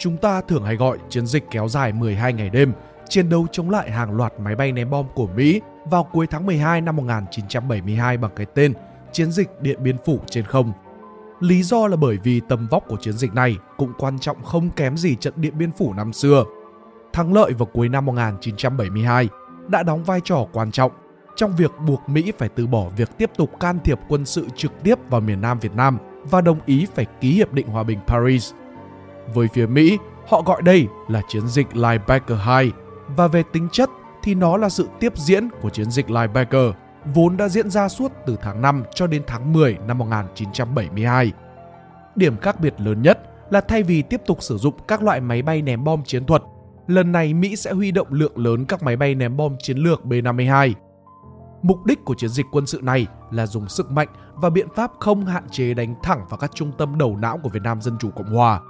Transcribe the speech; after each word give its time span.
Chúng 0.00 0.16
ta 0.16 0.40
thường 0.40 0.64
hay 0.64 0.76
gọi 0.76 0.98
chiến 1.08 1.26
dịch 1.26 1.44
kéo 1.50 1.68
dài 1.68 1.92
12 1.92 2.32
ngày 2.32 2.50
đêm, 2.50 2.72
chiến 3.08 3.28
đấu 3.28 3.46
chống 3.52 3.70
lại 3.70 3.90
hàng 3.90 4.16
loạt 4.16 4.32
máy 4.38 4.56
bay 4.56 4.72
ném 4.72 4.90
bom 4.90 5.06
của 5.14 5.26
Mỹ 5.26 5.60
vào 5.84 6.04
cuối 6.04 6.26
tháng 6.26 6.46
12 6.46 6.80
năm 6.80 6.96
1972 6.96 8.16
bằng 8.16 8.30
cái 8.36 8.46
tên 8.54 8.72
Chiến 9.12 9.32
dịch 9.32 9.48
Điện 9.60 9.82
Biên 9.82 9.96
Phủ 10.04 10.18
trên 10.26 10.44
không. 10.44 10.72
Lý 11.40 11.62
do 11.62 11.86
là 11.86 11.96
bởi 11.96 12.18
vì 12.22 12.40
tầm 12.48 12.66
vóc 12.70 12.84
của 12.88 12.96
chiến 12.96 13.12
dịch 13.12 13.34
này 13.34 13.56
cũng 13.76 13.92
quan 13.98 14.18
trọng 14.18 14.42
không 14.42 14.70
kém 14.70 14.96
gì 14.96 15.16
trận 15.16 15.34
Điện 15.36 15.58
Biên 15.58 15.72
Phủ 15.72 15.94
năm 15.94 16.12
xưa. 16.12 16.44
Thắng 17.12 17.34
lợi 17.34 17.52
vào 17.52 17.66
cuối 17.66 17.88
năm 17.88 18.06
1972 18.06 19.28
đã 19.68 19.82
đóng 19.82 20.04
vai 20.04 20.20
trò 20.24 20.46
quan 20.52 20.70
trọng 20.70 20.92
trong 21.36 21.56
việc 21.56 21.70
buộc 21.86 22.08
Mỹ 22.08 22.32
phải 22.38 22.48
từ 22.48 22.66
bỏ 22.66 22.88
việc 22.96 23.18
tiếp 23.18 23.30
tục 23.36 23.60
can 23.60 23.78
thiệp 23.84 23.98
quân 24.08 24.26
sự 24.26 24.46
trực 24.56 24.72
tiếp 24.82 24.98
vào 25.10 25.20
miền 25.20 25.40
Nam 25.40 25.58
Việt 25.58 25.72
Nam 25.74 25.98
và 26.22 26.40
đồng 26.40 26.58
ý 26.66 26.86
phải 26.94 27.06
ký 27.20 27.32
hiệp 27.32 27.52
định 27.52 27.66
hòa 27.66 27.82
bình 27.82 27.98
Paris. 28.06 28.52
Với 29.34 29.48
phía 29.48 29.66
Mỹ, 29.66 29.98
họ 30.28 30.42
gọi 30.42 30.62
đây 30.62 30.86
là 31.08 31.22
chiến 31.28 31.48
dịch 31.48 31.76
Linebacker 31.76 32.38
2 32.38 32.72
và 33.16 33.26
về 33.26 33.42
tính 33.52 33.68
chất 33.72 33.90
thì 34.22 34.34
nó 34.34 34.56
là 34.56 34.68
sự 34.68 34.88
tiếp 35.00 35.12
diễn 35.16 35.48
của 35.60 35.70
chiến 35.70 35.90
dịch 35.90 36.10
Linebacker 36.10 36.72
vốn 37.14 37.36
đã 37.36 37.48
diễn 37.48 37.70
ra 37.70 37.88
suốt 37.88 38.12
từ 38.26 38.36
tháng 38.42 38.62
5 38.62 38.84
cho 38.94 39.06
đến 39.06 39.22
tháng 39.26 39.52
10 39.52 39.78
năm 39.86 39.98
1972. 39.98 41.32
Điểm 42.16 42.36
khác 42.36 42.60
biệt 42.60 42.74
lớn 42.78 43.02
nhất 43.02 43.18
là 43.50 43.60
thay 43.60 43.82
vì 43.82 44.02
tiếp 44.02 44.20
tục 44.26 44.42
sử 44.42 44.58
dụng 44.58 44.74
các 44.88 45.02
loại 45.02 45.20
máy 45.20 45.42
bay 45.42 45.62
ném 45.62 45.84
bom 45.84 46.02
chiến 46.04 46.26
thuật, 46.26 46.42
lần 46.86 47.12
này 47.12 47.34
Mỹ 47.34 47.56
sẽ 47.56 47.72
huy 47.72 47.90
động 47.90 48.08
lượng 48.10 48.38
lớn 48.38 48.64
các 48.64 48.82
máy 48.82 48.96
bay 48.96 49.14
ném 49.14 49.36
bom 49.36 49.56
chiến 49.62 49.78
lược 49.78 50.04
B-52. 50.04 50.72
Mục 51.62 51.84
đích 51.84 52.04
của 52.04 52.14
chiến 52.14 52.30
dịch 52.30 52.46
quân 52.52 52.66
sự 52.66 52.80
này 52.82 53.06
là 53.30 53.46
dùng 53.46 53.68
sức 53.68 53.90
mạnh 53.90 54.08
và 54.34 54.50
biện 54.50 54.68
pháp 54.74 54.90
không 55.00 55.26
hạn 55.26 55.48
chế 55.50 55.74
đánh 55.74 55.94
thẳng 56.02 56.26
vào 56.30 56.38
các 56.38 56.50
trung 56.54 56.72
tâm 56.78 56.98
đầu 56.98 57.16
não 57.16 57.38
của 57.42 57.48
Việt 57.48 57.62
Nam 57.62 57.80
Dân 57.80 57.96
Chủ 58.00 58.10
Cộng 58.10 58.34
Hòa. 58.34 58.60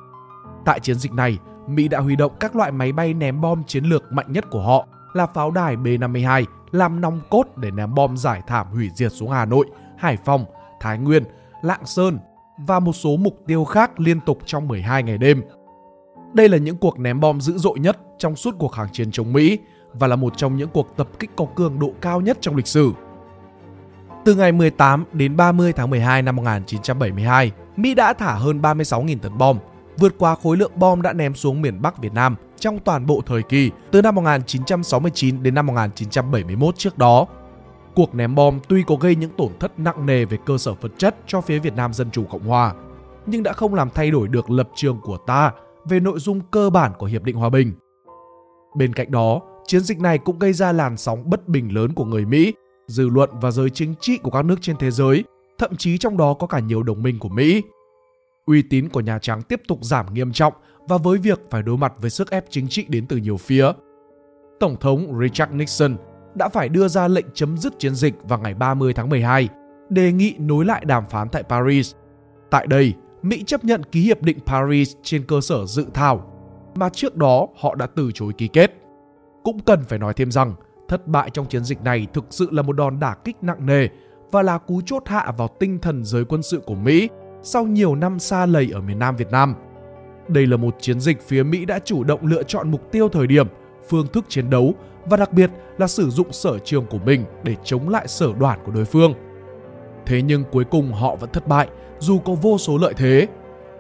Tại 0.65 0.81
chiến 0.81 0.97
dịch 0.97 1.13
này, 1.13 1.39
Mỹ 1.69 1.89
đã 1.89 2.01
huy 2.01 2.17
động 2.17 2.33
các 2.41 2.57
loại 2.57 2.73
máy 2.73 2.93
bay 2.93 3.15
ném 3.15 3.41
bom 3.41 3.65
chiến 3.65 3.85
lược 3.85 4.13
mạnh 4.13 4.33
nhất 4.33 4.45
của 4.51 4.63
họ 4.63 4.87
là 5.13 5.27
pháo 5.27 5.51
đài 5.51 5.77
B-52 5.77 6.45
làm 6.71 7.01
nòng 7.01 7.21
cốt 7.31 7.45
để 7.57 7.71
ném 7.71 7.95
bom 7.95 8.17
giải 8.17 8.43
thảm 8.47 8.67
hủy 8.73 8.91
diệt 8.95 9.13
xuống 9.13 9.31
Hà 9.31 9.45
Nội, 9.45 9.67
Hải 9.99 10.17
Phòng, 10.25 10.45
Thái 10.81 10.99
Nguyên, 10.99 11.25
Lạng 11.63 11.87
Sơn 11.87 12.19
và 12.67 12.81
một 12.81 12.93
số 12.93 13.17
mục 13.17 13.43
tiêu 13.47 13.65
khác 13.65 14.01
liên 14.01 14.21
tục 14.21 14.39
trong 14.45 14.69
12 14.69 15.03
ngày 15.03 15.19
đêm. 15.19 15.43
Đây 16.33 16.49
là 16.49 16.59
những 16.59 16.77
cuộc 16.77 16.99
ném 16.99 17.21
bom 17.21 17.41
dữ 17.41 17.59
dội 17.59 17.79
nhất 17.79 17.99
trong 18.19 18.37
suốt 18.37 18.55
cuộc 18.59 18.69
kháng 18.69 18.89
chiến 18.93 19.11
chống 19.11 19.33
Mỹ 19.33 19.59
và 19.93 20.07
là 20.07 20.17
một 20.17 20.37
trong 20.37 20.57
những 20.57 20.69
cuộc 20.69 20.97
tập 20.97 21.09
kích 21.19 21.31
có 21.37 21.47
cường 21.55 21.79
độ 21.79 21.93
cao 22.01 22.21
nhất 22.21 22.39
trong 22.41 22.57
lịch 22.57 22.67
sử. 22.67 22.93
Từ 24.25 24.35
ngày 24.35 24.53
18 24.53 25.05
đến 25.13 25.37
30 25.37 25.73
tháng 25.73 25.91
12 25.91 26.23
năm 26.23 26.37
1972, 26.37 27.53
Mỹ 27.77 27.95
đã 27.95 28.13
thả 28.13 28.35
hơn 28.35 28.61
36.000 28.61 29.19
tấn 29.19 29.39
bom, 29.39 29.59
vượt 30.01 30.15
qua 30.19 30.35
khối 30.35 30.57
lượng 30.57 30.73
bom 30.77 31.03
đã 31.03 31.13
ném 31.13 31.35
xuống 31.35 31.63
miền 31.63 31.83
Bắc 31.83 31.99
Việt 31.99 32.13
Nam 32.13 32.37
trong 32.59 32.79
toàn 32.79 33.07
bộ 33.07 33.23
thời 33.27 33.43
kỳ 33.43 33.71
từ 33.91 34.03
năm 34.03 34.15
1969 34.15 35.43
đến 35.43 35.55
năm 35.55 35.67
1971 35.67 36.79
trước 36.79 36.99
đó. 36.99 37.27
Cuộc 37.95 38.15
ném 38.15 38.35
bom 38.35 38.59
tuy 38.69 38.83
có 38.87 38.95
gây 38.95 39.17
những 39.17 39.31
tổn 39.37 39.53
thất 39.61 39.79
nặng 39.79 40.07
nề 40.07 40.25
về 40.25 40.39
cơ 40.47 40.59
sở 40.59 40.73
vật 40.81 40.93
chất 40.99 41.17
cho 41.27 41.41
phía 41.41 41.59
Việt 41.59 41.77
Nam 41.77 41.93
Dân 41.93 42.11
Chủ 42.11 42.25
Cộng 42.25 42.47
Hòa, 42.47 42.75
nhưng 43.27 43.43
đã 43.43 43.53
không 43.53 43.75
làm 43.75 43.91
thay 43.95 44.11
đổi 44.11 44.29
được 44.29 44.51
lập 44.51 44.69
trường 44.75 45.01
của 45.01 45.17
ta 45.17 45.53
về 45.85 46.01
nội 46.01 46.19
dung 46.19 46.41
cơ 46.51 46.71
bản 46.71 46.93
của 46.99 47.07
Hiệp 47.07 47.23
định 47.23 47.37
Hòa 47.37 47.51
bình. 47.51 47.73
Bên 48.77 48.93
cạnh 48.93 49.11
đó, 49.11 49.41
chiến 49.67 49.81
dịch 49.81 50.01
này 50.01 50.19
cũng 50.19 50.39
gây 50.39 50.53
ra 50.53 50.73
làn 50.73 50.97
sóng 50.97 51.31
bất 51.31 51.49
bình 51.49 51.75
lớn 51.75 51.93
của 51.93 52.05
người 52.05 52.27
Mỹ, 52.27 52.55
dư 52.87 53.09
luận 53.09 53.31
và 53.33 53.51
giới 53.51 53.71
chính 53.71 53.95
trị 54.01 54.19
của 54.23 54.31
các 54.31 54.45
nước 54.45 54.57
trên 54.61 54.77
thế 54.77 54.91
giới, 54.91 55.25
thậm 55.59 55.77
chí 55.77 55.99
trong 55.99 56.17
đó 56.17 56.35
có 56.35 56.47
cả 56.47 56.59
nhiều 56.59 56.83
đồng 56.83 57.03
minh 57.03 57.19
của 57.19 57.29
Mỹ. 57.29 57.63
Uy 58.51 58.63
tín 58.63 58.89
của 58.89 59.01
Nhà 59.01 59.19
Trắng 59.19 59.43
tiếp 59.43 59.63
tục 59.69 59.79
giảm 59.83 60.15
nghiêm 60.15 60.33
trọng 60.33 60.53
và 60.89 60.97
với 60.97 61.19
việc 61.19 61.41
phải 61.51 61.63
đối 61.63 61.77
mặt 61.77 61.93
với 61.99 62.11
sức 62.11 62.31
ép 62.31 62.45
chính 62.51 62.69
trị 62.69 62.85
đến 62.89 63.07
từ 63.07 63.17
nhiều 63.17 63.37
phía. 63.37 63.73
Tổng 64.61 64.77
thống 64.81 65.19
Richard 65.21 65.53
Nixon 65.53 65.97
đã 66.35 66.49
phải 66.49 66.69
đưa 66.69 66.89
ra 66.89 67.09
lệnh 67.09 67.27
chấm 67.35 67.59
dứt 67.59 67.79
chiến 67.79 67.95
dịch 67.95 68.15
vào 68.23 68.39
ngày 68.39 68.55
30 68.55 68.93
tháng 68.93 69.09
12, 69.09 69.49
đề 69.89 70.13
nghị 70.13 70.35
nối 70.39 70.65
lại 70.65 70.85
đàm 70.85 71.05
phán 71.11 71.29
tại 71.29 71.43
Paris. 71.43 71.95
Tại 72.51 72.67
đây, 72.67 72.95
Mỹ 73.23 73.45
chấp 73.47 73.65
nhận 73.65 73.83
ký 73.83 74.03
hiệp 74.03 74.23
định 74.23 74.39
Paris 74.47 74.97
trên 75.03 75.25
cơ 75.27 75.41
sở 75.41 75.67
dự 75.67 75.87
thảo 75.95 76.33
mà 76.75 76.89
trước 76.89 77.17
đó 77.17 77.49
họ 77.61 77.75
đã 77.75 77.87
từ 77.87 78.11
chối 78.15 78.33
ký 78.33 78.49
kết. 78.49 78.73
Cũng 79.45 79.61
cần 79.61 79.85
phải 79.89 79.99
nói 79.99 80.15
thêm 80.15 80.31
rằng, 80.31 80.55
thất 80.89 81.07
bại 81.07 81.31
trong 81.31 81.47
chiến 81.47 81.65
dịch 81.65 81.83
này 81.83 82.07
thực 82.13 82.25
sự 82.31 82.49
là 82.51 82.63
một 82.63 82.73
đòn 82.73 83.01
đả 83.01 83.15
kích 83.25 83.37
nặng 83.43 83.67
nề 83.67 83.89
và 84.31 84.43
là 84.43 84.59
cú 84.59 84.81
chốt 84.87 85.03
hạ 85.07 85.33
vào 85.39 85.49
tinh 85.61 85.79
thần 85.79 86.05
giới 86.05 86.25
quân 86.25 86.43
sự 86.43 86.61
của 86.67 86.75
Mỹ 86.75 87.09
sau 87.43 87.65
nhiều 87.65 87.95
năm 87.95 88.19
xa 88.19 88.47
lầy 88.47 88.71
ở 88.73 88.81
miền 88.81 88.99
Nam 88.99 89.17
Việt 89.17 89.31
Nam. 89.31 89.55
Đây 90.29 90.47
là 90.47 90.57
một 90.57 90.77
chiến 90.81 91.01
dịch 91.01 91.23
phía 91.23 91.43
Mỹ 91.43 91.65
đã 91.65 91.79
chủ 91.85 92.05
động 92.05 92.27
lựa 92.27 92.43
chọn 92.43 92.71
mục 92.71 92.93
tiêu 92.93 93.09
thời 93.09 93.27
điểm, 93.27 93.47
phương 93.89 94.07
thức 94.07 94.25
chiến 94.29 94.51
đấu 94.51 94.75
và 95.07 95.17
đặc 95.17 95.33
biệt 95.33 95.51
là 95.79 95.87
sử 95.87 96.11
dụng 96.11 96.33
sở 96.33 96.59
trường 96.59 96.87
của 96.87 96.99
mình 96.99 97.25
để 97.43 97.57
chống 97.65 97.89
lại 97.89 98.09
sở 98.09 98.33
đoản 98.39 98.59
của 98.65 98.73
đối 98.73 98.85
phương. 98.85 99.15
Thế 100.07 100.23
nhưng 100.23 100.45
cuối 100.53 100.65
cùng 100.65 100.93
họ 100.93 101.17
vẫn 101.17 101.31
thất 101.33 101.49
bại 101.49 101.69
dù 101.99 102.19
có 102.19 102.35
vô 102.35 102.59
số 102.59 102.79
lợi 102.79 102.95
thế. 102.97 103.27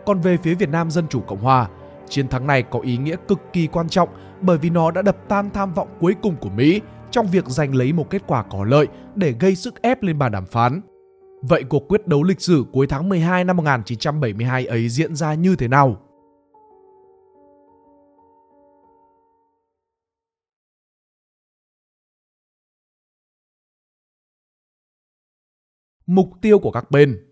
Còn 0.06 0.20
về 0.20 0.36
phía 0.36 0.54
Việt 0.54 0.68
Nam 0.68 0.90
Dân 0.90 1.08
Chủ 1.08 1.20
Cộng 1.20 1.40
Hòa, 1.40 1.68
chiến 2.08 2.28
thắng 2.28 2.46
này 2.46 2.62
có 2.62 2.80
ý 2.80 2.96
nghĩa 2.96 3.16
cực 3.28 3.38
kỳ 3.52 3.66
quan 3.66 3.88
trọng 3.88 4.08
bởi 4.40 4.58
vì 4.58 4.70
nó 4.70 4.90
đã 4.90 5.02
đập 5.02 5.16
tan 5.28 5.50
tham 5.50 5.74
vọng 5.74 5.88
cuối 6.00 6.14
cùng 6.22 6.36
của 6.36 6.50
Mỹ 6.50 6.80
trong 7.10 7.26
việc 7.26 7.46
giành 7.46 7.74
lấy 7.74 7.92
một 7.92 8.10
kết 8.10 8.22
quả 8.26 8.42
có 8.42 8.64
lợi 8.64 8.86
để 9.14 9.34
gây 9.40 9.54
sức 9.54 9.82
ép 9.82 10.02
lên 10.02 10.18
bàn 10.18 10.32
đàm 10.32 10.46
phán. 10.46 10.80
Vậy 11.42 11.64
cuộc 11.68 11.88
quyết 11.88 12.06
đấu 12.06 12.22
lịch 12.22 12.40
sử 12.40 12.64
cuối 12.72 12.86
tháng 12.86 13.08
12 13.08 13.44
năm 13.44 13.56
1972 13.56 14.66
ấy 14.66 14.88
diễn 14.88 15.16
ra 15.16 15.34
như 15.34 15.56
thế 15.56 15.68
nào? 15.68 16.06
Mục 26.06 26.30
tiêu 26.42 26.58
của 26.58 26.70
các 26.70 26.90
bên 26.90 27.26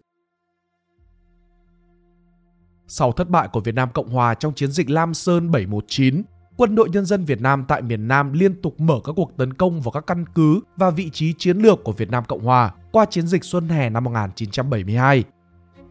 Sau 2.87 3.13
thất 3.13 3.31
bại 3.31 3.49
của 3.53 3.61
Việt 3.61 3.75
Nam 3.75 3.89
Cộng 3.95 4.09
Hòa 4.09 4.35
trong 4.35 4.55
chiến 4.55 4.71
dịch 4.71 4.91
Lam 4.91 5.15
Sơn 5.15 5.51
719, 5.51 6.23
quân 6.59 6.75
đội 6.75 6.89
nhân 6.91 7.05
dân 7.05 7.25
Việt 7.25 7.41
Nam 7.41 7.65
tại 7.69 7.83
miền 7.83 8.09
Nam 8.09 8.33
liên 8.33 8.63
tục 8.63 8.81
mở 8.81 9.01
các 9.05 9.13
cuộc 9.17 9.37
tấn 9.37 9.55
công 9.55 9.81
vào 9.81 9.93
các 9.93 10.07
căn 10.07 10.25
cứ 10.35 10.61
và 10.77 10.91
vị 10.91 11.11
trí 11.11 11.33
chiến 11.33 11.59
lược 11.59 11.85
của 11.85 11.93
Việt 11.93 12.11
Nam 12.11 12.25
Cộng 12.25 12.45
Hòa 12.45 12.75
qua 12.93 13.05
chiến 13.05 13.27
dịch 13.27 13.45
Xuân 13.45 13.69
Hè 13.69 13.91
năm 13.91 14.05
1972. 14.05 15.25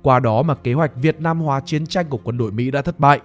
Qua 0.02 0.20
đó 0.20 0.42
mà 0.42 0.56
kế 0.56 0.74
hoạch 0.74 0.92
Việt 0.96 1.22
Nam 1.22 1.40
hóa 1.40 1.62
chiến 1.66 1.86
tranh 1.86 2.06
của 2.10 2.20
quân 2.24 2.38
đội 2.38 2.52
Mỹ 2.52 2.72
đã 2.72 2.82
thất 2.82 3.00
bại. 3.00 3.22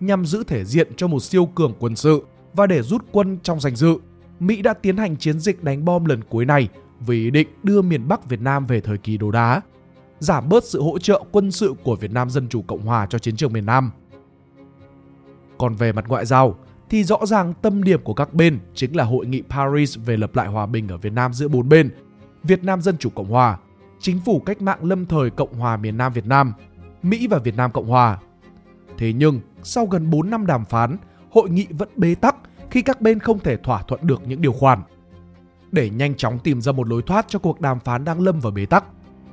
Nhằm 0.00 0.26
giữ 0.26 0.44
thể 0.44 0.64
diện 0.64 0.88
cho 0.96 1.06
một 1.06 1.20
siêu 1.20 1.46
cường 1.46 1.74
quân 1.78 1.96
sự 1.96 2.22
và 2.54 2.66
để 2.66 2.82
rút 2.82 3.04
quân 3.12 3.38
trong 3.42 3.60
danh 3.60 3.76
dự, 3.76 3.96
Mỹ 4.40 4.62
đã 4.62 4.74
tiến 4.74 4.96
hành 4.96 5.16
chiến 5.16 5.40
dịch 5.40 5.64
đánh 5.64 5.84
bom 5.84 6.04
lần 6.04 6.24
cuối 6.24 6.44
này 6.44 6.68
với 7.00 7.16
ý 7.16 7.30
định 7.30 7.48
đưa 7.62 7.82
miền 7.82 8.08
Bắc 8.08 8.28
Việt 8.28 8.40
Nam 8.40 8.66
về 8.66 8.80
thời 8.80 8.98
kỳ 8.98 9.16
đồ 9.16 9.30
đá, 9.30 9.60
giảm 10.18 10.48
bớt 10.48 10.64
sự 10.64 10.82
hỗ 10.82 10.98
trợ 10.98 11.22
quân 11.32 11.50
sự 11.50 11.74
của 11.84 11.96
Việt 11.96 12.12
Nam 12.12 12.30
Dân 12.30 12.48
Chủ 12.48 12.62
Cộng 12.62 12.86
Hòa 12.86 13.06
cho 13.10 13.18
chiến 13.18 13.36
trường 13.36 13.52
miền 13.52 13.66
Nam. 13.66 13.90
Còn 15.58 15.74
về 15.74 15.92
mặt 15.92 16.04
ngoại 16.08 16.26
giao, 16.26 16.58
thì 16.90 17.04
rõ 17.04 17.18
ràng 17.26 17.54
tâm 17.62 17.84
điểm 17.84 18.00
của 18.04 18.14
các 18.14 18.34
bên 18.34 18.58
chính 18.74 18.96
là 18.96 19.04
hội 19.04 19.26
nghị 19.26 19.42
Paris 19.42 19.98
về 20.04 20.16
lập 20.16 20.36
lại 20.36 20.48
hòa 20.48 20.66
bình 20.66 20.88
ở 20.88 20.96
Việt 20.96 21.12
Nam 21.12 21.32
giữa 21.32 21.48
bốn 21.48 21.68
bên, 21.68 21.90
Việt 22.42 22.64
Nam 22.64 22.82
Dân 22.82 22.98
Chủ 22.98 23.10
Cộng 23.10 23.30
Hòa, 23.30 23.58
Chính 24.00 24.20
phủ 24.20 24.40
cách 24.40 24.62
mạng 24.62 24.84
lâm 24.84 25.06
thời 25.06 25.30
Cộng 25.30 25.54
hòa 25.54 25.76
miền 25.76 25.96
Nam 25.96 26.12
Việt 26.12 26.26
Nam, 26.26 26.52
Mỹ 27.02 27.26
và 27.26 27.38
Việt 27.38 27.56
Nam 27.56 27.72
Cộng 27.72 27.88
Hòa. 27.88 28.18
Thế 28.98 29.12
nhưng, 29.12 29.40
sau 29.62 29.86
gần 29.86 30.10
4 30.10 30.30
năm 30.30 30.46
đàm 30.46 30.64
phán, 30.64 30.96
hội 31.30 31.50
nghị 31.50 31.66
vẫn 31.70 31.88
bế 31.96 32.14
tắc 32.14 32.36
khi 32.70 32.82
các 32.82 33.00
bên 33.00 33.18
không 33.18 33.38
thể 33.38 33.56
thỏa 33.56 33.82
thuận 33.82 34.06
được 34.06 34.22
những 34.26 34.42
điều 34.42 34.52
khoản. 34.52 34.82
Để 35.72 35.90
nhanh 35.90 36.14
chóng 36.14 36.38
tìm 36.38 36.60
ra 36.60 36.72
một 36.72 36.88
lối 36.88 37.02
thoát 37.02 37.28
cho 37.28 37.38
cuộc 37.38 37.60
đàm 37.60 37.80
phán 37.80 38.04
đang 38.04 38.20
lâm 38.20 38.40
vào 38.40 38.52
bế 38.52 38.66
tắc, 38.66 38.84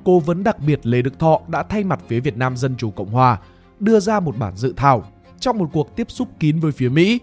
cố 0.04 0.20
vấn 0.20 0.44
đặc 0.44 0.60
biệt 0.60 0.86
Lê 0.86 1.02
Đức 1.02 1.20
Thọ 1.20 1.42
đã 1.48 1.64
thay 1.64 1.84
mặt 1.84 2.00
phía 2.08 2.20
Việt 2.20 2.38
Nam 2.38 2.58
Dân 2.58 2.76
Chủ 2.78 2.92
Cộng 2.92 3.10
Hòa 3.10 3.40
đưa 3.80 4.00
ra 4.00 4.20
một 4.20 4.38
bản 4.38 4.56
dự 4.56 4.74
thảo 4.78 5.04
trong 5.40 5.58
một 5.58 5.70
cuộc 5.74 5.96
tiếp 5.96 6.12
xúc 6.12 6.28
kín 6.40 6.60
với 6.60 6.72
phía 6.72 6.90
Mỹ. 6.90 7.20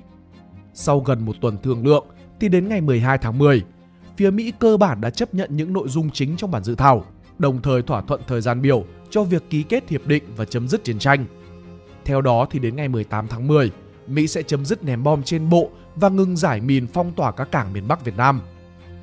Sau 0.75 1.01
gần 1.01 1.25
một 1.25 1.37
tuần 1.41 1.57
thương 1.63 1.87
lượng 1.87 2.07
thì 2.41 2.49
đến 2.49 2.69
ngày 2.69 2.81
12 2.81 3.19
tháng 3.19 3.39
10, 3.39 3.63
phía 4.17 4.31
Mỹ 4.31 4.53
cơ 4.59 4.77
bản 4.77 5.01
đã 5.01 5.11
chấp 5.11 5.35
nhận 5.35 5.57
những 5.57 5.73
nội 5.73 5.89
dung 5.89 6.11
chính 6.11 6.37
trong 6.37 6.51
bản 6.51 6.65
dự 6.65 6.75
thảo, 6.75 7.05
đồng 7.39 7.63
thời 7.63 7.83
thỏa 7.83 8.01
thuận 8.01 8.21
thời 8.27 8.41
gian 8.41 8.63
biểu 8.63 8.85
cho 9.11 9.23
việc 9.23 9.51
ký 9.51 9.63
kết 9.63 9.89
hiệp 9.89 10.07
định 10.07 10.25
và 10.37 10.45
chấm 10.45 10.69
dứt 10.69 10.85
chiến 10.85 10.99
tranh. 10.99 11.27
Theo 12.05 12.21
đó 12.21 12.47
thì 12.51 12.59
đến 12.59 12.77
ngày 12.77 12.89
18 12.89 13.29
tháng 13.29 13.49
10, 13.49 13.71
Mỹ 14.07 14.27
sẽ 14.27 14.43
chấm 14.43 14.65
dứt 14.65 14.85
ném 14.85 15.03
bom 15.03 15.23
trên 15.23 15.49
bộ 15.49 15.71
và 15.97 16.09
ngừng 16.09 16.37
giải 16.37 16.61
mìn 16.61 16.87
phong 16.87 17.13
tỏa 17.13 17.33
các 17.33 17.51
cảng 17.53 17.73
miền 17.73 17.89
Bắc 17.89 18.05
Việt 18.05 18.17
Nam. 18.17 18.41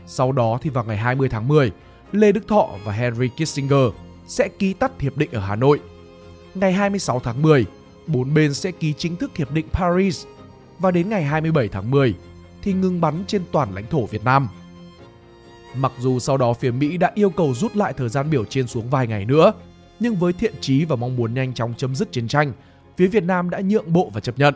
Sau 0.05 0.31
đó 0.31 0.59
thì 0.61 0.69
vào 0.69 0.83
ngày 0.83 0.97
20 0.97 1.29
tháng 1.29 1.47
10, 1.47 1.71
Lê 2.11 2.31
Đức 2.31 2.47
Thọ 2.47 2.69
và 2.83 2.93
Henry 2.93 3.27
Kissinger 3.27 3.93
sẽ 4.27 4.47
ký 4.47 4.73
tắt 4.73 5.01
hiệp 5.01 5.17
định 5.17 5.31
ở 5.31 5.39
Hà 5.39 5.55
Nội. 5.55 5.79
Ngày 6.55 6.73
26 6.73 7.19
tháng 7.19 7.41
10, 7.41 7.65
bốn 8.09 8.33
bên 8.33 8.53
sẽ 8.53 8.71
ký 8.71 8.93
chính 8.93 9.15
thức 9.15 9.37
hiệp 9.37 9.51
định 9.51 9.65
Paris 9.73 10.25
và 10.79 10.91
đến 10.91 11.09
ngày 11.09 11.23
27 11.23 11.67
tháng 11.67 11.91
10 11.91 12.15
thì 12.61 12.73
ngừng 12.73 13.01
bắn 13.01 13.23
trên 13.27 13.41
toàn 13.51 13.73
lãnh 13.75 13.87
thổ 13.87 14.05
Việt 14.05 14.23
Nam. 14.23 14.47
Mặc 15.75 15.91
dù 15.99 16.19
sau 16.19 16.37
đó 16.37 16.53
phía 16.53 16.71
Mỹ 16.71 16.97
đã 16.97 17.11
yêu 17.15 17.29
cầu 17.29 17.53
rút 17.53 17.75
lại 17.75 17.93
thời 17.93 18.09
gian 18.09 18.29
biểu 18.29 18.45
trên 18.45 18.67
xuống 18.67 18.89
vài 18.89 19.07
ngày 19.07 19.25
nữa, 19.25 19.53
nhưng 19.99 20.15
với 20.15 20.33
thiện 20.33 20.53
chí 20.61 20.85
và 20.85 20.95
mong 20.95 21.15
muốn 21.15 21.33
nhanh 21.33 21.53
chóng 21.53 21.73
chấm 21.77 21.95
dứt 21.95 22.11
chiến 22.11 22.27
tranh, 22.27 22.51
phía 22.97 23.07
Việt 23.07 23.23
Nam 23.23 23.49
đã 23.49 23.61
nhượng 23.61 23.93
bộ 23.93 24.11
và 24.13 24.21
chấp 24.21 24.39
nhận. 24.39 24.53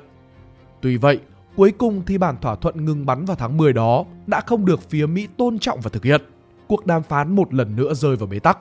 Tuy 0.82 0.98
vậy, 0.98 1.20
cuối 1.56 1.72
cùng 1.72 2.04
thì 2.06 2.18
bản 2.18 2.36
thỏa 2.42 2.56
thuận 2.56 2.86
ngừng 2.86 3.06
bắn 3.06 3.26
vào 3.26 3.38
tháng 3.38 3.58
10 3.58 3.74
đó 3.74 4.06
đã 4.28 4.42
không 4.42 4.66
được 4.66 4.90
phía 4.90 5.06
Mỹ 5.06 5.28
tôn 5.38 5.60
trọng 5.60 5.82
và 5.82 5.90
thực 5.90 6.04
hiện. 6.04 6.22
Cuộc 6.68 6.86
đàm 6.86 7.04
phán 7.04 7.36
một 7.36 7.54
lần 7.54 7.76
nữa 7.76 7.94
rơi 7.94 8.16
vào 8.16 8.28
bế 8.28 8.40
tắc. 8.40 8.58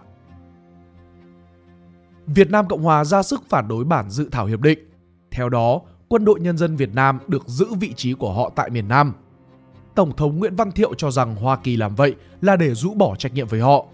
Việt 2.27 2.51
Nam 2.51 2.69
Cộng 2.69 2.83
Hòa 2.83 3.05
ra 3.05 3.23
sức 3.23 3.43
phản 3.49 3.69
đối 3.69 3.85
bản 3.85 4.11
dự 4.11 4.29
thảo 4.33 4.47
hiệp 4.47 4.61
định. 4.61 4.79
Theo 5.31 5.49
đó, 5.49 5.81
quân 6.09 6.25
đội 6.25 6.41
nhân 6.41 6.59
dân 6.59 6.77
Việt 6.77 6.95
Nam 6.95 7.19
được 7.29 7.49
giữ 7.49 7.67
vị 7.81 7.93
trí 7.97 8.13
của 8.13 8.33
họ 8.33 8.51
tại 8.57 8.71
miền 8.71 8.89
Nam. 8.89 9.13
Tổng 9.95 10.17
thống 10.17 10.39
Nguyễn 10.39 10.57
Văn 10.57 10.73
Thiệu 10.73 10.95
cho 10.95 11.11
rằng 11.11 11.37
Hoa 11.37 11.57
Kỳ 11.57 11.77
làm 11.77 11.95
vậy 11.95 12.15
là 12.41 12.57
để 12.57 12.75
rũ 12.75 12.95
bỏ 12.95 13.17
trách 13.17 13.35
nhiệm 13.35 13.47
với 13.47 13.61
họ. 13.61 13.87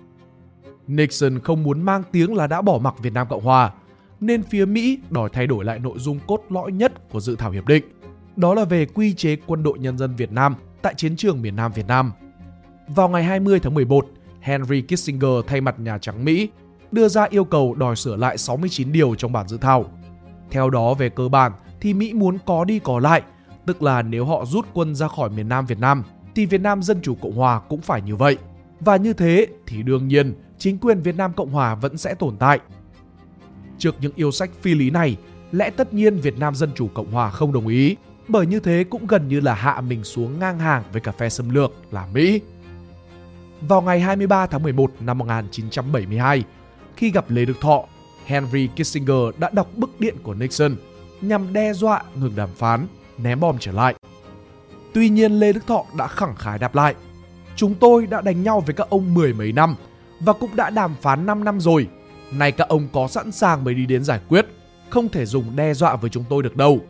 Nixon 0.87 1.39
không 1.41 1.63
muốn 1.63 1.83
mang 1.83 2.03
tiếng 2.13 2.35
là 2.35 2.47
đã 2.47 2.63
bỏ 2.63 2.79
mặc 2.79 2.95
Việt 3.03 3.13
Nam 3.13 3.27
Cộng 3.31 3.45
Hòa, 3.45 3.73
nên 4.21 4.43
phía 4.43 4.65
Mỹ 4.65 4.99
đòi 5.11 5.31
thay 5.33 5.47
đổi 5.47 5.65
lại 5.65 5.79
nội 5.79 5.99
dung 5.99 6.19
cốt 6.27 6.45
lõi 6.49 6.73
nhất 6.73 6.93
của 7.11 7.21
dự 7.21 7.37
thảo 7.37 7.51
hiệp 7.51 7.67
định. 7.67 7.85
Đó 8.37 8.55
là 8.55 8.65
về 8.65 8.87
quy 8.87 9.15
chế 9.15 9.37
quân 9.47 9.63
đội 9.63 9.79
nhân 9.79 9.99
dân 9.99 10.17
Việt 10.17 10.33
Nam 10.33 10.55
tại 10.83 10.95
chiến 10.95 11.17
trường 11.17 11.43
miền 11.43 11.57
Nam 11.57 11.73
Việt 11.73 11.87
Nam. 11.87 12.13
Vào 12.89 13.09
ngày 13.09 13.25
20 13.25 13.61
tháng 13.61 13.75
11, 13.75 14.07
Henry 14.41 14.83
Kissinger 14.83 15.45
thay 15.47 15.61
mặt 15.61 15.81
Nhà 15.81 15.99
Trắng 15.99 16.25
Mỹ 16.25 16.49
đưa 16.93 17.09
ra 17.09 17.25
yêu 17.31 17.45
cầu 17.45 17.75
đòi 17.75 17.97
sửa 17.97 18.17
lại 18.17 18.39
69 18.39 18.93
điều 18.93 19.15
trong 19.15 19.33
bản 19.33 19.49
dự 19.49 19.59
thảo. 19.59 19.85
Theo 20.51 20.71
đó 20.71 20.95
về 20.95 21.09
cơ 21.09 21.29
bản 21.29 21.53
thì 21.81 21.95
Mỹ 21.95 22.13
muốn 22.13 22.39
có 22.47 22.65
đi 22.65 22.79
có 22.79 23.01
lại, 23.01 23.23
tức 23.67 23.83
là 23.83 24.03
nếu 24.03 24.25
họ 24.25 24.45
rút 24.45 24.67
quân 24.73 24.95
ra 24.95 25.09
khỏi 25.09 25.29
miền 25.31 25.49
Nam 25.49 25.67
Việt 25.67 25.79
Nam 25.79 26.03
thì 26.35 26.47
Việt 26.47 26.61
Nam 26.61 26.83
Dân 26.83 27.03
Chủ 27.03 27.15
Cộng 27.15 27.37
Hòa 27.37 27.61
cũng 27.69 27.81
phải 27.81 28.03
như 28.03 28.17
vậy. 28.17 28.37
Và 28.81 28.97
như 28.97 29.13
thế 29.13 29.47
thì 29.67 29.83
đương 29.83 30.09
nhiên 30.09 30.35
chính 30.59 30.79
quyền 30.79 31.03
Việt 31.03 31.17
Nam 31.17 31.33
Cộng 31.33 31.51
Hòa 31.51 31.75
vẫn 31.75 31.97
sẽ 31.97 32.15
tồn 32.15 32.37
tại. 32.37 32.61
Trước 33.79 33.95
những 34.01 34.13
yêu 34.17 34.31
sách 34.31 34.51
phi 34.63 34.75
lý 34.75 34.91
này, 34.91 35.17
lẽ 35.53 35.71
tất 35.71 35.95
nhiên 35.95 36.17
Việt 36.17 36.39
Nam 36.39 36.55
Dân 36.55 36.71
Chủ 36.75 36.89
Cộng 36.95 37.13
Hòa 37.13 37.31
không 37.31 37.53
đồng 37.53 37.67
ý, 37.67 37.97
bởi 38.29 38.47
như 38.47 38.61
thế 38.61 38.85
cũng 38.91 39.07
gần 39.07 39.29
như 39.29 39.41
là 39.41 39.55
hạ 39.55 39.81
mình 39.81 40.05
xuống 40.05 40.39
ngang 40.39 40.59
hàng 40.59 40.83
với 40.93 41.01
cả 41.01 41.13
phe 41.13 41.29
xâm 41.29 41.51
lược 41.51 41.73
là 41.91 42.07
Mỹ. 42.15 42.41
Vào 43.61 43.83
ngày 43.83 44.01
23 44.01 44.47
tháng 44.47 44.63
11 44.63 44.91
năm 45.01 45.19
1972, 45.19 46.45
khi 46.99 47.11
gặp 47.11 47.25
Lê 47.29 47.45
Đức 47.45 47.61
Thọ, 47.61 47.85
Henry 48.27 48.69
Kissinger 48.77 49.39
đã 49.39 49.51
đọc 49.53 49.69
bức 49.77 50.01
điện 50.01 50.15
của 50.23 50.35
Nixon 50.35 50.77
nhằm 51.21 51.53
đe 51.53 51.73
dọa 51.73 52.03
ngừng 52.15 52.37
đàm 52.37 52.49
phán, 52.57 52.87
ném 53.19 53.41
bom 53.41 53.57
trở 53.61 53.73
lại. 53.73 53.95
Tuy 54.95 55.09
nhiên 55.09 55.33
Lê 55.33 55.53
Đức 55.53 55.67
Thọ 55.67 55.85
đã 55.99 56.07
khẳng 56.07 56.37
khái 56.37 56.59
đáp 56.59 56.75
lại. 56.75 56.95
Chúng 57.57 57.75
tôi 57.75 58.07
đã 58.07 58.21
đánh 58.21 58.43
nhau 58.43 58.61
với 58.61 58.75
các 58.75 58.91
ông 58.91 59.15
mười 59.15 59.33
mấy 59.33 59.53
năm 59.53 59.75
và 60.21 60.33
cũng 60.33 60.57
đã 60.57 60.71
đàm 60.71 60.95
phán 61.01 61.27
5 61.27 61.45
năm 61.45 61.61
rồi. 61.61 61.89
Nay 62.33 62.53
các 62.53 62.69
ông 62.69 62.89
có 62.93 63.09
sẵn 63.09 63.33
sàng 63.33 63.65
mới 63.65 63.75
đi 63.75 63.87
đến 63.87 64.05
giải 64.05 64.21
quyết, 64.29 64.47
không 64.91 65.09
thể 65.09 65.27
dùng 65.27 65.57
đe 65.57 65.75
dọa 65.75 65.97
với 65.97 66.11
chúng 66.11 66.25
tôi 66.29 66.43
được 66.43 66.57
đâu. 66.57 66.81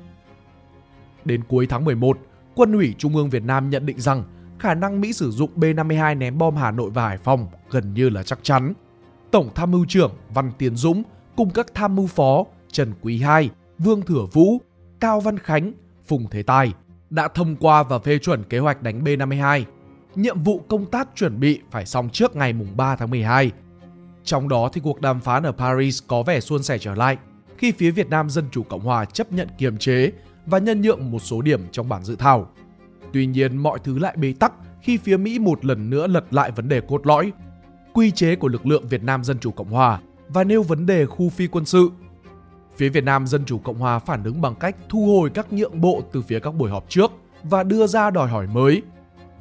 Đến 1.24 1.42
cuối 1.48 1.66
tháng 1.66 1.84
11, 1.84 2.18
Quân 2.54 2.72
ủy 2.72 2.94
Trung 2.98 3.16
ương 3.16 3.30
Việt 3.30 3.42
Nam 3.42 3.70
nhận 3.70 3.86
định 3.86 4.00
rằng 4.00 4.24
khả 4.58 4.74
năng 4.74 5.00
Mỹ 5.00 5.12
sử 5.12 5.30
dụng 5.30 5.50
B-52 5.56 6.18
ném 6.18 6.38
bom 6.38 6.56
Hà 6.56 6.70
Nội 6.70 6.90
và 6.90 7.08
Hải 7.08 7.18
Phòng 7.18 7.46
gần 7.70 7.94
như 7.94 8.08
là 8.08 8.22
chắc 8.22 8.38
chắn. 8.42 8.74
Tổng 9.30 9.50
tham 9.54 9.70
mưu 9.70 9.84
trưởng 9.88 10.14
Văn 10.34 10.52
Tiến 10.58 10.76
Dũng 10.76 11.02
cùng 11.36 11.50
các 11.50 11.66
tham 11.74 11.96
mưu 11.96 12.06
phó 12.06 12.44
Trần 12.72 12.92
Quý 13.00 13.20
Hai, 13.20 13.50
Vương 13.78 14.02
Thừa 14.02 14.26
Vũ, 14.32 14.60
Cao 15.00 15.20
Văn 15.20 15.38
Khánh, 15.38 15.72
Phùng 16.06 16.26
Thế 16.30 16.42
Tài 16.42 16.72
đã 17.10 17.28
thông 17.28 17.56
qua 17.56 17.82
và 17.82 17.98
phê 17.98 18.18
chuẩn 18.18 18.44
kế 18.44 18.58
hoạch 18.58 18.82
đánh 18.82 19.04
B-52. 19.04 19.62
Nhiệm 20.14 20.42
vụ 20.42 20.60
công 20.68 20.86
tác 20.86 21.08
chuẩn 21.14 21.40
bị 21.40 21.60
phải 21.70 21.86
xong 21.86 22.10
trước 22.10 22.36
ngày 22.36 22.52
3 22.52 22.96
tháng 22.96 23.10
12. 23.10 23.50
Trong 24.24 24.48
đó 24.48 24.70
thì 24.72 24.80
cuộc 24.80 25.00
đàm 25.00 25.20
phán 25.20 25.42
ở 25.42 25.52
Paris 25.52 26.02
có 26.06 26.22
vẻ 26.22 26.40
suôn 26.40 26.62
sẻ 26.62 26.78
trở 26.78 26.94
lại 26.94 27.16
khi 27.58 27.72
phía 27.72 27.90
Việt 27.90 28.08
Nam 28.08 28.30
Dân 28.30 28.44
Chủ 28.50 28.62
Cộng 28.62 28.80
Hòa 28.80 29.04
chấp 29.04 29.32
nhận 29.32 29.48
kiềm 29.58 29.78
chế 29.78 30.12
và 30.46 30.58
nhân 30.58 30.80
nhượng 30.80 31.10
một 31.10 31.18
số 31.18 31.42
điểm 31.42 31.60
trong 31.72 31.88
bản 31.88 32.04
dự 32.04 32.16
thảo. 32.16 32.50
Tuy 33.12 33.26
nhiên 33.26 33.56
mọi 33.56 33.78
thứ 33.84 33.98
lại 33.98 34.16
bế 34.16 34.34
tắc 34.40 34.52
khi 34.82 34.96
phía 34.96 35.16
Mỹ 35.16 35.38
một 35.38 35.64
lần 35.64 35.90
nữa 35.90 36.06
lật 36.06 36.24
lại 36.30 36.50
vấn 36.50 36.68
đề 36.68 36.80
cốt 36.80 37.06
lõi, 37.06 37.32
quy 37.98 38.10
chế 38.10 38.36
của 38.36 38.48
lực 38.48 38.66
lượng 38.66 38.88
Việt 38.88 39.02
Nam 39.02 39.24
Dân 39.24 39.38
Chủ 39.38 39.50
Cộng 39.50 39.70
Hòa 39.70 40.00
và 40.28 40.44
nêu 40.44 40.62
vấn 40.62 40.86
đề 40.86 41.06
khu 41.06 41.28
phi 41.28 41.46
quân 41.46 41.64
sự. 41.64 41.90
Phía 42.76 42.88
Việt 42.88 43.04
Nam 43.04 43.26
Dân 43.26 43.44
Chủ 43.44 43.58
Cộng 43.58 43.78
Hòa 43.78 43.98
phản 43.98 44.24
ứng 44.24 44.40
bằng 44.40 44.54
cách 44.54 44.76
thu 44.88 45.06
hồi 45.06 45.30
các 45.30 45.52
nhượng 45.52 45.80
bộ 45.80 46.02
từ 46.12 46.22
phía 46.22 46.40
các 46.40 46.54
buổi 46.54 46.70
họp 46.70 46.84
trước 46.88 47.12
và 47.42 47.62
đưa 47.62 47.86
ra 47.86 48.10
đòi 48.10 48.28
hỏi 48.28 48.46
mới. 48.46 48.82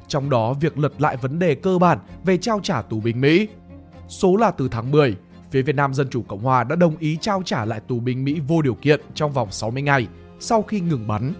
Trong 0.08 0.30
đó 0.30 0.52
việc 0.52 0.78
lật 0.78 1.00
lại 1.00 1.16
vấn 1.16 1.38
đề 1.38 1.54
cơ 1.54 1.78
bản 1.78 1.98
về 2.24 2.36
trao 2.36 2.60
trả 2.62 2.82
tù 2.82 3.00
binh 3.00 3.20
Mỹ. 3.20 3.48
Số 4.08 4.36
là 4.36 4.50
từ 4.50 4.68
tháng 4.68 4.90
10, 4.90 5.16
phía 5.50 5.62
Việt 5.62 5.76
Nam 5.76 5.94
Dân 5.94 6.08
Chủ 6.10 6.22
Cộng 6.22 6.42
Hòa 6.42 6.64
đã 6.64 6.76
đồng 6.76 6.96
ý 6.96 7.18
trao 7.20 7.42
trả 7.44 7.64
lại 7.64 7.80
tù 7.88 8.00
binh 8.00 8.24
Mỹ 8.24 8.40
vô 8.48 8.62
điều 8.62 8.74
kiện 8.74 9.00
trong 9.14 9.32
vòng 9.32 9.50
60 9.50 9.82
ngày 9.82 10.06
sau 10.40 10.62
khi 10.62 10.80
ngừng 10.80 11.06
bắn. 11.06 11.32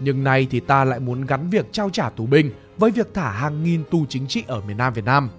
Nhưng 0.00 0.24
nay 0.24 0.46
thì 0.50 0.60
ta 0.60 0.84
lại 0.84 1.00
muốn 1.00 1.26
gắn 1.26 1.50
việc 1.50 1.72
trao 1.72 1.90
trả 1.90 2.10
tù 2.10 2.26
binh 2.26 2.50
với 2.78 2.90
việc 2.90 3.14
thả 3.14 3.30
hàng 3.30 3.64
nghìn 3.64 3.84
tù 3.90 4.06
chính 4.08 4.26
trị 4.26 4.44
ở 4.46 4.60
miền 4.66 4.76
Nam 4.76 4.92
Việt 4.92 5.04
Nam. 5.04 5.30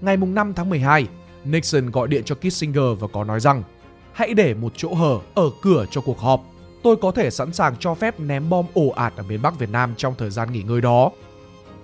Ngày 0.00 0.16
5 0.16 0.54
tháng 0.54 0.70
12, 0.70 1.06
Nixon 1.44 1.90
gọi 1.90 2.08
điện 2.08 2.22
cho 2.24 2.34
Kissinger 2.34 3.00
và 3.00 3.08
có 3.12 3.24
nói 3.24 3.40
rằng 3.40 3.62
hãy 4.12 4.34
để 4.34 4.54
một 4.54 4.72
chỗ 4.76 4.94
hở 4.94 5.18
ở 5.34 5.50
cửa 5.62 5.86
cho 5.90 6.00
cuộc 6.00 6.18
họp. 6.18 6.44
Tôi 6.82 6.96
có 6.96 7.10
thể 7.10 7.30
sẵn 7.30 7.52
sàng 7.52 7.76
cho 7.76 7.94
phép 7.94 8.20
ném 8.20 8.48
bom 8.48 8.66
ồ 8.74 8.88
ạt 8.88 9.12
ở 9.16 9.22
miền 9.22 9.42
Bắc 9.42 9.58
Việt 9.58 9.70
Nam 9.70 9.94
trong 9.96 10.14
thời 10.18 10.30
gian 10.30 10.52
nghỉ 10.52 10.62
ngơi 10.62 10.80
đó. 10.80 11.10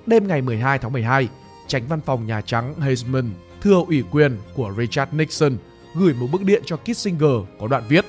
Đêm 0.06 0.26
ngày 0.26 0.42
12 0.42 0.78
tháng 0.78 0.92
12, 0.92 1.28
tránh 1.66 1.82
văn 1.88 2.00
phòng 2.00 2.26
Nhà 2.26 2.40
Trắng 2.40 2.74
Heisman 2.80 3.30
thừa 3.60 3.84
ủy 3.86 4.02
quyền 4.10 4.38
của 4.54 4.72
Richard 4.78 5.12
Nixon 5.14 5.56
gửi 5.94 6.14
một 6.14 6.26
bức 6.32 6.42
điện 6.42 6.62
cho 6.66 6.76
Kissinger 6.76 7.36
có 7.60 7.66
đoạn 7.66 7.82
viết 7.88 8.04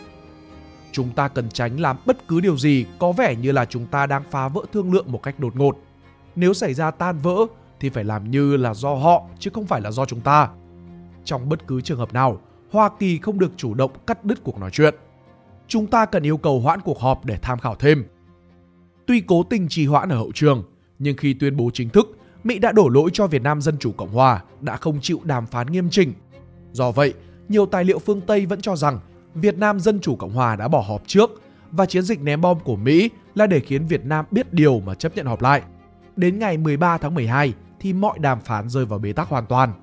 Chúng 0.92 1.12
ta 1.12 1.28
cần 1.28 1.50
tránh 1.50 1.80
làm 1.80 1.98
bất 2.06 2.28
cứ 2.28 2.40
điều 2.40 2.58
gì 2.58 2.86
có 3.00 3.12
vẻ 3.12 3.36
như 3.36 3.52
là 3.52 3.66
chúng 3.66 3.86
ta 3.86 4.06
đang 4.06 4.24
phá 4.32 4.48
vỡ 4.48 4.62
thương 4.74 4.94
lượng 4.94 5.12
một 5.12 5.24
cách 5.24 5.40
đột 5.40 5.56
ngột. 5.56 5.78
Nếu 6.36 6.54
xảy 6.54 6.74
ra 6.74 6.92
tan 6.92 7.20
vỡ 7.20 7.36
thì 7.80 7.90
phải 7.90 8.04
làm 8.04 8.32
như 8.32 8.58
là 8.58 8.74
do 8.74 8.96
họ 8.96 9.24
chứ 9.40 9.52
không 9.54 9.66
phải 9.66 9.82
là 9.82 9.92
do 9.92 10.06
chúng 10.06 10.22
ta. 10.22 10.50
Trong 11.24 11.50
bất 11.50 11.68
cứ 11.68 11.82
trường 11.82 12.00
hợp 12.00 12.14
nào, 12.14 12.42
Hoa 12.72 12.90
Kỳ 13.00 13.18
không 13.18 13.40
được 13.40 13.52
chủ 13.58 13.74
động 13.74 13.92
cắt 14.08 14.26
đứt 14.26 14.44
cuộc 14.44 14.60
nói 14.60 14.70
chuyện. 14.72 14.96
Chúng 15.68 15.88
ta 15.88 16.06
cần 16.06 16.24
yêu 16.24 16.38
cầu 16.38 16.60
hoãn 16.60 16.82
cuộc 16.82 17.00
họp 17.00 17.26
để 17.26 17.38
tham 17.42 17.60
khảo 17.60 17.76
thêm. 17.76 18.06
Tuy 19.06 19.22
cố 19.22 19.44
tình 19.44 19.68
trì 19.70 19.86
hoãn 19.86 20.10
ở 20.10 20.18
hậu 20.18 20.32
trường, 20.34 20.64
nhưng 21.00 21.18
khi 21.18 21.34
tuyên 21.34 21.58
bố 21.58 21.70
chính 21.74 21.90
thức, 21.90 22.18
Mỹ 22.44 22.60
đã 22.60 22.72
đổ 22.72 22.90
lỗi 22.90 23.10
cho 23.14 23.28
Việt 23.28 23.42
Nam 23.42 23.62
Dân 23.62 23.78
Chủ 23.80 23.92
Cộng 23.92 24.14
Hòa 24.14 24.44
đã 24.62 24.78
không 24.78 25.02
chịu 25.02 25.20
đàm 25.24 25.46
phán 25.46 25.68
nghiêm 25.68 25.90
chỉnh. 25.90 26.14
Do 26.72 26.92
vậy, 26.92 27.14
nhiều 27.50 27.66
tài 27.66 27.84
liệu 27.84 28.00
phương 28.00 28.22
Tây 28.22 28.46
vẫn 28.46 28.62
cho 28.62 28.76
rằng 28.76 29.00
Việt 29.36 29.58
Nam 29.58 29.80
Dân 29.80 30.00
Chủ 30.00 30.16
Cộng 30.16 30.34
Hòa 30.34 30.56
đã 30.56 30.68
bỏ 30.68 30.80
họp 30.88 31.08
trước 31.08 31.42
và 31.72 31.86
chiến 31.86 32.04
dịch 32.04 32.22
ném 32.22 32.42
bom 32.42 32.60
của 32.60 32.76
Mỹ 32.76 33.10
là 33.36 33.48
để 33.48 33.60
khiến 33.60 33.88
Việt 33.88 34.06
Nam 34.06 34.26
biết 34.32 34.54
điều 34.54 34.80
mà 34.80 34.96
chấp 34.96 35.16
nhận 35.16 35.26
họp 35.26 35.42
lại. 35.42 35.62
Đến 36.16 36.40
ngày 36.40 36.58
13 36.58 36.98
tháng 36.98 37.16
12 37.16 37.54
thì 37.84 37.94
mọi 37.94 38.20
đàm 38.20 38.42
phán 38.42 38.70
rơi 38.70 38.86
vào 38.86 39.00
bế 39.00 39.14
tắc 39.14 39.30
hoàn 39.30 39.46
toàn. 39.46 39.74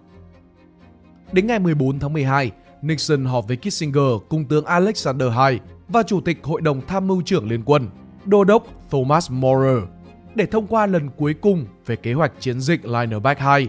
Đến 1.33 1.47
ngày 1.47 1.59
14 1.59 1.99
tháng 1.99 2.13
12, 2.13 2.51
Nixon 2.83 3.25
họp 3.25 3.49
với 3.49 3.57
Kissinger 3.57 4.13
cùng 4.29 4.45
tướng 4.45 4.65
Alexander 4.65 5.29
II 5.51 5.59
và 5.89 6.03
Chủ 6.03 6.21
tịch 6.21 6.39
Hội 6.43 6.61
đồng 6.61 6.87
Tham 6.87 7.07
mưu 7.07 7.23
trưởng 7.23 7.49
Liên 7.49 7.63
quân, 7.65 7.89
Đô 8.25 8.45
đốc 8.45 8.67
Thomas 8.91 9.31
Moore 9.31 9.87
để 10.35 10.47
thông 10.47 10.67
qua 10.67 10.87
lần 10.87 11.11
cuối 11.17 11.35
cùng 11.35 11.67
về 11.87 11.97
kế 11.97 12.13
hoạch 12.13 12.33
chiến 12.41 12.61
dịch 12.61 12.85
Lineback 12.85 13.41
2. 13.41 13.69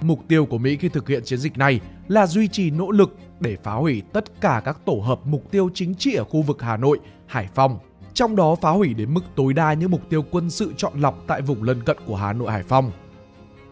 Mục 0.00 0.20
tiêu 0.28 0.46
của 0.46 0.58
Mỹ 0.58 0.76
khi 0.76 0.88
thực 0.88 1.08
hiện 1.08 1.24
chiến 1.24 1.38
dịch 1.38 1.58
này 1.58 1.80
là 2.08 2.26
duy 2.26 2.48
trì 2.48 2.70
nỗ 2.70 2.90
lực 2.90 3.16
để 3.40 3.56
phá 3.62 3.72
hủy 3.72 4.02
tất 4.12 4.40
cả 4.40 4.62
các 4.64 4.78
tổ 4.84 4.94
hợp 4.94 5.20
mục 5.24 5.50
tiêu 5.50 5.70
chính 5.74 5.94
trị 5.94 6.14
ở 6.14 6.24
khu 6.24 6.42
vực 6.42 6.62
Hà 6.62 6.76
Nội, 6.76 6.98
Hải 7.26 7.48
Phòng, 7.54 7.78
trong 8.14 8.36
đó 8.36 8.54
phá 8.54 8.70
hủy 8.70 8.94
đến 8.94 9.14
mức 9.14 9.22
tối 9.34 9.52
đa 9.52 9.72
những 9.72 9.90
mục 9.90 10.02
tiêu 10.10 10.24
quân 10.30 10.50
sự 10.50 10.72
chọn 10.76 11.00
lọc 11.00 11.24
tại 11.26 11.42
vùng 11.42 11.62
lân 11.62 11.82
cận 11.82 11.96
của 12.06 12.16
Hà 12.16 12.32
Nội 12.32 12.52
Hải 12.52 12.62
Phòng. 12.62 12.90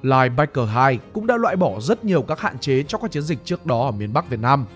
Linebacker 0.04 0.68
2 0.68 0.98
cũng 1.12 1.26
đã 1.26 1.36
loại 1.36 1.56
bỏ 1.56 1.80
rất 1.80 2.04
nhiều 2.04 2.22
các 2.22 2.40
hạn 2.40 2.58
chế 2.58 2.82
cho 2.88 2.98
các 2.98 3.10
chiến 3.10 3.22
dịch 3.22 3.38
trước 3.44 3.66
đó 3.66 3.84
ở 3.84 3.90
miền 3.90 4.12
Bắc 4.12 4.30
Việt 4.30 4.40
Nam. 4.40 4.66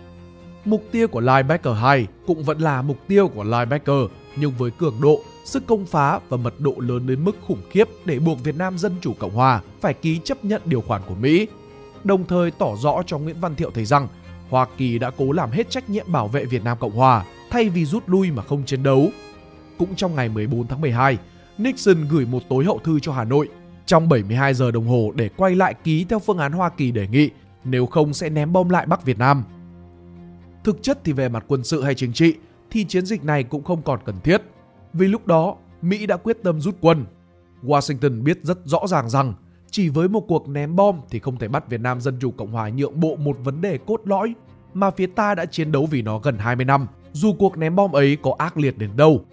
Mục 0.65 0.85
tiêu 0.93 1.09
của 1.09 1.21
Linebacker 1.21 1.75
2 1.81 2.07
cũng 2.27 2.43
vẫn 2.43 2.59
là 2.59 2.83
mục 2.83 2.97
tiêu 3.09 3.29
của 3.29 3.45
Linebacker 3.45 4.05
nhưng 4.37 4.53
với 4.59 4.71
cường 4.71 4.95
độ, 5.01 5.21
sức 5.45 5.67
công 5.67 5.87
phá 5.87 6.21
và 6.29 6.37
mật 6.37 6.55
độ 6.59 6.75
lớn 6.79 7.07
đến 7.07 7.25
mức 7.25 7.37
khủng 7.47 7.63
khiếp 7.71 7.89
để 8.05 8.19
buộc 8.19 8.45
Việt 8.45 8.57
Nam 8.57 8.79
Dân 8.79 8.97
Chủ 9.01 9.15
Cộng 9.19 9.35
Hòa 9.35 9.61
phải 9.81 9.95
ký 9.95 10.21
chấp 10.25 10.45
nhận 10.45 10.63
điều 10.65 10.81
khoản 10.81 11.03
của 11.09 11.15
Mỹ. 11.15 11.47
Đồng 12.05 12.27
thời 12.27 12.51
tỏ 12.51 12.77
rõ 12.77 13.03
cho 13.07 13.19
Nguyễn 13.19 13.41
Văn 13.41 13.55
Thiệu 13.55 13.71
thấy 13.71 13.85
rằng 13.85 14.09
Hoa 14.51 14.67
Kỳ 14.77 14.99
đã 14.99 15.11
cố 15.11 15.33
làm 15.33 15.51
hết 15.51 15.71
trách 15.71 15.91
nhiệm 15.91 16.13
bảo 16.13 16.29
vệ 16.29 16.45
Việt 16.45 16.65
Nam 16.65 16.77
Cộng 16.81 16.97
Hòa 16.97 17.25
thay 17.51 17.69
vì 17.69 17.85
rút 17.85 18.03
lui 18.07 18.31
mà 18.31 18.43
không 18.43 18.65
chiến 18.65 18.83
đấu. 18.83 19.09
Cũng 19.79 19.95
trong 19.95 20.15
ngày 20.15 20.29
14 20.29 20.67
tháng 20.67 20.81
12, 20.81 21.19
Nixon 21.59 22.09
gửi 22.09 22.27
một 22.27 22.43
tối 22.49 22.65
hậu 22.65 22.79
thư 22.85 23.01
cho 23.01 23.13
Hà 23.13 23.25
Nội 23.25 23.49
trong 23.89 24.09
72 24.09 24.55
giờ 24.55 24.71
đồng 24.71 24.87
hồ 24.87 25.13
để 25.15 25.29
quay 25.37 25.55
lại 25.55 25.75
ký 25.75 26.05
theo 26.05 26.19
phương 26.19 26.39
án 26.39 26.53
Hoa 26.53 26.69
Kỳ 26.69 26.91
đề 26.91 27.09
nghị, 27.09 27.31
nếu 27.65 27.87
không 27.87 28.15
sẽ 28.15 28.31
ném 28.31 28.53
bom 28.53 28.69
lại 28.69 28.87
Bắc 28.87 29.05
Việt 29.05 29.19
Nam. 29.19 29.45
Thực 30.65 30.83
chất 30.83 30.99
thì 31.05 31.13
về 31.13 31.29
mặt 31.29 31.45
quân 31.49 31.65
sự 31.65 31.83
hay 31.83 31.95
chính 31.95 32.13
trị 32.13 32.35
thì 32.71 32.85
chiến 32.85 33.07
dịch 33.07 33.25
này 33.25 33.43
cũng 33.45 33.65
không 33.65 33.83
còn 33.83 34.01
cần 34.05 34.21
thiết, 34.25 34.43
vì 34.93 35.09
lúc 35.09 35.27
đó 35.27 35.57
Mỹ 35.83 36.07
đã 36.07 36.17
quyết 36.17 36.43
tâm 36.43 36.61
rút 36.61 36.77
quân. 36.81 37.05
Washington 37.63 38.23
biết 38.23 38.39
rất 38.43 38.59
rõ 38.65 38.87
ràng 38.87 39.11
rằng 39.11 39.35
chỉ 39.71 39.89
với 39.89 40.09
một 40.09 40.25
cuộc 40.29 40.49
ném 40.49 40.77
bom 40.77 41.01
thì 41.11 41.19
không 41.19 41.39
thể 41.39 41.49
bắt 41.49 41.71
Việt 41.71 41.81
Nam 41.81 42.01
Dân 42.01 42.17
Chủ 42.21 42.31
Cộng 42.31 42.53
Hòa 42.53 42.69
nhượng 42.69 43.01
bộ 43.01 43.17
một 43.17 43.37
vấn 43.45 43.61
đề 43.61 43.79
cốt 43.87 44.01
lõi 44.05 44.35
mà 44.75 44.91
phía 44.91 45.07
ta 45.07 45.35
đã 45.35 45.47
chiến 45.47 45.73
đấu 45.73 45.87
vì 45.87 46.03
nó 46.03 46.19
gần 46.19 46.39
20 46.39 46.65
năm, 46.65 46.87
dù 47.13 47.33
cuộc 47.39 47.59
ném 47.59 47.77
bom 47.77 47.93
ấy 47.93 48.17
có 48.23 48.35
ác 48.39 48.57
liệt 48.57 48.79
đến 48.79 48.91
đâu. 48.97 49.25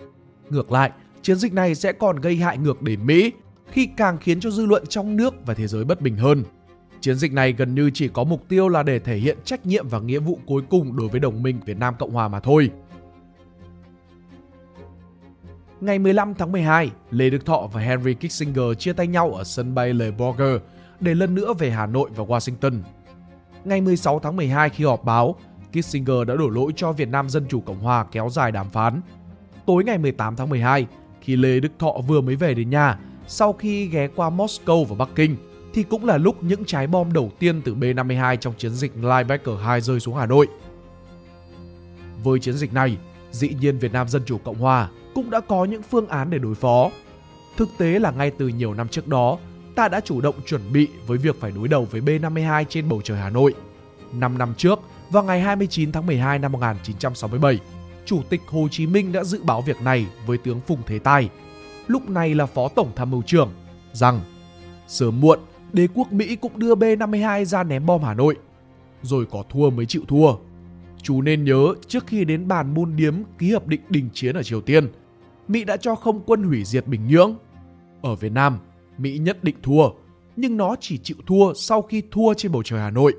Ngược 0.50 0.72
lại, 0.72 0.92
chiến 1.22 1.36
dịch 1.38 1.54
này 1.54 1.76
sẽ 1.76 1.92
còn 1.92 2.16
gây 2.20 2.36
hại 2.36 2.58
ngược 2.58 2.82
đến 2.82 3.06
Mỹ 3.06 3.32
khi 3.68 3.86
càng 3.98 4.18
khiến 4.18 4.40
cho 4.40 4.50
dư 4.50 4.66
luận 4.66 4.84
trong 4.90 5.16
nước 5.16 5.46
và 5.46 5.54
thế 5.54 5.68
giới 5.68 5.84
bất 5.84 6.02
bình 6.02 6.18
hơn. 6.18 6.44
Chiến 7.02 7.16
dịch 7.16 7.34
này 7.34 7.54
gần 7.54 7.76
như 7.76 7.92
chỉ 7.94 8.08
có 8.08 8.24
mục 8.24 8.44
tiêu 8.48 8.70
là 8.70 8.84
để 8.84 9.00
thể 9.00 9.18
hiện 9.18 9.38
trách 9.44 9.66
nhiệm 9.66 9.88
và 9.88 10.00
nghĩa 10.00 10.20
vụ 10.20 10.40
cuối 10.46 10.64
cùng 10.70 10.96
đối 10.98 11.08
với 11.08 11.20
đồng 11.20 11.44
minh 11.44 11.60
Việt 11.66 11.78
Nam 11.78 11.96
Cộng 12.00 12.12
Hòa 12.12 12.28
mà 12.28 12.40
thôi. 12.40 12.70
Ngày 15.82 16.00
15 16.00 16.34
tháng 16.34 16.52
12, 16.52 16.92
Lê 17.12 17.30
Đức 17.30 17.46
Thọ 17.46 17.70
và 17.74 17.82
Henry 17.82 18.14
Kissinger 18.14 18.78
chia 18.80 18.94
tay 18.94 19.08
nhau 19.08 19.32
ở 19.32 19.44
sân 19.44 19.76
bay 19.76 19.94
Le 19.94 20.12
Bourget 20.12 20.62
để 21.00 21.16
lần 21.16 21.36
nữa 21.36 21.54
về 21.54 21.72
Hà 21.72 21.86
Nội 21.86 22.10
và 22.16 22.24
Washington. 22.24 22.80
Ngày 23.66 23.82
16 23.82 24.20
tháng 24.20 24.36
12 24.36 24.70
khi 24.70 24.84
họp 24.84 25.04
báo, 25.04 25.36
Kissinger 25.72 26.28
đã 26.28 26.36
đổ 26.36 26.50
lỗi 26.50 26.72
cho 26.76 26.92
Việt 26.92 27.10
Nam 27.10 27.30
Dân 27.30 27.46
Chủ 27.50 27.62
Cộng 27.62 27.80
Hòa 27.80 28.06
kéo 28.12 28.30
dài 28.30 28.52
đàm 28.52 28.70
phán. 28.70 29.02
Tối 29.66 29.84
ngày 29.84 29.98
18 29.98 30.36
tháng 30.36 30.50
12, 30.50 30.88
khi 31.22 31.36
Lê 31.36 31.60
Đức 31.60 31.72
Thọ 31.80 31.92
vừa 32.08 32.22
mới 32.22 32.36
về 32.36 32.54
đến 32.54 32.70
nhà, 32.70 33.00
sau 33.28 33.54
khi 33.54 33.86
ghé 33.86 34.08
qua 34.16 34.30
Moscow 34.30 34.86
và 34.86 34.96
Bắc 34.96 35.10
Kinh, 35.16 35.38
thì 35.74 35.84
cũng 35.84 36.06
là 36.06 36.18
lúc 36.18 36.44
những 36.44 36.66
trái 36.66 36.88
bom 36.88 37.14
đầu 37.14 37.32
tiên 37.40 37.62
từ 37.66 37.76
B-52 37.76 38.36
trong 38.36 38.54
chiến 38.58 38.72
dịch 38.72 38.92
Linebacker 38.96 39.56
2 39.64 39.82
rơi 39.82 40.00
xuống 40.00 40.16
Hà 40.16 40.26
Nội. 40.26 40.48
Với 42.24 42.40
chiến 42.40 42.54
dịch 42.54 42.74
này, 42.74 42.98
dĩ 43.32 43.50
nhiên 43.62 43.80
Việt 43.80 43.94
Nam 43.94 44.08
Dân 44.08 44.22
Chủ 44.26 44.38
Cộng 44.38 44.60
Hòa 44.60 44.90
cũng 45.16 45.30
đã 45.30 45.40
có 45.40 45.66
những 45.66 45.82
phương 45.82 46.08
án 46.08 46.30
để 46.30 46.38
đối 46.38 46.56
phó. 46.56 46.92
Thực 47.58 47.70
tế 47.78 48.00
là 48.00 48.12
ngay 48.12 48.32
từ 48.32 48.48
nhiều 48.48 48.74
năm 48.74 48.88
trước 48.88 49.08
đó, 49.08 49.38
ta 49.76 49.88
đã 49.88 50.00
chủ 50.00 50.22
động 50.22 50.36
chuẩn 50.46 50.62
bị 50.74 50.88
với 51.08 51.18
việc 51.18 51.36
phải 51.40 51.52
đối 51.52 51.68
đầu 51.68 51.88
với 51.92 52.02
B-52 52.02 52.64
trên 52.70 52.90
bầu 52.90 53.02
trời 53.04 53.18
Hà 53.18 53.30
Nội. 53.30 53.54
5 54.14 54.38
năm 54.38 54.54
trước, 54.58 54.80
vào 55.10 55.24
ngày 55.24 55.42
29 55.42 55.92
tháng 55.92 56.06
12 56.06 56.40
năm 56.40 56.52
1967, 56.52 57.60
Chủ 58.06 58.22
tịch 58.30 58.42
Hồ 58.48 58.68
Chí 58.72 58.88
Minh 58.88 59.12
đã 59.12 59.24
dự 59.24 59.44
báo 59.44 59.62
việc 59.62 59.82
này 59.82 60.06
với 60.26 60.38
tướng 60.38 60.60
Phùng 60.60 60.82
Thế 60.88 61.00
Tài, 61.00 61.30
lúc 61.88 62.10
này 62.10 62.36
là 62.36 62.46
Phó 62.46 62.68
Tổng 62.68 62.92
Tham 62.96 63.12
mưu 63.12 63.22
trưởng, 63.22 63.50
rằng 63.94 64.22
sớm 64.88 65.22
muộn 65.22 65.40
đế 65.74 65.88
quốc 65.94 66.14
Mỹ 66.14 66.36
cũng 66.36 66.60
đưa 66.60 66.76
B-52 66.76 67.44
ra 67.44 67.64
ném 67.64 67.86
bom 67.86 68.04
Hà 68.04 68.14
Nội. 68.14 68.36
Rồi 69.02 69.26
có 69.32 69.44
thua 69.50 69.70
mới 69.70 69.86
chịu 69.86 70.02
thua. 70.08 70.36
Chú 71.02 71.22
nên 71.22 71.44
nhớ 71.44 71.74
trước 71.88 72.08
khi 72.08 72.26
đến 72.26 72.48
bàn 72.48 72.74
môn 72.74 72.96
điếm 72.96 73.16
ký 73.38 73.52
hợp 73.52 73.68
định 73.68 73.82
đình 73.90 74.10
chiến 74.14 74.36
ở 74.36 74.44
Triều 74.44 74.62
Tiên, 74.62 74.88
Mỹ 75.48 75.64
đã 75.64 75.78
cho 75.78 75.96
không 75.96 76.22
quân 76.26 76.44
hủy 76.44 76.64
diệt 76.64 76.88
Bình 76.88 77.08
Nhưỡng. 77.08 77.36
Ở 78.02 78.16
Việt 78.16 78.32
Nam, 78.32 78.60
Mỹ 78.98 79.18
nhất 79.18 79.44
định 79.44 79.56
thua, 79.64 79.90
nhưng 80.36 80.58
nó 80.58 80.76
chỉ 80.80 80.98
chịu 80.98 81.18
thua 81.28 81.54
sau 81.54 81.82
khi 81.82 82.04
thua 82.12 82.34
trên 82.34 82.52
bầu 82.52 82.64
trời 82.64 82.80
Hà 82.80 82.90
Nội. 82.90 83.14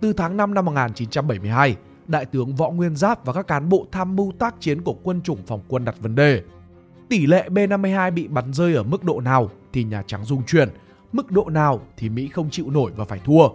Từ 0.00 0.12
tháng 0.12 0.36
5 0.36 0.54
năm 0.54 0.64
1972, 0.64 1.76
Đại 2.08 2.24
tướng 2.24 2.56
Võ 2.56 2.70
Nguyên 2.70 2.96
Giáp 2.96 3.24
và 3.26 3.32
các 3.32 3.46
cán 3.46 3.68
bộ 3.68 3.86
tham 3.92 4.16
mưu 4.16 4.32
tác 4.38 4.54
chiến 4.60 4.82
của 4.82 4.96
quân 5.02 5.22
chủng 5.22 5.38
phòng 5.46 5.60
quân 5.68 5.84
đặt 5.84 5.94
vấn 6.00 6.14
đề. 6.14 6.42
Tỷ 7.08 7.26
lệ 7.26 7.48
B-52 7.48 8.12
bị 8.12 8.28
bắn 8.28 8.52
rơi 8.52 8.74
ở 8.74 8.82
mức 8.82 9.04
độ 9.04 9.20
nào 9.20 9.50
thì 9.72 9.84
Nhà 9.84 10.02
Trắng 10.06 10.24
dung 10.24 10.42
chuyển, 10.46 10.68
mức 11.12 11.30
độ 11.30 11.48
nào 11.48 11.80
thì 11.96 12.08
Mỹ 12.08 12.28
không 12.28 12.50
chịu 12.50 12.70
nổi 12.70 12.92
và 12.96 13.04
phải 13.04 13.20
thua. 13.24 13.48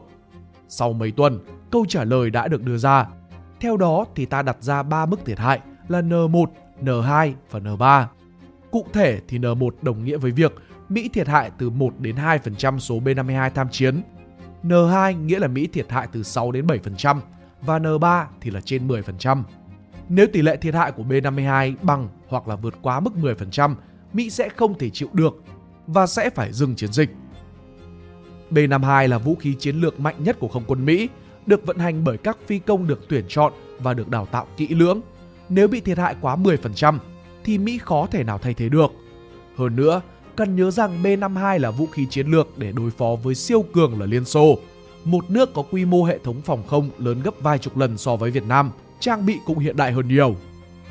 Sau 0.67 0.93
mấy 0.93 1.11
tuần, 1.11 1.39
câu 1.71 1.85
trả 1.89 2.03
lời 2.03 2.29
đã 2.29 2.47
được 2.47 2.63
đưa 2.63 2.77
ra. 2.77 3.07
Theo 3.59 3.77
đó 3.77 4.05
thì 4.15 4.25
ta 4.25 4.41
đặt 4.41 4.57
ra 4.59 4.83
3 4.83 5.05
mức 5.05 5.25
thiệt 5.25 5.39
hại 5.39 5.59
là 5.87 6.01
N1, 6.01 6.45
N2 6.81 7.33
và 7.51 7.59
N3. 7.59 8.05
Cụ 8.71 8.85
thể 8.93 9.19
thì 9.27 9.39
N1 9.39 9.69
đồng 9.81 10.03
nghĩa 10.03 10.17
với 10.17 10.31
việc 10.31 10.53
Mỹ 10.89 11.09
thiệt 11.13 11.27
hại 11.27 11.51
từ 11.57 11.69
1 11.69 11.99
đến 11.99 12.15
2% 12.15 12.79
số 12.79 12.99
B-52 12.99 13.49
tham 13.49 13.69
chiến. 13.69 14.01
N2 14.63 15.25
nghĩa 15.25 15.39
là 15.39 15.47
Mỹ 15.47 15.67
thiệt 15.67 15.91
hại 15.91 16.07
từ 16.11 16.23
6 16.23 16.51
đến 16.51 16.67
7% 16.67 17.19
và 17.61 17.79
N3 17.79 18.25
thì 18.41 18.51
là 18.51 18.61
trên 18.61 18.87
10%. 18.87 19.43
Nếu 20.09 20.27
tỷ 20.33 20.41
lệ 20.41 20.57
thiệt 20.57 20.73
hại 20.73 20.91
của 20.91 21.03
B-52 21.03 21.75
bằng 21.81 22.09
hoặc 22.31 22.47
là 22.47 22.55
vượt 22.55 22.73
quá 22.81 22.99
mức 22.99 23.11
10%, 23.21 23.75
Mỹ 24.13 24.29
sẽ 24.29 24.49
không 24.49 24.77
thể 24.77 24.89
chịu 24.89 25.09
được 25.13 25.43
và 25.87 26.07
sẽ 26.07 26.29
phải 26.29 26.53
dừng 26.53 26.75
chiến 26.75 26.91
dịch. 26.91 27.09
B-52 28.51 29.07
là 29.07 29.17
vũ 29.17 29.35
khí 29.35 29.55
chiến 29.59 29.75
lược 29.75 29.99
mạnh 29.99 30.15
nhất 30.23 30.39
của 30.39 30.47
không 30.47 30.63
quân 30.67 30.85
Mỹ, 30.85 31.09
được 31.45 31.65
vận 31.65 31.77
hành 31.77 32.03
bởi 32.03 32.17
các 32.17 32.37
phi 32.47 32.59
công 32.59 32.87
được 32.87 33.05
tuyển 33.09 33.25
chọn 33.27 33.53
và 33.79 33.93
được 33.93 34.09
đào 34.09 34.25
tạo 34.25 34.47
kỹ 34.57 34.67
lưỡng. 34.67 35.01
Nếu 35.49 35.67
bị 35.67 35.81
thiệt 35.81 35.97
hại 35.97 36.15
quá 36.21 36.35
10% 36.35 36.97
thì 37.43 37.57
Mỹ 37.57 37.77
khó 37.77 38.07
thể 38.11 38.23
nào 38.23 38.37
thay 38.37 38.53
thế 38.53 38.69
được. 38.69 38.91
Hơn 39.57 39.75
nữa, 39.75 40.01
cần 40.35 40.55
nhớ 40.55 40.71
rằng 40.71 41.03
B-52 41.03 41.59
là 41.59 41.71
vũ 41.71 41.85
khí 41.85 42.05
chiến 42.09 42.27
lược 42.27 42.57
để 42.57 42.71
đối 42.71 42.91
phó 42.91 43.15
với 43.23 43.35
siêu 43.35 43.65
cường 43.73 43.99
là 43.99 44.05
Liên 44.05 44.25
Xô, 44.25 44.57
một 45.03 45.29
nước 45.29 45.53
có 45.53 45.61
quy 45.71 45.85
mô 45.85 46.03
hệ 46.03 46.17
thống 46.17 46.41
phòng 46.41 46.63
không 46.67 46.89
lớn 46.97 47.21
gấp 47.23 47.33
vài 47.39 47.57
chục 47.57 47.77
lần 47.77 47.97
so 47.97 48.15
với 48.15 48.31
Việt 48.31 48.43
Nam, 48.43 48.71
trang 48.99 49.25
bị 49.25 49.37
cũng 49.45 49.59
hiện 49.59 49.77
đại 49.77 49.91
hơn 49.91 50.07
nhiều. 50.07 50.35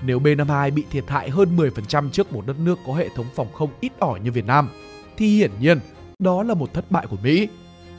Nếu 0.06 0.20
B-52 0.20 0.74
bị 0.74 0.84
thiệt 0.90 1.04
hại 1.08 1.30
hơn 1.30 1.56
10% 1.56 2.10
trước 2.10 2.32
một 2.32 2.46
đất 2.46 2.56
nước 2.58 2.78
có 2.86 2.94
hệ 2.94 3.08
thống 3.16 3.26
phòng 3.34 3.52
không 3.52 3.70
ít 3.80 3.92
ỏi 3.98 4.20
như 4.20 4.32
Việt 4.32 4.46
Nam, 4.46 4.68
thì 5.16 5.36
hiển 5.36 5.50
nhiên 5.60 5.78
đó 6.18 6.42
là 6.42 6.54
một 6.54 6.74
thất 6.74 6.90
bại 6.90 7.06
của 7.06 7.16
Mỹ. 7.22 7.48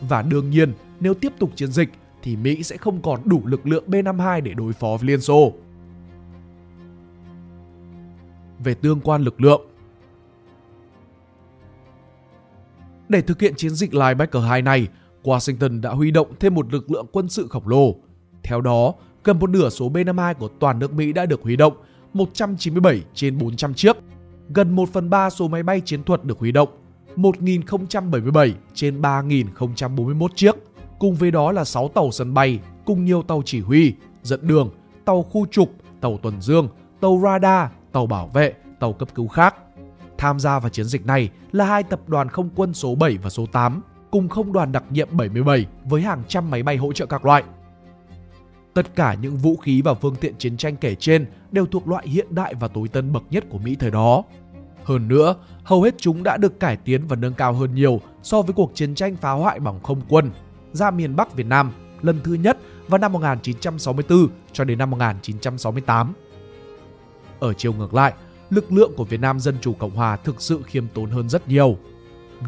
Và 0.01 0.22
đương 0.22 0.50
nhiên, 0.50 0.74
nếu 1.00 1.13
tiếp 1.13 1.34
tục 1.39 1.51
chiến 1.55 1.72
dịch 1.72 1.89
thì 2.24 2.36
Mỹ 2.36 2.63
sẽ 2.63 2.77
không 2.77 3.01
còn 3.01 3.22
đủ 3.25 3.41
lực 3.46 3.67
lượng 3.67 3.84
B-52 3.88 4.41
để 4.41 4.53
đối 4.53 4.74
phó 4.74 4.88
với 4.88 5.08
Liên 5.08 5.22
Xô. 5.22 5.53
Về 8.63 8.74
tương 8.74 9.01
quan 9.01 9.22
lực 9.22 9.41
lượng 9.41 9.62
Để 13.10 13.22
thực 13.22 13.41
hiện 13.41 13.53
chiến 13.55 13.72
dịch 13.72 13.93
Linebacker 13.93 14.43
2 14.43 14.62
này, 14.62 14.88
Washington 15.24 15.81
đã 15.81 15.89
huy 15.89 16.12
động 16.12 16.27
thêm 16.39 16.55
một 16.55 16.74
lực 16.74 16.91
lượng 16.91 17.05
quân 17.12 17.29
sự 17.29 17.48
khổng 17.48 17.67
lồ. 17.67 17.96
Theo 18.43 18.62
đó, 18.62 18.93
gần 19.24 19.39
một 19.39 19.50
nửa 19.50 19.70
số 19.70 19.89
B-52 19.89 20.34
của 20.34 20.48
toàn 20.48 20.79
nước 20.79 20.93
Mỹ 20.93 21.13
đã 21.13 21.25
được 21.25 21.41
huy 21.41 21.55
động, 21.55 21.74
197 22.13 23.01
trên 23.13 23.38
400 23.38 23.74
chiếc. 23.74 23.98
Gần 24.50 24.75
1 24.75 24.89
phần 24.94 25.10
3 25.10 25.30
số 25.30 25.48
máy 25.48 25.63
bay 25.63 25.82
chiến 25.82 26.03
thuật 26.03 26.24
được 26.24 26.39
huy 26.39 26.51
động, 26.51 26.70
1.077 27.15 28.51
trên 28.74 29.01
3.041 29.01 30.27
chiếc. 30.36 30.56
Cùng 31.00 31.15
với 31.15 31.32
đó 31.32 31.51
là 31.51 31.63
6 31.65 31.88
tàu 31.88 32.12
sân 32.12 32.34
bay, 32.34 32.60
cùng 32.86 33.06
nhiều 33.06 33.24
tàu 33.24 33.41
chỉ 33.46 33.60
huy, 33.60 33.94
dẫn 34.24 34.48
đường, 34.48 34.70
tàu 35.06 35.24
khu 35.24 35.46
trục, 35.51 35.72
tàu 36.01 36.18
tuần 36.18 36.41
dương, 36.41 36.68
tàu 37.01 37.22
radar, 37.24 37.70
tàu 37.91 38.06
bảo 38.08 38.27
vệ, 38.27 38.53
tàu 38.80 38.94
cấp 38.94 39.10
cứu 39.15 39.27
khác. 39.27 39.56
Tham 40.18 40.39
gia 40.39 40.60
vào 40.60 40.70
chiến 40.70 40.86
dịch 40.86 41.06
này 41.06 41.30
là 41.51 41.65
hai 41.65 41.84
tập 41.84 42.00
đoàn 42.08 42.30
không 42.30 42.50
quân 42.56 42.74
số 42.74 42.96
7 42.96 43.18
và 43.18 43.30
số 43.30 43.46
8, 43.46 43.82
cùng 44.12 44.30
không 44.30 44.53
đoàn 44.53 44.72
đặc 44.72 44.84
nhiệm 44.89 45.08
77 45.12 45.65
với 45.86 46.01
hàng 46.01 46.24
trăm 46.27 46.51
máy 46.51 46.63
bay 46.63 46.77
hỗ 46.77 46.94
trợ 46.94 47.06
các 47.06 47.25
loại. 47.25 47.44
Tất 48.74 48.96
cả 48.96 49.16
những 49.22 49.38
vũ 49.38 49.58
khí 49.58 49.82
và 49.82 49.94
phương 49.94 50.16
tiện 50.16 50.36
chiến 50.38 50.58
tranh 50.58 50.75
kể 50.75 50.96
trên 50.96 51.25
đều 51.51 51.66
thuộc 51.66 51.88
loại 51.88 52.08
hiện 52.08 52.28
đại 52.30 52.54
và 52.60 52.68
tối 52.68 52.88
tân 52.88 53.13
bậc 53.13 53.24
nhất 53.30 53.44
của 53.50 53.58
Mỹ 53.58 53.75
thời 53.80 53.92
đó. 53.92 54.24
Hơn 54.84 55.08
nữa, 55.08 55.36
hầu 55.63 55.82
hết 55.82 55.96
chúng 55.98 56.24
đã 56.24 56.38
được 56.38 56.60
cải 56.60 56.78
tiến 56.78 57.08
và 57.08 57.16
nâng 57.16 57.34
cao 57.34 57.54
hơn 57.54 57.75
nhiều 57.75 58.01
so 58.24 58.42
với 58.42 58.54
cuộc 58.54 58.72
chiến 58.75 58.96
tranh 58.96 59.16
phá 59.16 59.32
hoại 59.32 59.60
bằng 59.60 59.80
không 59.84 60.01
quân 60.10 60.32
ra 60.74 60.92
miền 60.92 61.16
Bắc 61.16 61.34
Việt 61.34 61.46
Nam 61.46 61.72
lần 62.01 62.20
thứ 62.24 62.34
nhất 62.34 62.58
vào 62.88 62.98
năm 62.98 63.13
1964 63.13 64.28
cho 64.54 64.63
đến 64.63 64.78
năm 64.78 64.90
1968. 64.90 66.13
Ở 67.40 67.54
chiều 67.54 67.74
ngược 67.74 67.94
lại, 67.94 68.13
lực 68.50 68.72
lượng 68.72 68.92
của 68.98 69.04
Việt 69.04 69.20
Nam 69.20 69.40
Dân 69.40 69.56
Chủ 69.62 69.74
Cộng 69.74 69.96
Hòa 69.96 70.16
thực 70.16 70.42
sự 70.42 70.62
khiêm 70.66 70.88
tốn 70.88 71.10
hơn 71.10 71.30
rất 71.30 71.48
nhiều. 71.48 71.78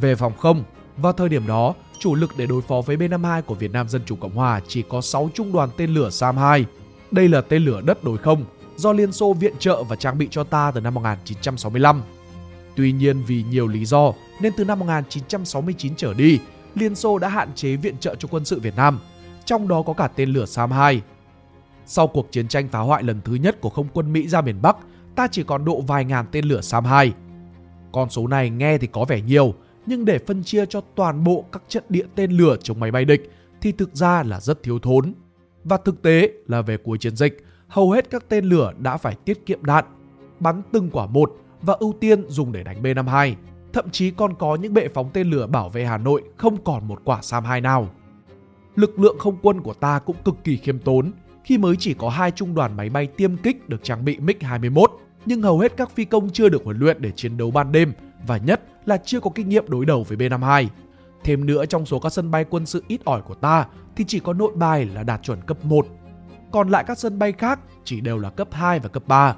Về 0.01 0.15
phòng 0.15 0.34
không, 0.38 0.63
vào 0.98 1.13
thời 1.13 1.30
điểm 1.30 1.48
đó, 1.48 1.74
chủ 2.03 2.15
lực 2.15 2.33
để 2.38 2.45
đối 2.45 2.62
phó 2.62 2.81
với 2.81 2.98
B-52 2.98 3.41
của 3.41 3.55
Việt 3.55 3.72
Nam 3.72 3.89
Dân 3.89 4.01
Chủ 4.05 4.15
Cộng 4.15 4.36
Hòa 4.36 4.62
chỉ 4.67 4.83
có 4.89 5.01
6 5.01 5.29
trung 5.33 5.51
đoàn 5.51 5.69
tên 5.77 5.93
lửa 5.93 6.10
SAM-2. 6.10 6.63
Đây 7.12 7.29
là 7.29 7.41
tên 7.41 7.65
lửa 7.65 7.81
đất 7.81 8.03
đối 8.03 8.17
không, 8.17 8.45
do 8.75 8.91
Liên 8.91 9.12
Xô 9.12 9.33
viện 9.33 9.53
trợ 9.60 9.83
và 9.83 9.95
trang 9.95 10.17
bị 10.17 10.27
cho 10.31 10.43
ta 10.43 10.72
từ 10.75 10.81
năm 10.81 10.93
1965. 10.93 12.01
Tuy 12.75 12.91
nhiên 12.91 13.24
vì 13.27 13.43
nhiều 13.50 13.67
lý 13.67 13.86
do 13.86 14.13
nên 14.41 14.53
từ 14.57 14.65
năm 14.65 14.79
1969 14.79 15.95
trở 15.95 16.13
đi, 16.13 16.39
Liên 16.75 16.95
Xô 16.95 17.17
đã 17.17 17.27
hạn 17.27 17.50
chế 17.55 17.75
viện 17.75 17.98
trợ 17.98 18.15
cho 18.15 18.27
quân 18.31 18.45
sự 18.45 18.60
Việt 18.60 18.75
Nam, 18.75 19.00
trong 19.45 19.67
đó 19.67 19.81
có 19.81 19.93
cả 19.93 20.07
tên 20.07 20.29
lửa 20.29 20.45
SAM-2. 20.45 21.00
Sau 21.86 22.07
cuộc 22.07 22.31
chiến 22.31 22.48
tranh 22.48 22.67
phá 22.67 22.79
hoại 22.79 23.03
lần 23.03 23.22
thứ 23.25 23.36
nhất 23.36 23.62
của 23.62 23.69
không 23.69 23.88
quân 23.93 24.13
Mỹ 24.13 24.27
ra 24.27 24.41
miền 24.41 24.62
Bắc, 24.62 24.77
ta 25.15 25.27
chỉ 25.31 25.43
còn 25.43 25.65
độ 25.65 25.81
vài 25.81 26.05
ngàn 26.05 26.25
tên 26.31 26.45
lửa 26.45 26.62
SAM-2. 26.62 27.12
Con 27.91 28.10
số 28.10 28.27
này 28.27 28.50
nghe 28.50 28.77
thì 28.77 28.88
có 28.88 29.05
vẻ 29.05 29.22
nhiều, 29.22 29.53
nhưng 29.85 30.05
để 30.05 30.19
phân 30.27 30.43
chia 30.43 30.65
cho 30.65 30.81
toàn 30.95 31.23
bộ 31.23 31.45
các 31.51 31.63
trận 31.67 31.83
địa 31.89 32.05
tên 32.15 32.31
lửa 32.31 32.55
chống 32.63 32.79
máy 32.79 32.91
bay 32.91 33.05
địch 33.05 33.31
thì 33.61 33.71
thực 33.71 33.95
ra 33.95 34.23
là 34.23 34.39
rất 34.39 34.63
thiếu 34.63 34.79
thốn. 34.79 35.13
Và 35.63 35.77
thực 35.77 36.01
tế 36.01 36.31
là 36.47 36.61
về 36.61 36.77
cuối 36.77 36.97
chiến 36.97 37.15
dịch, 37.15 37.45
hầu 37.67 37.91
hết 37.91 38.09
các 38.09 38.25
tên 38.29 38.45
lửa 38.45 38.73
đã 38.79 38.97
phải 38.97 39.15
tiết 39.25 39.45
kiệm 39.45 39.65
đạn, 39.65 39.85
bắn 40.39 40.61
từng 40.71 40.89
quả 40.89 41.05
một 41.05 41.37
và 41.61 41.73
ưu 41.79 41.93
tiên 41.99 42.25
dùng 42.27 42.51
để 42.51 42.63
đánh 42.63 42.83
B-52. 42.83 43.33
Thậm 43.73 43.89
chí 43.89 44.11
còn 44.11 44.35
có 44.35 44.55
những 44.55 44.73
bệ 44.73 44.87
phóng 44.93 45.09
tên 45.13 45.29
lửa 45.29 45.47
bảo 45.47 45.69
vệ 45.69 45.85
Hà 45.85 45.97
Nội 45.97 46.23
không 46.37 46.63
còn 46.63 46.87
một 46.87 47.01
quả 47.03 47.19
SAM-2 47.21 47.61
nào. 47.61 47.89
Lực 48.75 48.99
lượng 48.99 49.19
không 49.19 49.37
quân 49.41 49.61
của 49.61 49.73
ta 49.73 49.99
cũng 49.99 50.15
cực 50.25 50.35
kỳ 50.43 50.57
khiêm 50.57 50.79
tốn 50.79 51.11
khi 51.43 51.57
mới 51.57 51.75
chỉ 51.79 51.93
có 51.93 52.09
hai 52.09 52.31
trung 52.31 52.55
đoàn 52.55 52.77
máy 52.77 52.89
bay 52.89 53.07
tiêm 53.07 53.37
kích 53.37 53.69
được 53.69 53.83
trang 53.83 54.05
bị 54.05 54.17
MiG-21, 54.17 54.85
nhưng 55.25 55.41
hầu 55.41 55.59
hết 55.59 55.77
các 55.77 55.91
phi 55.91 56.05
công 56.05 56.29
chưa 56.29 56.49
được 56.49 56.63
huấn 56.63 56.79
luyện 56.79 57.01
để 57.01 57.11
chiến 57.11 57.37
đấu 57.37 57.51
ban 57.51 57.71
đêm 57.71 57.93
và 58.27 58.38
nhất 58.38 58.62
là 58.86 58.98
chưa 58.98 59.20
có 59.20 59.30
kinh 59.36 59.50
nghiệm 59.50 59.70
đối 59.70 59.86
đầu 59.86 60.03
với 60.03 60.18
B-52. 60.18 60.68
Thêm 61.24 61.46
nữa 61.46 61.65
trong 61.65 61.86
số 61.86 62.00
các 62.00 62.13
sân 62.13 62.32
bay 62.32 62.46
quân 62.50 62.65
sự 62.65 62.84
ít 62.88 63.01
ỏi 63.06 63.22
của 63.22 63.36
ta 63.36 63.65
thì 63.96 64.06
chỉ 64.08 64.20
có 64.20 64.34
nội 64.34 64.51
bài 64.56 64.86
là 64.86 65.03
đạt 65.03 65.24
chuẩn 65.24 65.42
cấp 65.42 65.65
1. 65.65 65.88
Còn 66.51 66.70
lại 66.70 66.84
các 66.88 67.00
sân 67.00 67.20
bay 67.20 67.32
khác 67.32 67.60
chỉ 67.84 68.01
đều 68.01 68.18
là 68.18 68.30
cấp 68.30 68.48
2 68.51 68.80
và 68.80 68.89
cấp 68.89 69.03
3. 69.08 69.36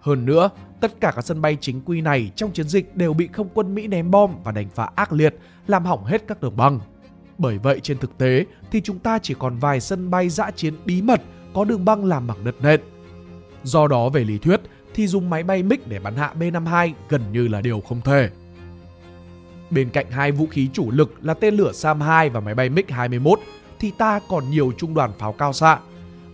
Hơn 0.00 0.26
nữa, 0.26 0.50
tất 0.80 1.00
cả 1.00 1.12
các 1.16 1.24
sân 1.24 1.40
bay 1.40 1.56
chính 1.60 1.80
quy 1.80 2.00
này 2.00 2.30
trong 2.36 2.52
chiến 2.52 2.68
dịch 2.68 2.96
đều 2.96 3.14
bị 3.14 3.26
không 3.26 3.48
quân 3.54 3.74
Mỹ 3.74 3.86
ném 3.86 4.10
bom 4.10 4.34
và 4.44 4.52
đánh 4.52 4.68
phá 4.74 4.88
ác 4.94 5.12
liệt, 5.12 5.36
làm 5.66 5.84
hỏng 5.84 6.04
hết 6.04 6.22
các 6.28 6.40
đường 6.40 6.56
băng. 6.56 6.80
Bởi 7.38 7.58
vậy 7.58 7.80
trên 7.80 7.98
thực 7.98 8.18
tế 8.18 8.44
thì 8.70 8.80
chúng 8.80 8.98
ta 8.98 9.18
chỉ 9.18 9.34
còn 9.38 9.58
vài 9.58 9.80
sân 9.80 10.10
bay 10.10 10.28
dã 10.28 10.50
chiến 10.50 10.74
bí 10.84 11.02
mật 11.02 11.22
có 11.54 11.64
đường 11.64 11.84
băng 11.84 12.04
làm 12.04 12.26
bằng 12.26 12.44
đất 12.44 12.54
nện. 12.62 12.80
Do 13.62 13.88
đó 13.88 14.08
về 14.08 14.24
lý 14.24 14.38
thuyết 14.38 14.60
thì 14.96 15.06
dùng 15.06 15.30
máy 15.30 15.42
bay 15.42 15.62
MiG 15.62 15.80
để 15.86 15.98
bắn 15.98 16.16
hạ 16.16 16.32
B-52 16.38 16.92
gần 17.08 17.22
như 17.32 17.48
là 17.48 17.60
điều 17.60 17.80
không 17.80 18.00
thể. 18.00 18.30
Bên 19.70 19.90
cạnh 19.90 20.10
hai 20.10 20.32
vũ 20.32 20.46
khí 20.46 20.68
chủ 20.72 20.90
lực 20.90 21.14
là 21.22 21.34
tên 21.34 21.54
lửa 21.54 21.72
SAM-2 21.72 22.30
và 22.30 22.40
máy 22.40 22.54
bay 22.54 22.70
MiG-21 22.70 23.36
thì 23.78 23.90
ta 23.98 24.20
còn 24.28 24.50
nhiều 24.50 24.72
trung 24.78 24.94
đoàn 24.94 25.10
pháo 25.18 25.32
cao 25.32 25.52
xạ 25.52 25.78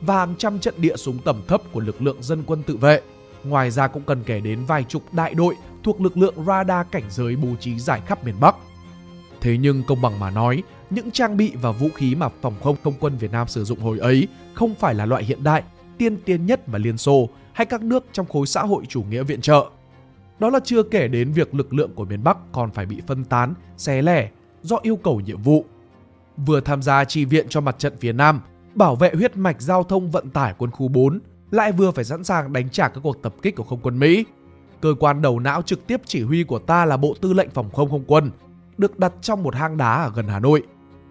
và 0.01 0.19
hàng 0.19 0.35
trăm 0.39 0.59
trận 0.59 0.75
địa 0.77 0.97
súng 0.97 1.19
tầm 1.19 1.43
thấp 1.49 1.63
của 1.73 1.81
lực 1.81 2.03
lượng 2.03 2.23
dân 2.23 2.43
quân 2.47 2.63
tự 2.63 2.77
vệ. 2.77 3.01
Ngoài 3.45 3.71
ra 3.71 3.87
cũng 3.87 4.03
cần 4.03 4.23
kể 4.27 4.41
đến 4.41 4.65
vài 4.65 4.85
chục 4.85 5.15
đại 5.15 5.35
đội 5.35 5.55
thuộc 5.83 6.01
lực 6.01 6.17
lượng 6.17 6.35
radar 6.47 6.87
cảnh 6.91 7.05
giới 7.11 7.37
bố 7.37 7.49
trí 7.61 7.79
giải 7.79 8.01
khắp 8.07 8.25
miền 8.25 8.35
Bắc. 8.41 8.57
Thế 9.41 9.57
nhưng 9.59 9.83
công 9.83 10.03
bằng 10.03 10.21
mà 10.21 10.31
nói, 10.31 10.63
những 10.91 11.11
trang 11.11 11.37
bị 11.37 11.53
và 11.63 11.71
vũ 11.71 11.89
khí 11.95 12.15
mà 12.15 12.29
phòng 12.43 12.55
không 12.63 12.77
không 12.85 12.95
quân 13.01 13.17
Việt 13.17 13.33
Nam 13.33 13.49
sử 13.49 13.65
dụng 13.65 13.81
hồi 13.81 13.99
ấy 13.99 14.29
không 14.55 14.75
phải 14.75 14.95
là 14.95 15.07
loại 15.07 15.25
hiện 15.25 15.45
đại, 15.45 15.63
tiên 15.99 16.19
tiến 16.25 16.47
nhất 16.47 16.69
mà 16.69 16.79
Liên 16.79 16.99
Xô 16.99 17.29
hay 17.53 17.67
các 17.67 17.83
nước 17.83 18.07
trong 18.13 18.27
khối 18.27 18.47
xã 18.47 18.63
hội 18.63 18.85
chủ 18.89 19.03
nghĩa 19.03 19.23
viện 19.23 19.41
trợ. 19.41 19.71
Đó 20.39 20.51
là 20.51 20.61
chưa 20.65 20.83
kể 20.83 21.09
đến 21.09 21.33
việc 21.33 21.55
lực 21.55 21.75
lượng 21.75 21.91
của 21.95 22.05
miền 22.05 22.25
Bắc 22.25 22.37
còn 22.53 22.71
phải 22.71 22.87
bị 22.87 23.03
phân 23.07 23.25
tán, 23.25 23.55
xé 23.77 24.03
lẻ 24.03 24.31
do 24.63 24.79
yêu 24.83 24.97
cầu 24.97 25.21
nhiệm 25.21 25.43
vụ. 25.43 25.65
Vừa 26.37 26.61
tham 26.61 26.83
gia 26.83 27.05
chi 27.05 27.25
viện 27.25 27.47
cho 27.49 27.61
mặt 27.61 27.79
trận 27.79 27.93
phía 28.01 28.13
Nam, 28.13 28.41
bảo 28.75 28.97
vệ 28.97 29.11
huyết 29.15 29.37
mạch 29.37 29.63
giao 29.63 29.85
thông 29.85 30.11
vận 30.11 30.31
tải 30.31 30.55
quân 30.59 30.71
khu 30.71 30.89
4, 30.89 31.21
lại 31.51 31.73
vừa 31.73 31.91
phải 31.91 32.05
sẵn 32.05 32.25
sàng 32.25 32.53
đánh 32.53 32.71
trả 32.71 32.89
các 32.89 33.01
cuộc 33.03 33.23
tập 33.23 33.35
kích 33.43 33.57
của 33.57 33.65
không 33.65 33.81
quân 33.83 33.99
Mỹ. 33.99 34.25
Cơ 34.81 34.95
quan 35.01 35.23
đầu 35.23 35.41
não 35.41 35.63
trực 35.63 35.87
tiếp 35.87 36.01
chỉ 36.07 36.23
huy 36.23 36.45
của 36.45 36.59
ta 36.59 36.85
là 36.85 36.97
Bộ 36.97 37.15
Tư 37.21 37.33
lệnh 37.33 37.51
Phòng 37.51 37.71
không 37.71 37.91
Không 37.91 38.05
quân, 38.07 38.31
được 38.79 38.99
đặt 38.99 39.13
trong 39.21 39.43
một 39.43 39.55
hang 39.55 39.77
đá 39.77 40.03
ở 40.03 40.13
gần 40.15 40.29
Hà 40.29 40.39
Nội, 40.39 40.63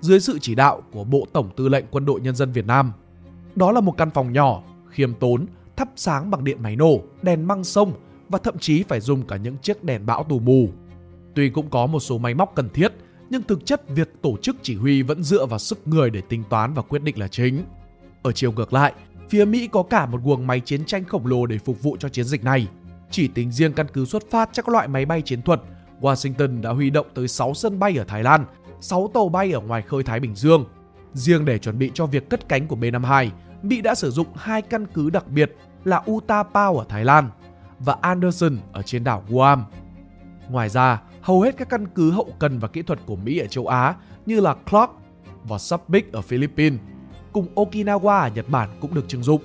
dưới 0.02 0.20
sự 0.20 0.40
chỉ 0.42 0.56
đạo 0.56 0.82
của 0.92 1.04
Bộ 1.04 1.28
Tổng 1.34 1.50
Tư 1.56 1.70
lệnh 1.70 1.86
Quân 1.92 2.06
đội 2.06 2.22
Nhân 2.22 2.36
dân 2.36 2.52
Việt 2.52 2.66
Nam. 2.66 2.92
Đó 3.56 3.72
là 3.72 3.82
một 3.82 3.98
căn 3.98 4.10
phòng 4.10 4.34
nhỏ, 4.34 4.64
khiêm 4.92 5.14
tốn, 5.14 5.46
thắp 5.76 5.90
sáng 5.96 6.32
bằng 6.32 6.44
điện 6.44 6.58
máy 6.64 6.76
nổ, 6.76 7.02
đèn 7.22 7.48
măng 7.48 7.64
sông 7.64 7.94
và 8.30 8.40
thậm 8.44 8.58
chí 8.60 8.84
phải 8.84 9.00
dùng 9.00 9.28
cả 9.28 9.38
những 9.38 9.58
chiếc 9.58 9.84
đèn 9.84 10.06
bão 10.06 10.24
tù 10.24 10.40
mù. 10.40 10.70
Tuy 11.36 11.50
cũng 11.50 11.70
có 11.70 11.88
một 11.88 12.00
số 12.00 12.18
máy 12.18 12.34
móc 12.34 12.56
cần 12.56 12.70
thiết, 12.70 12.94
nhưng 13.30 13.44
thực 13.44 13.66
chất 13.66 13.90
việc 13.90 14.22
tổ 14.22 14.38
chức 14.42 14.56
chỉ 14.62 14.76
huy 14.76 15.02
vẫn 15.02 15.24
dựa 15.24 15.46
vào 15.46 15.60
sức 15.60 15.88
người 15.88 16.10
để 16.10 16.22
tính 16.30 16.44
toán 16.50 16.74
và 16.74 16.82
quyết 16.82 17.04
định 17.04 17.20
là 17.20 17.28
chính. 17.28 17.64
Ở 18.24 18.32
chiều 18.32 18.52
ngược 18.52 18.74
lại, 18.74 18.94
phía 19.30 19.46
Mỹ 19.46 19.70
có 19.72 19.84
cả 19.84 20.06
một 20.06 20.22
guồng 20.24 20.48
máy 20.48 20.60
chiến 20.60 20.86
tranh 20.86 21.06
khổng 21.06 21.26
lồ 21.26 21.46
để 21.46 21.58
phục 21.58 21.84
vụ 21.84 21.98
cho 22.00 22.10
chiến 22.10 22.26
dịch 22.26 22.44
này. 22.44 22.68
Chỉ 23.12 23.28
tính 23.28 23.52
riêng 23.52 23.74
căn 23.74 23.88
cứ 23.94 24.06
xuất 24.06 24.24
phát 24.32 24.50
cho 24.54 24.64
các 24.64 24.70
loại 24.70 24.88
máy 24.88 25.06
bay 25.06 25.22
chiến 25.22 25.42
thuật, 25.42 25.62
Washington 26.02 26.62
đã 26.62 26.70
huy 26.70 26.90
động 26.90 27.08
tới 27.14 27.28
6 27.28 27.54
sân 27.54 27.80
bay 27.80 27.98
ở 27.98 28.04
Thái 28.04 28.24
Lan, 28.24 28.46
6 28.82 29.12
tàu 29.14 29.30
bay 29.30 29.52
ở 29.52 29.60
ngoài 29.60 29.82
khơi 29.82 30.04
Thái 30.04 30.20
Bình 30.20 30.36
Dương. 30.36 30.66
Riêng 31.14 31.46
để 31.46 31.58
chuẩn 31.58 31.78
bị 31.78 31.92
cho 31.94 32.06
việc 32.06 32.30
cất 32.30 32.50
cánh 32.50 32.68
của 32.68 32.76
B-52, 32.76 33.30
Mỹ 33.62 33.82
đã 33.82 33.96
sử 33.96 34.12
dụng 34.12 34.28
hai 34.36 34.62
căn 34.62 34.86
cứ 34.88 35.10
đặc 35.10 35.28
biệt 35.28 35.56
là 35.84 36.04
Utapao 36.12 36.78
ở 36.78 36.86
Thái 36.90 37.06
Lan 37.06 37.30
và 37.80 37.98
Anderson 38.02 38.58
ở 38.72 38.82
trên 38.82 39.04
đảo 39.04 39.24
Guam. 39.30 39.66
Ngoài 40.50 40.70
ra, 40.70 41.02
hầu 41.22 41.42
hết 41.42 41.58
các 41.58 41.70
căn 41.70 41.88
cứ 41.88 42.12
hậu 42.12 42.34
cần 42.40 42.60
và 42.60 42.68
kỹ 42.68 42.82
thuật 42.82 43.00
của 43.06 43.16
Mỹ 43.16 43.38
ở 43.38 43.48
châu 43.48 43.68
Á 43.68 43.96
như 44.26 44.40
là 44.40 44.54
Clark 44.54 44.92
và 45.44 45.58
Subic 45.58 46.14
ở 46.14 46.22
Philippines 46.22 46.80
cùng 47.34 47.48
Okinawa 47.56 48.22
ở 48.22 48.30
Nhật 48.36 48.50
Bản 48.50 48.70
cũng 48.82 48.94
được 48.94 49.08
trưng 49.08 49.24
dụng. 49.24 49.42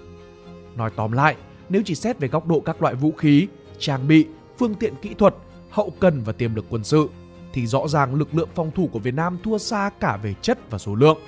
Nói 0.77 0.91
tóm 0.97 1.13
lại, 1.13 1.37
nếu 1.69 1.83
chỉ 1.85 1.95
xét 1.95 2.19
về 2.19 2.29
góc 2.29 2.47
độ 2.47 2.61
các 2.61 2.83
loại 2.83 2.95
vũ 2.95 3.13
khí, 3.19 3.49
trang 3.79 4.09
bị, 4.09 4.27
phương 4.59 4.75
tiện 4.75 4.95
kỹ 5.03 5.15
thuật, 5.15 5.35
hậu 5.71 5.93
cần 6.01 6.23
và 6.25 6.33
tiềm 6.33 6.55
lực 6.55 6.65
quân 6.71 6.85
sự, 6.85 7.09
thì 7.53 7.67
rõ 7.67 7.89
ràng 7.89 8.15
lực 8.15 8.35
lượng 8.35 8.49
phòng 8.55 8.71
thủ 8.71 8.89
của 8.93 8.99
Việt 8.99 9.15
Nam 9.15 9.39
thua 9.45 9.59
xa 9.59 9.91
cả 10.01 10.17
về 10.17 10.35
chất 10.43 10.71
và 10.71 10.79
số 10.79 10.95
lượng. 10.95 11.19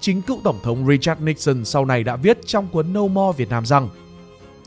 Chính 0.00 0.22
cựu 0.22 0.40
Tổng 0.44 0.58
thống 0.62 0.86
Richard 0.86 1.22
Nixon 1.22 1.64
sau 1.64 1.84
này 1.84 2.04
đã 2.04 2.16
viết 2.16 2.38
trong 2.46 2.68
cuốn 2.68 2.92
No 2.92 3.06
More 3.06 3.36
Việt 3.36 3.50
Nam 3.50 3.66
rằng 3.66 3.88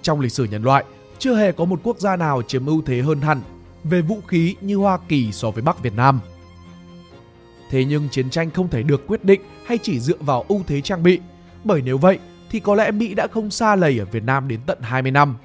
trong 0.02 0.20
lịch 0.20 0.32
sử 0.32 0.44
nhân 0.44 0.63
loại, 0.63 0.84
chưa 1.20 1.36
hề 1.36 1.52
có 1.52 1.66
một 1.66 1.80
quốc 1.84 2.00
gia 2.00 2.16
nào 2.16 2.42
chiếm 2.42 2.66
ưu 2.66 2.82
thế 2.82 3.02
hơn 3.02 3.22
hẳn 3.22 3.42
về 3.84 4.02
vũ 4.02 4.22
khí 4.28 4.56
như 4.62 4.76
Hoa 4.76 4.98
Kỳ 5.08 5.32
so 5.32 5.52
với 5.52 5.63
Bắc 5.63 5.84
Việt 5.84 5.94
Nam. 5.96 6.20
Thế 7.70 7.86
nhưng 7.86 8.10
chiến 8.10 8.30
tranh 8.30 8.52
không 8.52 8.70
thể 8.70 8.84
được 8.84 9.08
quyết 9.08 9.24
định 9.24 9.42
hay 9.66 9.78
chỉ 9.78 10.00
dựa 10.00 10.18
vào 10.20 10.46
ưu 10.48 10.62
thế 10.68 10.82
trang 10.82 11.04
bị, 11.04 11.20
bởi 11.63 11.82
nếu 11.82 11.98
vậy 11.98 12.20
thì 12.50 12.60
có 12.60 12.76
lẽ 12.76 12.92
Mỹ 12.92 13.13
đã 13.13 13.28
không 13.28 13.52
xa 13.52 13.76
lầy 13.76 14.00
ở 14.00 14.06
Việt 14.06 14.24
Nam 14.24 14.48
đến 14.48 14.60
tận 14.66 14.78
20 14.82 15.12
năm. 15.12 15.36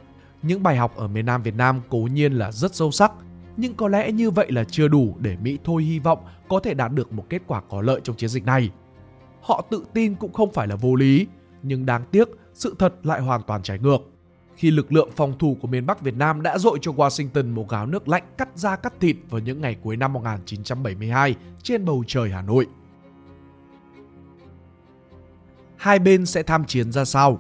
Những 0.43 0.63
bài 0.63 0.77
học 0.77 0.97
ở 0.97 1.09
miền 1.09 1.27
Nam 1.27 1.43
Việt 1.43 1.55
Nam 1.55 1.81
cố 1.89 1.99
nhiên 1.99 2.33
là 2.33 2.53
rất 2.53 2.75
sâu 2.75 2.91
sắc, 2.91 3.13
nhưng 3.57 3.75
có 3.75 3.89
lẽ 3.89 4.13
như 4.13 4.31
vậy 4.31 4.53
là 4.53 4.65
chưa 4.65 4.89
đủ 4.89 5.17
để 5.19 5.37
Mỹ 5.43 5.59
thôi 5.65 5.83
hy 5.83 5.99
vọng 5.99 6.19
có 6.49 6.61
thể 6.61 6.75
đạt 6.75 6.93
được 6.93 7.13
một 7.13 7.25
kết 7.29 7.43
quả 7.47 7.61
có 7.71 7.83
lợi 7.83 8.01
trong 8.05 8.17
chiến 8.17 8.29
dịch 8.31 8.47
này. 8.47 8.71
Họ 9.43 9.67
tự 9.71 9.85
tin 9.95 10.15
cũng 10.15 10.33
không 10.33 10.53
phải 10.53 10.69
là 10.69 10.77
vô 10.77 10.95
lý, 10.95 11.27
nhưng 11.63 11.87
đáng 11.87 12.05
tiếc 12.11 12.29
sự 12.55 12.75
thật 12.79 12.95
lại 13.03 13.21
hoàn 13.21 13.43
toàn 13.43 13.63
trái 13.63 13.79
ngược. 13.79 13.99
Khi 14.57 14.71
lực 14.71 14.93
lượng 14.93 15.11
phòng 15.17 15.39
thủ 15.39 15.57
của 15.61 15.69
miền 15.69 15.87
Bắc 15.87 16.01
Việt 16.01 16.17
Nam 16.17 16.43
đã 16.43 16.59
dội 16.59 16.79
cho 16.83 16.93
Washington 16.93 17.55
một 17.55 17.69
gáo 17.69 17.87
nước 17.87 18.09
lạnh 18.09 18.23
cắt 18.39 18.49
da 18.55 18.77
cắt 18.77 18.93
thịt 19.01 19.17
vào 19.31 19.41
những 19.41 19.61
ngày 19.61 19.77
cuối 19.83 19.97
năm 19.97 20.13
1972 20.13 21.35
trên 21.63 21.85
bầu 21.85 22.05
trời 22.07 22.31
Hà 22.31 22.43
Nội. 22.43 22.67
Hai 25.77 25.99
bên 25.99 26.27
sẽ 26.27 26.43
tham 26.43 26.65
chiến 26.65 26.93
ra 26.93 27.05
sao? 27.05 27.39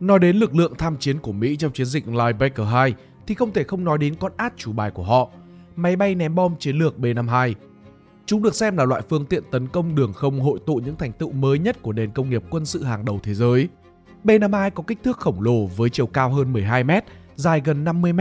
Nói 0.00 0.18
đến 0.18 0.36
lực 0.36 0.54
lượng 0.54 0.74
tham 0.78 0.96
chiến 0.96 1.18
của 1.18 1.32
Mỹ 1.32 1.56
trong 1.56 1.72
chiến 1.72 1.86
dịch 1.86 2.08
Linebacker 2.08 2.68
2 2.68 2.94
thì 3.26 3.34
không 3.34 3.52
thể 3.52 3.64
không 3.64 3.84
nói 3.84 3.98
đến 3.98 4.14
con 4.14 4.32
át 4.36 4.52
chủ 4.56 4.72
bài 4.72 4.90
của 4.90 5.04
họ, 5.04 5.30
máy 5.76 5.96
bay 5.96 6.14
ném 6.14 6.34
bom 6.34 6.56
chiến 6.58 6.76
lược 6.76 6.98
B-52. 6.98 7.54
Chúng 8.26 8.42
được 8.42 8.54
xem 8.54 8.76
là 8.76 8.84
loại 8.84 9.02
phương 9.08 9.26
tiện 9.26 9.42
tấn 9.50 9.68
công 9.68 9.94
đường 9.94 10.12
không 10.12 10.40
hội 10.40 10.58
tụ 10.66 10.74
những 10.76 10.96
thành 10.96 11.12
tựu 11.12 11.32
mới 11.32 11.58
nhất 11.58 11.82
của 11.82 11.92
nền 11.92 12.10
công 12.10 12.30
nghiệp 12.30 12.42
quân 12.50 12.66
sự 12.66 12.82
hàng 12.84 13.04
đầu 13.04 13.20
thế 13.22 13.34
giới. 13.34 13.68
B-52 14.24 14.70
có 14.70 14.82
kích 14.86 14.98
thước 15.04 15.18
khổng 15.18 15.42
lồ 15.42 15.66
với 15.66 15.90
chiều 15.90 16.06
cao 16.06 16.30
hơn 16.30 16.52
12 16.52 16.84
m, 16.84 16.90
dài 17.36 17.60
gần 17.64 17.84
50 17.84 18.12
m, 18.12 18.20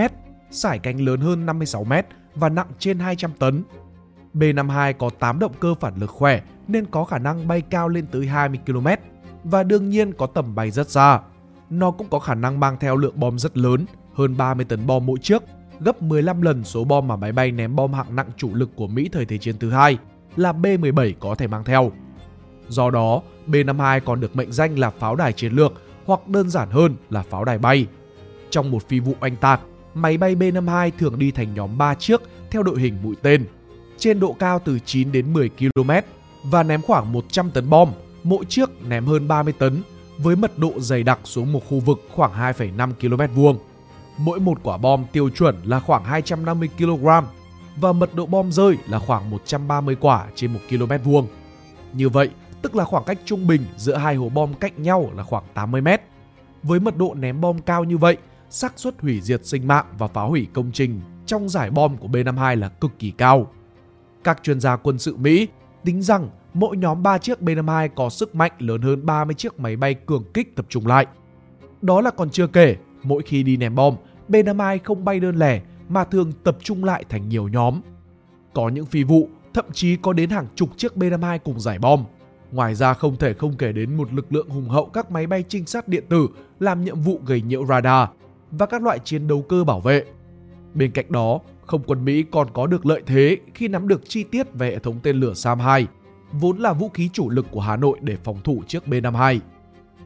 sải 0.52 0.80
cánh 0.80 1.02
lớn 1.02 1.20
hơn 1.20 1.46
56 1.46 1.84
m 1.84 1.94
và 2.36 2.50
nặng 2.50 2.68
trên 2.80 3.00
200 3.00 3.32
tấn. 3.40 3.64
B-52 4.34 4.94
có 4.94 5.10
8 5.20 5.40
động 5.40 5.52
cơ 5.60 5.76
phản 5.80 5.98
lực 5.98 6.10
khỏe 6.10 6.42
nên 6.68 6.86
có 6.86 7.04
khả 7.04 7.18
năng 7.18 7.48
bay 7.48 7.62
cao 7.62 7.90
lên 7.90 8.06
tới 8.12 8.28
20 8.28 8.60
km 8.66 8.88
và 9.44 9.64
đương 9.64 9.90
nhiên 9.90 10.14
có 10.14 10.26
tầm 10.26 10.56
bay 10.56 10.72
rất 10.72 10.90
xa. 10.90 11.20
Nó 11.70 11.92
cũng 11.92 12.08
có 12.10 12.20
khả 12.20 12.36
năng 12.36 12.60
mang 12.60 12.78
theo 12.80 12.98
lượng 12.98 13.20
bom 13.20 13.40
rất 13.40 13.58
lớn, 13.58 13.86
hơn 14.14 14.38
30 14.38 14.66
tấn 14.66 14.88
bom 14.88 15.06
mỗi 15.06 15.20
chiếc, 15.20 15.42
gấp 15.84 16.02
15 16.02 16.42
lần 16.42 16.64
số 16.64 16.84
bom 16.84 17.08
mà 17.08 17.16
máy 17.16 17.32
bay 17.32 17.52
ném 17.52 17.76
bom 17.76 17.94
hạng 17.94 18.16
nặng 18.16 18.30
chủ 18.38 18.54
lực 18.54 18.70
của 18.76 18.88
Mỹ 18.88 19.10
thời 19.12 19.26
Thế 19.26 19.38
chiến 19.38 19.56
thứ 19.60 19.72
hai 19.72 19.98
là 20.36 20.52
B-17 20.52 21.14
có 21.20 21.36
thể 21.36 21.48
mang 21.48 21.64
theo. 21.64 21.92
Do 22.68 22.90
đó, 22.90 23.22
B-52 23.48 24.00
còn 24.06 24.20
được 24.20 24.36
mệnh 24.36 24.52
danh 24.52 24.80
là 24.80 24.90
pháo 24.90 25.16
đài 25.16 25.34
chiến 25.34 25.54
lược 25.54 25.74
hoặc 26.06 26.28
đơn 26.28 26.50
giản 26.50 26.70
hơn 26.72 26.96
là 27.10 27.24
pháo 27.24 27.46
đài 27.46 27.58
bay. 27.58 27.88
Trong 28.50 28.72
một 28.72 28.88
phi 28.88 29.00
vụ 29.00 29.14
oanh 29.20 29.36
tạc, 29.36 29.62
máy 29.94 30.18
bay 30.18 30.36
B-52 30.36 30.92
thường 31.00 31.20
đi 31.20 31.32
thành 31.32 31.54
nhóm 31.54 31.78
3 31.78 31.96
chiếc 31.96 32.22
theo 32.52 32.64
đội 32.64 32.80
hình 32.80 32.98
mũi 33.04 33.16
tên, 33.22 33.46
trên 33.98 34.20
độ 34.20 34.36
cao 34.40 34.60
từ 34.66 34.80
9 34.80 35.12
đến 35.12 35.34
10 35.34 35.50
km 35.50 35.92
và 36.44 36.64
ném 36.64 36.82
khoảng 36.82 37.12
100 37.12 37.52
tấn 37.52 37.70
bom, 37.70 37.92
mỗi 38.24 38.46
chiếc 38.46 38.70
ném 38.88 39.06
hơn 39.06 39.28
30 39.28 39.54
tấn 39.58 39.82
với 40.18 40.36
mật 40.36 40.58
độ 40.58 40.74
dày 40.78 41.04
đặc 41.04 41.20
xuống 41.24 41.52
một 41.52 41.62
khu 41.70 41.80
vực 41.80 42.00
khoảng 42.12 42.34
2,5 42.34 42.92
km 42.94 43.36
vuông 43.36 43.60
mỗi 44.24 44.40
một 44.40 44.60
quả 44.64 44.78
bom 44.78 45.06
tiêu 45.12 45.30
chuẩn 45.30 45.56
là 45.64 45.80
khoảng 45.80 46.04
250 46.04 46.70
kg 46.78 47.08
và 47.78 47.94
mật 47.94 48.16
độ 48.16 48.26
bom 48.26 48.52
rơi 48.52 48.78
là 48.90 49.00
khoảng 49.00 49.30
130 49.30 49.96
quả 50.00 50.28
trên 50.36 50.54
1 50.54 50.60
km 50.70 50.92
vuông. 51.04 51.28
Như 51.94 52.10
vậy, 52.10 52.30
tức 52.62 52.76
là 52.76 52.86
khoảng 52.86 53.04
cách 53.04 53.18
trung 53.26 53.48
bình 53.48 53.62
giữa 53.78 53.96
hai 53.96 54.16
hố 54.16 54.30
bom 54.30 54.54
cạnh 54.54 54.84
nhau 54.84 55.12
là 55.16 55.24
khoảng 55.24 55.44
80 55.54 55.82
m. 55.82 55.88
Với 56.64 56.80
mật 56.80 56.98
độ 56.98 57.14
ném 57.14 57.42
bom 57.42 57.60
cao 57.60 57.84
như 57.84 57.98
vậy, 57.98 58.18
xác 58.50 58.74
suất 58.76 59.02
hủy 59.02 59.22
diệt 59.22 59.46
sinh 59.46 59.68
mạng 59.68 59.86
và 59.98 60.08
phá 60.08 60.22
hủy 60.22 60.48
công 60.54 60.72
trình 60.72 61.02
trong 61.26 61.50
giải 61.50 61.72
bom 61.72 61.98
của 61.98 62.08
B-52 62.08 62.60
là 62.60 62.70
cực 62.70 62.92
kỳ 63.00 63.12
cao. 63.12 63.52
Các 64.24 64.44
chuyên 64.44 64.60
gia 64.60 64.76
quân 64.76 65.00
sự 65.00 65.18
Mỹ 65.18 65.48
tính 65.84 66.02
rằng 66.02 66.30
mỗi 66.54 66.78
nhóm 66.78 67.04
3 67.04 67.18
chiếc 67.18 67.42
B-52 67.42 67.90
có 67.96 68.10
sức 68.10 68.36
mạnh 68.36 68.52
lớn 68.60 68.82
hơn 68.82 69.06
30 69.06 69.34
chiếc 69.34 69.60
máy 69.60 69.76
bay 69.76 69.94
cường 69.94 70.24
kích 70.34 70.56
tập 70.56 70.66
trung 70.70 70.88
lại. 70.88 71.06
Đó 71.82 72.02
là 72.02 72.12
còn 72.12 72.30
chưa 72.30 72.48
kể, 72.48 72.76
mỗi 73.04 73.24
khi 73.26 73.44
đi 73.44 73.58
ném 73.58 73.76
bom, 73.76 73.96
B-52 74.32 74.80
không 74.84 75.06
bay 75.06 75.20
đơn 75.20 75.36
lẻ 75.36 75.62
mà 75.90 76.04
thường 76.04 76.32
tập 76.44 76.58
trung 76.64 76.84
lại 76.84 77.06
thành 77.10 77.30
nhiều 77.30 77.48
nhóm. 77.48 77.82
Có 78.54 78.70
những 78.70 78.86
phi 78.86 79.04
vụ 79.04 79.30
thậm 79.54 79.66
chí 79.74 79.96
có 79.96 80.14
đến 80.14 80.30
hàng 80.30 80.48
chục 80.56 80.70
chiếc 80.78 80.96
B-52 80.96 81.40
cùng 81.44 81.60
giải 81.60 81.80
bom. 81.80 82.04
Ngoài 82.52 82.76
ra 82.76 82.94
không 82.94 83.16
thể 83.16 83.34
không 83.34 83.56
kể 83.58 83.72
đến 83.72 83.98
một 83.98 84.14
lực 84.14 84.34
lượng 84.34 84.50
hùng 84.50 84.70
hậu 84.70 84.86
các 84.86 85.12
máy 85.12 85.28
bay 85.28 85.44
trinh 85.50 85.66
sát 85.66 85.88
điện 85.88 86.04
tử 86.10 86.28
làm 86.60 86.84
nhiệm 86.84 87.02
vụ 87.02 87.20
gây 87.26 87.42
nhiễu 87.42 87.66
radar 87.66 88.10
và 88.52 88.66
các 88.66 88.82
loại 88.82 89.00
chiến 89.00 89.28
đấu 89.28 89.42
cơ 89.42 89.64
bảo 89.64 89.80
vệ. 89.80 90.04
Bên 90.74 90.92
cạnh 90.92 91.06
đó, 91.10 91.40
không 91.66 91.84
quân 91.88 92.06
Mỹ 92.06 92.24
còn 92.32 92.48
có 92.54 92.68
được 92.68 92.86
lợi 92.86 93.02
thế 93.06 93.38
khi 93.54 93.68
nắm 93.68 93.88
được 93.88 94.02
chi 94.10 94.24
tiết 94.24 94.54
về 94.54 94.72
hệ 94.72 94.80
thống 94.80 95.00
tên 95.04 95.16
lửa 95.16 95.34
SAM-2, 95.34 95.86
vốn 96.32 96.58
là 96.58 96.74
vũ 96.74 96.90
khí 96.90 97.10
chủ 97.14 97.30
lực 97.30 97.46
của 97.52 97.62
Hà 97.62 97.76
Nội 97.76 97.98
để 98.02 98.18
phòng 98.24 98.38
thủ 98.44 98.64
trước 98.68 98.84
B-52. 98.88 99.40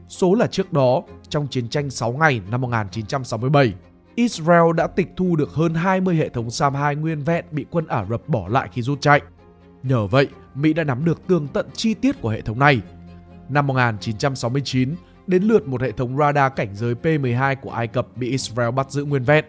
Số 0.08 0.34
là 0.34 0.46
trước 0.46 0.72
đó, 0.72 1.02
trong 1.28 1.46
chiến 1.46 1.68
tranh 1.68 1.90
6 1.90 2.12
ngày 2.12 2.40
năm 2.50 2.60
1967, 2.60 3.74
Israel 4.16 4.72
đã 4.76 4.86
tịch 4.86 5.12
thu 5.16 5.36
được 5.36 5.50
hơn 5.54 5.74
20 5.74 6.16
hệ 6.16 6.28
thống 6.28 6.48
SAM-2 6.48 7.00
nguyên 7.00 7.24
vẹn 7.24 7.44
bị 7.50 7.66
quân 7.70 7.86
Ả 7.86 8.04
Rập 8.10 8.28
bỏ 8.28 8.48
lại 8.48 8.68
khi 8.72 8.82
rút 8.82 9.00
chạy. 9.00 9.20
Nhờ 9.82 10.06
vậy, 10.06 10.28
Mỹ 10.54 10.72
đã 10.72 10.84
nắm 10.84 11.04
được 11.04 11.26
tường 11.26 11.48
tận 11.52 11.66
chi 11.74 11.94
tiết 11.94 12.20
của 12.20 12.28
hệ 12.28 12.40
thống 12.40 12.58
này. 12.58 12.80
Năm 13.48 13.66
1969, 13.66 14.94
đến 15.26 15.42
lượt 15.42 15.68
một 15.68 15.82
hệ 15.82 15.92
thống 15.92 16.16
radar 16.16 16.52
cảnh 16.56 16.74
giới 16.74 16.94
P-12 16.94 17.56
của 17.62 17.70
Ai 17.70 17.86
Cập 17.86 18.16
bị 18.16 18.30
Israel 18.30 18.70
bắt 18.70 18.90
giữ 18.90 19.04
nguyên 19.04 19.24
vẹn. 19.24 19.44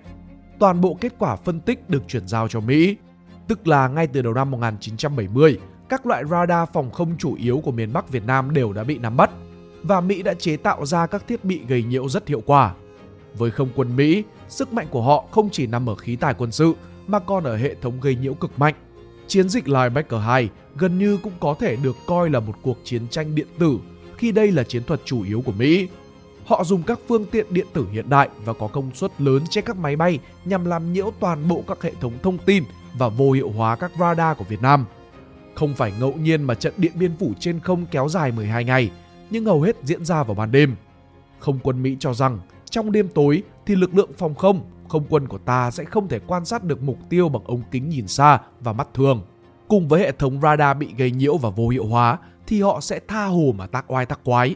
Toàn 0.60 0.82
bộ 0.82 0.98
kết 1.02 1.14
quả 1.20 1.36
phân 1.36 1.60
tích 1.60 1.90
được 1.90 2.04
chuyển 2.08 2.28
giao 2.28 2.48
cho 2.48 2.60
Mỹ. 2.60 2.98
Tức 3.48 3.68
là 3.68 3.88
ngay 3.88 4.08
từ 4.08 4.22
đầu 4.22 4.34
năm 4.34 4.52
1970, 4.52 5.60
các 5.90 6.06
loại 6.06 6.24
radar 6.32 6.70
phòng 6.74 6.92
không 6.92 7.18
chủ 7.18 7.36
yếu 7.36 7.62
của 7.64 7.72
miền 7.72 7.94
Bắc 7.94 8.10
Việt 8.10 8.26
Nam 8.26 8.54
đều 8.54 8.74
đã 8.74 8.84
bị 8.84 8.98
nắm 8.98 9.18
bắt 9.18 9.30
và 9.84 10.02
Mỹ 10.02 10.24
đã 10.24 10.34
chế 10.34 10.58
tạo 10.58 10.86
ra 10.86 11.08
các 11.08 11.28
thiết 11.28 11.46
bị 11.46 11.62
gây 11.68 11.84
nhiễu 11.84 12.10
rất 12.10 12.28
hiệu 12.28 12.42
quả. 12.46 12.74
Với 13.38 13.52
không 13.52 13.70
quân 13.76 13.96
Mỹ, 13.96 14.24
sức 14.48 14.74
mạnh 14.74 14.88
của 14.92 15.02
họ 15.02 15.26
không 15.32 15.50
chỉ 15.52 15.68
nằm 15.68 15.90
ở 15.90 15.96
khí 15.96 16.16
tài 16.16 16.34
quân 16.34 16.52
sự 16.52 16.74
mà 17.08 17.20
còn 17.20 17.44
ở 17.44 17.58
hệ 17.58 17.76
thống 17.82 18.00
gây 18.02 18.16
nhiễu 18.16 18.34
cực 18.34 18.60
mạnh. 18.60 18.74
Chiến 19.28 19.50
dịch 19.50 19.68
Linebacker 19.68 20.22
2 20.22 20.50
gần 20.78 21.00
như 21.00 21.18
cũng 21.24 21.34
có 21.40 21.56
thể 21.60 21.76
được 21.76 21.96
coi 22.06 22.30
là 22.30 22.40
một 22.40 22.56
cuộc 22.62 22.78
chiến 22.84 23.08
tranh 23.08 23.36
điện 23.36 23.48
tử 23.60 23.80
khi 24.18 24.32
đây 24.32 24.52
là 24.52 24.64
chiến 24.64 24.84
thuật 24.84 25.02
chủ 25.06 25.24
yếu 25.24 25.42
của 25.42 25.52
Mỹ. 25.52 25.88
Họ 26.46 26.64
dùng 26.64 26.84
các 26.84 27.00
phương 27.08 27.26
tiện 27.26 27.46
điện 27.50 27.68
tử 27.74 27.88
hiện 27.92 28.10
đại 28.10 28.30
và 28.46 28.54
có 28.54 28.68
công 28.68 28.96
suất 28.96 29.22
lớn 29.22 29.44
trên 29.50 29.66
các 29.66 29.78
máy 29.78 29.96
bay 29.96 30.20
nhằm 30.46 30.66
làm 30.66 30.94
nhiễu 30.94 31.12
toàn 31.20 31.48
bộ 31.48 31.64
các 31.68 31.82
hệ 31.82 31.94
thống 32.02 32.14
thông 32.24 32.38
tin 32.38 32.64
và 32.98 33.10
vô 33.10 33.32
hiệu 33.32 33.50
hóa 33.50 33.76
các 33.76 33.92
radar 34.00 34.38
của 34.38 34.46
Việt 34.50 34.62
Nam. 34.62 34.86
Không 35.56 35.74
phải 35.74 35.94
ngẫu 36.00 36.14
nhiên 36.14 36.44
mà 36.44 36.54
trận 36.54 36.74
Điện 36.78 36.92
Biên 36.96 37.12
Phủ 37.20 37.34
trên 37.40 37.60
không 37.60 37.86
kéo 37.92 38.10
dài 38.10 38.32
12 38.32 38.64
ngày, 38.64 38.92
nhưng 39.30 39.46
hầu 39.46 39.62
hết 39.62 39.76
diễn 39.84 40.06
ra 40.06 40.24
vào 40.24 40.36
ban 40.36 40.52
đêm. 40.52 40.76
Không 41.40 41.60
quân 41.64 41.84
Mỹ 41.84 41.98
cho 42.00 42.14
rằng 42.14 42.40
trong 42.70 42.92
đêm 42.92 43.08
tối 43.08 43.44
thì 43.66 43.76
lực 43.76 43.96
lượng 43.96 44.12
phòng 44.18 44.36
không, 44.36 44.62
không 44.88 45.04
quân 45.10 45.28
của 45.28 45.38
ta 45.38 45.72
sẽ 45.72 45.84
không 45.84 46.08
thể 46.08 46.20
quan 46.28 46.46
sát 46.46 46.64
được 46.64 46.84
mục 46.84 46.98
tiêu 47.10 47.30
bằng 47.30 47.44
ống 47.46 47.62
kính 47.72 47.90
nhìn 47.90 48.08
xa 48.08 48.40
và 48.60 48.74
mắt 48.74 48.88
thường. 48.94 49.22
Cùng 49.68 49.88
với 49.88 50.00
hệ 50.00 50.12
thống 50.12 50.42
radar 50.42 50.78
bị 50.78 50.94
gây 50.98 51.12
nhiễu 51.12 51.38
và 51.38 51.50
vô 51.50 51.68
hiệu 51.68 51.86
hóa 51.86 52.18
thì 52.48 52.62
họ 52.62 52.80
sẽ 52.82 53.00
tha 53.08 53.26
hồ 53.26 53.54
mà 53.58 53.68
tác 53.68 53.92
oai 53.92 54.06
tác 54.06 54.20
quái. 54.24 54.56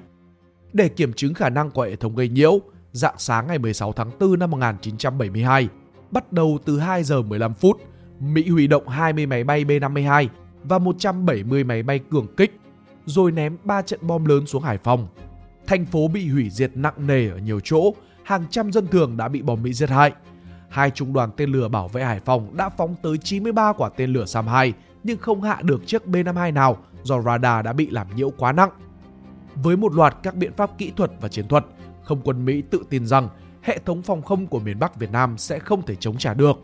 Để 0.74 0.90
kiểm 0.90 1.14
chứng 1.14 1.34
khả 1.34 1.50
năng 1.50 1.72
của 1.72 1.82
hệ 1.82 1.96
thống 1.96 2.16
gây 2.16 2.30
nhiễu, 2.30 2.60
dạng 2.92 3.16
sáng 3.18 3.48
ngày 3.48 3.60
16 3.60 3.94
tháng 3.94 4.12
4 4.20 4.40
năm 4.40 4.52
1972, 4.52 5.68
bắt 6.12 6.34
đầu 6.34 6.58
từ 6.66 6.80
2 6.80 7.04
giờ 7.04 7.22
15 7.22 7.54
phút, 7.54 7.82
Mỹ 8.20 8.50
huy 8.50 8.68
động 8.68 8.88
20 8.88 9.26
máy 9.26 9.44
bay 9.44 9.66
B-52 9.66 10.28
và 10.64 10.80
170 10.80 11.64
máy 11.64 11.84
bay 11.84 12.00
cường 12.00 12.28
kích, 12.38 12.60
rồi 13.06 13.32
ném 13.32 13.58
3 13.64 13.82
trận 13.82 14.00
bom 14.02 14.26
lớn 14.26 14.46
xuống 14.46 14.64
Hải 14.64 14.78
Phòng. 14.78 15.08
Thành 15.68 15.86
phố 15.86 16.08
bị 16.08 16.30
hủy 16.30 16.50
diệt 16.50 16.72
nặng 16.78 17.08
nề 17.08 17.30
ở 17.30 17.38
nhiều 17.38 17.60
chỗ, 17.64 17.94
hàng 18.24 18.44
trăm 18.50 18.72
dân 18.72 18.88
thường 18.88 19.18
đã 19.18 19.28
bị 19.28 19.42
bom 19.42 19.64
Mỹ 19.64 19.74
giết 19.74 19.90
hại. 19.90 20.12
Hai 20.70 20.92
trung 20.92 21.14
đoàn 21.14 21.30
tên 21.38 21.52
lửa 21.52 21.68
bảo 21.68 21.88
vệ 21.88 22.04
Hải 22.04 22.20
Phòng 22.20 22.58
đã 22.58 22.70
phóng 22.70 22.96
tới 23.02 23.18
93 23.18 23.74
quả 23.74 23.90
tên 23.98 24.14
lửa 24.14 24.26
SAM-2 24.26 24.72
nhưng 25.04 25.18
không 25.18 25.42
hạ 25.42 25.60
được 25.64 25.88
chiếc 25.88 26.06
B-52 26.06 26.54
nào 26.54 26.78
do 27.04 27.22
radar 27.22 27.66
đã 27.66 27.74
bị 27.74 27.90
làm 27.90 28.08
nhiễu 28.16 28.30
quá 28.30 28.52
nặng. 28.52 28.70
Với 29.56 29.78
một 29.78 29.94
loạt 29.94 30.18
các 30.24 30.36
biện 30.36 30.52
pháp 30.58 30.78
kỹ 30.78 30.92
thuật 30.96 31.12
và 31.22 31.28
chiến 31.30 31.48
thuật, 31.48 31.66
không 32.04 32.22
quân 32.24 32.46
Mỹ 32.46 32.62
tự 32.62 32.84
tin 32.90 33.06
rằng 33.06 33.30
hệ 33.62 33.80
thống 33.86 34.02
phòng 34.02 34.22
không 34.22 34.48
của 34.48 34.60
miền 34.60 34.80
Bắc 34.80 35.00
Việt 35.00 35.12
Nam 35.12 35.38
sẽ 35.38 35.60
không 35.60 35.82
thể 35.82 35.96
chống 35.96 36.18
trả 36.18 36.34
được. 36.34 36.60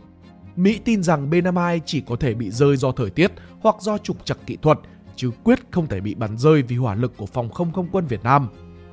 Mỹ 0.56 0.80
tin 0.86 1.04
rằng 1.04 1.30
B-52 1.30 1.80
chỉ 1.86 2.02
có 2.02 2.16
thể 2.16 2.34
bị 2.34 2.52
rơi 2.52 2.78
do 2.78 2.92
thời 2.92 3.10
tiết 3.10 3.32
hoặc 3.60 3.76
do 3.80 3.98
trục 3.98 4.26
trặc 4.26 4.38
kỹ 4.46 4.58
thuật, 4.62 4.80
chứ 5.16 5.32
quyết 5.44 5.60
không 5.72 5.88
thể 5.88 6.00
bị 6.00 6.16
bắn 6.16 6.38
rơi 6.38 6.62
vì 6.62 6.76
hỏa 6.76 6.96
lực 6.96 7.18
của 7.18 7.26
phòng 7.26 7.50
không 7.50 7.74
không 7.74 7.88
quân 7.92 8.06
Việt 8.06 8.24
Nam. 8.24 8.50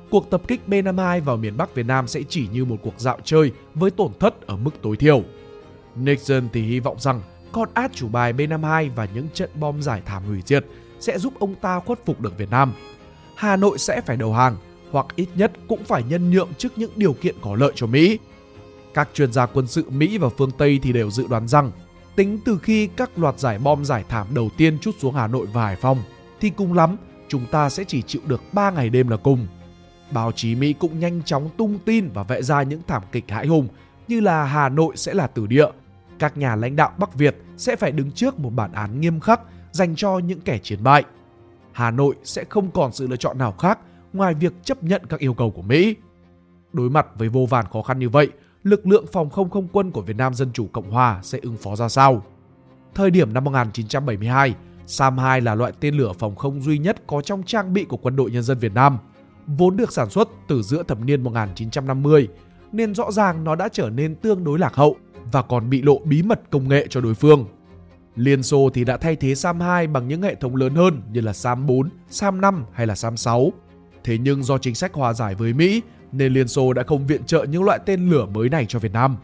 Cuộc 0.09 0.29
tập 0.29 0.41
kích 0.47 0.61
B-52 0.67 1.23
vào 1.23 1.37
miền 1.37 1.57
Bắc 1.57 1.75
Việt 1.75 1.85
Nam 1.85 2.07
sẽ 2.07 2.21
chỉ 2.29 2.47
như 2.51 2.65
một 2.65 2.77
cuộc 2.83 2.99
dạo 2.99 3.17
chơi 3.23 3.51
với 3.73 3.91
tổn 3.91 4.11
thất 4.19 4.47
ở 4.47 4.57
mức 4.57 4.71
tối 4.81 4.97
thiểu. 4.97 5.23
Nixon 5.95 6.49
thì 6.53 6.61
hy 6.61 6.79
vọng 6.79 6.99
rằng 6.99 7.21
con 7.51 7.69
át 7.73 7.91
chủ 7.93 8.07
bài 8.07 8.33
B-52 8.33 8.89
và 8.95 9.07
những 9.13 9.27
trận 9.33 9.49
bom 9.59 9.81
giải 9.81 10.01
thảm 10.05 10.23
hủy 10.23 10.41
diệt 10.45 10.65
sẽ 10.99 11.19
giúp 11.19 11.33
ông 11.39 11.55
ta 11.55 11.79
khuất 11.79 12.05
phục 12.05 12.21
được 12.21 12.37
Việt 12.37 12.49
Nam. 12.49 12.73
Hà 13.35 13.55
Nội 13.55 13.77
sẽ 13.77 14.01
phải 14.01 14.17
đầu 14.17 14.33
hàng 14.33 14.55
hoặc 14.91 15.05
ít 15.15 15.27
nhất 15.35 15.51
cũng 15.67 15.83
phải 15.83 16.03
nhân 16.03 16.31
nhượng 16.31 16.49
trước 16.57 16.77
những 16.77 16.91
điều 16.95 17.13
kiện 17.13 17.35
có 17.41 17.55
lợi 17.55 17.71
cho 17.75 17.87
Mỹ. 17.87 18.19
Các 18.93 19.09
chuyên 19.13 19.33
gia 19.33 19.45
quân 19.45 19.67
sự 19.67 19.89
Mỹ 19.89 20.17
và 20.17 20.29
phương 20.29 20.51
Tây 20.57 20.79
thì 20.83 20.93
đều 20.93 21.11
dự 21.11 21.27
đoán 21.27 21.47
rằng 21.47 21.71
tính 22.15 22.39
từ 22.45 22.59
khi 22.63 22.87
các 22.87 23.19
loạt 23.19 23.39
giải 23.39 23.59
bom 23.59 23.85
giải 23.85 24.03
thảm 24.09 24.27
đầu 24.33 24.49
tiên 24.57 24.77
chút 24.81 24.91
xuống 24.99 25.15
Hà 25.15 25.27
Nội 25.27 25.47
và 25.53 25.65
Hải 25.65 25.75
Phòng 25.75 26.03
thì 26.41 26.49
cùng 26.49 26.73
lắm 26.73 26.97
chúng 27.27 27.45
ta 27.51 27.69
sẽ 27.69 27.83
chỉ 27.83 28.01
chịu 28.01 28.21
được 28.25 28.41
3 28.53 28.71
ngày 28.71 28.89
đêm 28.89 29.07
là 29.07 29.17
cùng. 29.17 29.47
Báo 30.11 30.31
chí 30.31 30.55
Mỹ 30.55 30.73
cũng 30.73 30.99
nhanh 30.99 31.23
chóng 31.23 31.49
tung 31.57 31.79
tin 31.85 32.09
và 32.13 32.23
vẽ 32.23 32.41
ra 32.41 32.63
những 32.63 32.81
thảm 32.87 33.03
kịch 33.11 33.31
hãi 33.31 33.47
hùng 33.47 33.67
như 34.07 34.19
là 34.19 34.43
Hà 34.43 34.69
Nội 34.69 34.97
sẽ 34.97 35.13
là 35.13 35.27
tử 35.27 35.47
địa. 35.47 35.67
Các 36.19 36.37
nhà 36.37 36.55
lãnh 36.55 36.75
đạo 36.75 36.91
Bắc 36.97 37.13
Việt 37.13 37.35
sẽ 37.57 37.75
phải 37.75 37.91
đứng 37.91 38.11
trước 38.11 38.39
một 38.39 38.49
bản 38.49 38.71
án 38.71 39.01
nghiêm 39.01 39.19
khắc 39.19 39.41
dành 39.71 39.95
cho 39.95 40.19
những 40.19 40.41
kẻ 40.41 40.57
chiến 40.57 40.83
bại. 40.83 41.03
Hà 41.71 41.91
Nội 41.91 42.15
sẽ 42.23 42.43
không 42.49 42.71
còn 42.71 42.91
sự 42.93 43.07
lựa 43.07 43.15
chọn 43.15 43.37
nào 43.37 43.51
khác 43.51 43.79
ngoài 44.13 44.33
việc 44.33 44.53
chấp 44.63 44.83
nhận 44.83 45.01
các 45.09 45.19
yêu 45.19 45.33
cầu 45.33 45.51
của 45.51 45.61
Mỹ. 45.61 45.95
Đối 46.73 46.89
mặt 46.89 47.07
với 47.17 47.29
vô 47.29 47.45
vàn 47.49 47.65
khó 47.73 47.81
khăn 47.81 47.99
như 47.99 48.09
vậy, 48.09 48.29
lực 48.63 48.87
lượng 48.87 49.05
phòng 49.11 49.29
không 49.29 49.49
không 49.49 49.67
quân 49.71 49.91
của 49.91 50.01
Việt 50.01 50.15
Nam 50.17 50.33
Dân 50.33 50.51
Chủ 50.53 50.67
Cộng 50.67 50.91
Hòa 50.91 51.19
sẽ 51.23 51.39
ứng 51.41 51.57
phó 51.57 51.75
ra 51.75 51.89
sao? 51.89 52.25
Thời 52.95 53.11
điểm 53.11 53.33
năm 53.33 53.43
1972, 53.43 54.55
SAM-2 54.87 55.43
là 55.43 55.55
loại 55.55 55.71
tên 55.79 55.95
lửa 55.95 56.11
phòng 56.19 56.35
không 56.35 56.61
duy 56.61 56.77
nhất 56.77 57.07
có 57.07 57.21
trong 57.21 57.43
trang 57.43 57.73
bị 57.73 57.83
của 57.83 57.97
Quân 57.97 58.15
đội 58.15 58.31
Nhân 58.31 58.43
dân 58.43 58.59
Việt 58.59 58.73
Nam, 58.73 58.97
vốn 59.47 59.77
được 59.77 59.91
sản 59.91 60.09
xuất 60.09 60.29
từ 60.47 60.61
giữa 60.61 60.83
thập 60.83 60.99
niên 60.99 61.21
1950, 61.21 62.27
nên 62.71 62.95
rõ 62.95 63.11
ràng 63.11 63.43
nó 63.43 63.55
đã 63.55 63.69
trở 63.69 63.89
nên 63.89 64.15
tương 64.15 64.43
đối 64.43 64.59
lạc 64.59 64.75
hậu 64.75 64.95
và 65.31 65.41
còn 65.41 65.69
bị 65.69 65.81
lộ 65.81 65.99
bí 65.99 66.23
mật 66.23 66.41
công 66.49 66.67
nghệ 66.67 66.87
cho 66.89 67.01
đối 67.01 67.13
phương. 67.13 67.45
Liên 68.15 68.43
Xô 68.43 68.69
thì 68.73 68.83
đã 68.83 68.97
thay 68.97 69.15
thế 69.15 69.33
SAM-2 69.33 69.91
bằng 69.91 70.07
những 70.07 70.21
hệ 70.21 70.35
thống 70.35 70.55
lớn 70.55 70.75
hơn 70.75 71.01
như 71.11 71.21
là 71.21 71.31
SAM-4, 71.31 71.89
SAM-5 72.09 72.63
hay 72.71 72.87
là 72.87 72.93
SAM-6. 72.93 73.49
Thế 74.03 74.17
nhưng 74.17 74.43
do 74.43 74.57
chính 74.57 74.75
sách 74.75 74.93
hòa 74.93 75.13
giải 75.13 75.35
với 75.35 75.53
Mỹ 75.53 75.81
nên 76.11 76.33
Liên 76.33 76.47
Xô 76.47 76.73
đã 76.73 76.83
không 76.83 77.07
viện 77.07 77.23
trợ 77.23 77.43
những 77.43 77.63
loại 77.63 77.79
tên 77.85 78.09
lửa 78.09 78.25
mới 78.25 78.49
này 78.49 78.65
cho 78.65 78.79
Việt 78.79 78.93
Nam. 78.93 79.17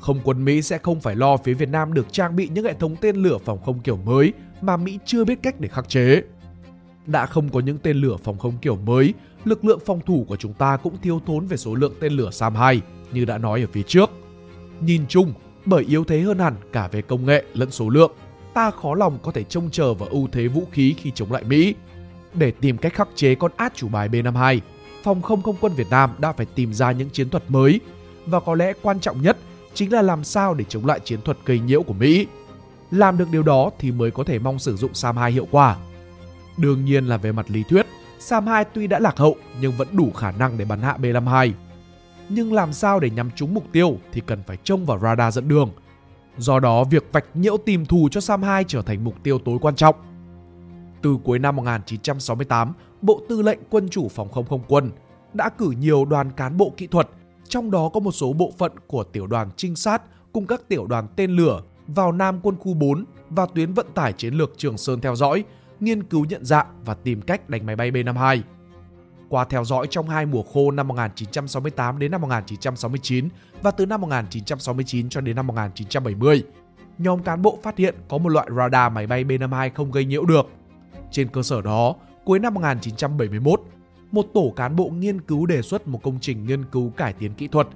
Không 0.00 0.20
quân 0.24 0.44
Mỹ 0.44 0.62
sẽ 0.62 0.78
không 0.78 1.00
phải 1.00 1.16
lo 1.16 1.36
phía 1.36 1.54
Việt 1.54 1.68
Nam 1.68 1.94
được 1.94 2.12
trang 2.12 2.36
bị 2.36 2.48
những 2.54 2.64
hệ 2.64 2.74
thống 2.74 2.96
tên 3.00 3.16
lửa 3.16 3.38
phòng 3.44 3.58
không 3.64 3.80
kiểu 3.80 3.96
mới 3.96 4.32
mà 4.60 4.76
Mỹ 4.76 4.98
chưa 5.04 5.24
biết 5.24 5.42
cách 5.42 5.60
để 5.60 5.68
khắc 5.68 5.88
chế. 5.88 6.22
Đã 7.06 7.26
không 7.26 7.48
có 7.48 7.60
những 7.60 7.78
tên 7.78 7.96
lửa 7.96 8.16
phòng 8.24 8.38
không 8.38 8.58
kiểu 8.62 8.76
mới, 8.76 9.14
lực 9.44 9.64
lượng 9.64 9.80
phòng 9.86 10.00
thủ 10.06 10.24
của 10.28 10.36
chúng 10.36 10.52
ta 10.52 10.76
cũng 10.76 10.96
thiếu 11.02 11.20
thốn 11.26 11.46
về 11.46 11.56
số 11.56 11.74
lượng 11.74 11.94
tên 12.00 12.12
lửa 12.12 12.30
SAM-2 12.30 12.80
như 13.12 13.24
đã 13.24 13.38
nói 13.38 13.60
ở 13.60 13.66
phía 13.72 13.82
trước. 13.82 14.10
Nhìn 14.80 15.02
chung, 15.08 15.32
bởi 15.64 15.84
yếu 15.84 16.04
thế 16.04 16.20
hơn 16.20 16.38
hẳn 16.38 16.54
cả 16.72 16.88
về 16.92 17.02
công 17.02 17.26
nghệ 17.26 17.44
lẫn 17.54 17.70
số 17.70 17.88
lượng, 17.88 18.12
ta 18.54 18.70
khó 18.70 18.94
lòng 18.94 19.18
có 19.22 19.32
thể 19.32 19.44
trông 19.44 19.70
chờ 19.70 19.94
vào 19.94 20.08
ưu 20.08 20.28
thế 20.32 20.48
vũ 20.48 20.64
khí 20.72 20.94
khi 20.98 21.10
chống 21.14 21.32
lại 21.32 21.44
Mỹ. 21.44 21.74
Để 22.34 22.50
tìm 22.50 22.78
cách 22.78 22.94
khắc 22.94 23.08
chế 23.14 23.34
con 23.34 23.52
át 23.56 23.72
chủ 23.76 23.88
bài 23.88 24.08
B-52, 24.08 24.60
phòng 25.02 25.22
không 25.22 25.42
không 25.42 25.56
quân 25.60 25.72
Việt 25.72 25.90
Nam 25.90 26.10
đã 26.18 26.32
phải 26.32 26.46
tìm 26.54 26.72
ra 26.72 26.92
những 26.92 27.10
chiến 27.10 27.30
thuật 27.30 27.42
mới 27.48 27.80
và 28.26 28.40
có 28.40 28.54
lẽ 28.54 28.72
quan 28.82 29.00
trọng 29.00 29.22
nhất 29.22 29.36
chính 29.74 29.92
là 29.92 30.02
làm 30.02 30.24
sao 30.24 30.54
để 30.54 30.64
chống 30.68 30.86
lại 30.86 31.00
chiến 31.04 31.22
thuật 31.22 31.38
gây 31.44 31.58
nhiễu 31.58 31.82
của 31.82 31.92
Mỹ. 31.92 32.26
Làm 32.90 33.18
được 33.18 33.28
điều 33.32 33.42
đó 33.42 33.70
thì 33.78 33.92
mới 33.92 34.10
có 34.10 34.24
thể 34.24 34.38
mong 34.38 34.58
sử 34.58 34.76
dụng 34.76 34.92
SAM-2 34.92 35.30
hiệu 35.30 35.48
quả. 35.50 35.76
Đương 36.56 36.84
nhiên 36.84 37.06
là 37.06 37.16
về 37.16 37.32
mặt 37.32 37.46
lý 37.48 37.62
thuyết, 37.68 37.86
SAM-2 38.20 38.64
tuy 38.74 38.86
đã 38.86 38.98
lạc 38.98 39.16
hậu 39.16 39.36
nhưng 39.60 39.72
vẫn 39.72 39.88
đủ 39.92 40.10
khả 40.10 40.30
năng 40.30 40.58
để 40.58 40.64
bắn 40.64 40.82
hạ 40.82 40.96
B-52. 41.00 41.52
Nhưng 42.28 42.52
làm 42.52 42.72
sao 42.72 43.00
để 43.00 43.10
nhắm 43.10 43.30
trúng 43.36 43.54
mục 43.54 43.64
tiêu 43.72 43.98
thì 44.12 44.22
cần 44.26 44.42
phải 44.46 44.56
trông 44.64 44.86
vào 44.86 44.98
radar 44.98 45.34
dẫn 45.34 45.48
đường. 45.48 45.70
Do 46.38 46.60
đó, 46.60 46.84
việc 46.84 47.08
vạch 47.12 47.24
nhiễu 47.34 47.56
tìm 47.56 47.86
thù 47.86 48.08
cho 48.10 48.20
SAM-2 48.20 48.64
trở 48.68 48.82
thành 48.82 49.04
mục 49.04 49.14
tiêu 49.22 49.38
tối 49.38 49.58
quan 49.60 49.74
trọng. 49.74 49.94
Từ 51.02 51.16
cuối 51.24 51.38
năm 51.38 51.56
1968, 51.56 52.72
Bộ 53.02 53.20
Tư 53.28 53.42
lệnh 53.42 53.58
Quân 53.70 53.88
chủ 53.88 54.08
Phòng 54.08 54.28
không 54.28 54.46
không 54.46 54.62
quân 54.68 54.90
đã 55.32 55.48
cử 55.48 55.74
nhiều 55.78 56.04
đoàn 56.04 56.30
cán 56.30 56.56
bộ 56.56 56.72
kỹ 56.76 56.86
thuật, 56.86 57.08
trong 57.48 57.70
đó 57.70 57.88
có 57.88 58.00
một 58.00 58.12
số 58.12 58.32
bộ 58.32 58.52
phận 58.58 58.72
của 58.86 59.04
tiểu 59.04 59.26
đoàn 59.26 59.48
trinh 59.56 59.76
sát 59.76 60.02
cùng 60.32 60.46
các 60.46 60.68
tiểu 60.68 60.86
đoàn 60.86 61.06
tên 61.16 61.30
lửa 61.30 61.62
vào 61.86 62.12
Nam 62.12 62.40
quân 62.42 62.56
khu 62.60 62.74
4 62.74 63.04
và 63.30 63.46
tuyến 63.54 63.72
vận 63.72 63.86
tải 63.94 64.12
chiến 64.12 64.34
lược 64.34 64.52
Trường 64.56 64.78
Sơn 64.78 65.00
theo 65.00 65.16
dõi, 65.16 65.44
nghiên 65.80 66.02
cứu 66.02 66.24
nhận 66.24 66.44
dạng 66.44 66.66
và 66.84 66.94
tìm 66.94 67.22
cách 67.22 67.50
đánh 67.50 67.66
máy 67.66 67.76
bay 67.76 67.90
B-52. 67.90 68.40
Qua 69.28 69.44
theo 69.44 69.64
dõi 69.64 69.86
trong 69.90 70.08
hai 70.08 70.26
mùa 70.26 70.42
khô 70.42 70.70
năm 70.70 70.88
1968 70.88 71.98
đến 71.98 72.10
năm 72.10 72.20
1969 72.20 73.28
và 73.62 73.70
từ 73.70 73.86
năm 73.86 74.00
1969 74.00 75.08
cho 75.08 75.20
đến 75.20 75.36
năm 75.36 75.46
1970, 75.46 76.42
nhóm 76.98 77.22
cán 77.22 77.42
bộ 77.42 77.58
phát 77.62 77.76
hiện 77.76 77.94
có 78.08 78.18
một 78.18 78.28
loại 78.28 78.48
radar 78.56 78.92
máy 78.92 79.06
bay 79.06 79.24
B-52 79.24 79.70
không 79.74 79.90
gây 79.90 80.04
nhiễu 80.04 80.24
được. 80.24 80.46
Trên 81.10 81.28
cơ 81.28 81.42
sở 81.42 81.62
đó, 81.62 81.94
cuối 82.24 82.38
năm 82.38 82.54
1971, 82.54 83.60
một 84.12 84.26
tổ 84.34 84.52
cán 84.56 84.76
bộ 84.76 84.88
nghiên 84.88 85.20
cứu 85.20 85.46
đề 85.46 85.62
xuất 85.62 85.88
một 85.88 86.02
công 86.02 86.18
trình 86.20 86.46
nghiên 86.46 86.64
cứu 86.64 86.90
cải 86.90 87.12
tiến 87.12 87.34
kỹ 87.34 87.48
thuật 87.48 87.68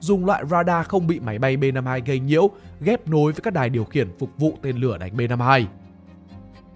dùng 0.00 0.26
loại 0.26 0.44
radar 0.50 0.86
không 0.86 1.06
bị 1.06 1.20
máy 1.20 1.38
bay 1.38 1.56
B-52 1.56 2.00
gây 2.06 2.20
nhiễu 2.20 2.50
ghép 2.80 3.08
nối 3.08 3.32
với 3.32 3.40
các 3.40 3.54
đài 3.54 3.70
điều 3.70 3.84
khiển 3.84 4.08
phục 4.18 4.30
vụ 4.38 4.58
tên 4.62 4.76
lửa 4.76 4.98
đánh 4.98 5.16
B-52. 5.16 5.64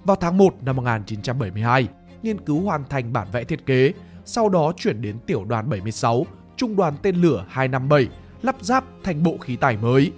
Vào 0.05 0.17
tháng 0.17 0.39
1 0.39 0.55
năm 0.63 0.77
1972, 0.77 1.89
nghiên 2.23 2.41
cứu 2.41 2.61
hoàn 2.61 2.85
thành 2.85 3.13
bản 3.13 3.29
vẽ 3.33 3.45
thiết 3.45 3.67
kế 3.67 3.93
sau 4.25 4.49
đó 4.49 4.73
chuyển 4.77 5.03
đến 5.03 5.19
tiểu 5.27 5.45
đoàn 5.45 5.71
76, 5.71 6.27
trung 6.57 6.77
đoàn 6.77 6.95
tên 7.03 7.17
lửa 7.17 7.45
257, 7.49 8.09
lắp 8.43 8.57
ráp 8.61 8.85
thành 9.05 9.23
bộ 9.23 9.39
khí 9.41 9.57
tải 9.57 9.77
mới. 9.77 10.13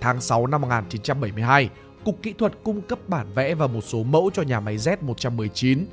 Tháng 0.00 0.20
6 0.20 0.46
năm 0.46 0.60
1972, 0.60 1.70
Cục 2.04 2.22
Kỹ 2.22 2.32
thuật 2.32 2.52
cung 2.64 2.80
cấp 2.80 2.98
bản 3.08 3.26
vẽ 3.34 3.54
và 3.54 3.66
một 3.66 3.80
số 3.80 4.02
mẫu 4.02 4.30
cho 4.34 4.42
nhà 4.42 4.60
máy 4.60 4.76
Z-119 4.76 5.84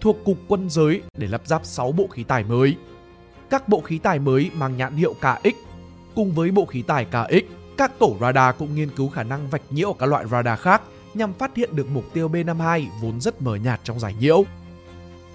thuộc 0.00 0.16
Cục 0.24 0.38
Quân 0.48 0.70
giới 0.70 1.02
để 1.18 1.26
lắp 1.28 1.40
ráp 1.44 1.64
6 1.64 1.92
bộ 1.92 2.06
khí 2.06 2.22
tải 2.22 2.44
mới. 2.44 2.76
Các 3.50 3.68
bộ 3.68 3.80
khí 3.80 3.98
tải 3.98 4.18
mới 4.18 4.50
mang 4.54 4.76
nhãn 4.76 4.96
hiệu 4.96 5.14
KX. 5.14 5.54
Cùng 6.14 6.32
với 6.32 6.50
bộ 6.50 6.64
khí 6.64 6.82
tải 6.82 7.04
KX, 7.04 7.44
các 7.76 7.98
tổ 7.98 8.16
radar 8.20 8.56
cũng 8.58 8.74
nghiên 8.74 8.90
cứu 8.90 9.08
khả 9.08 9.22
năng 9.22 9.50
vạch 9.50 9.62
nhiễu 9.70 9.92
các 9.92 10.06
loại 10.06 10.24
radar 10.28 10.58
khác 10.60 10.82
nhằm 11.16 11.32
phát 11.32 11.56
hiện 11.56 11.76
được 11.76 11.86
mục 11.92 12.04
tiêu 12.12 12.28
B-52 12.28 12.86
vốn 13.02 13.20
rất 13.20 13.42
mờ 13.42 13.56
nhạt 13.56 13.80
trong 13.84 14.00
giải 14.00 14.14
nhiễu. 14.20 14.44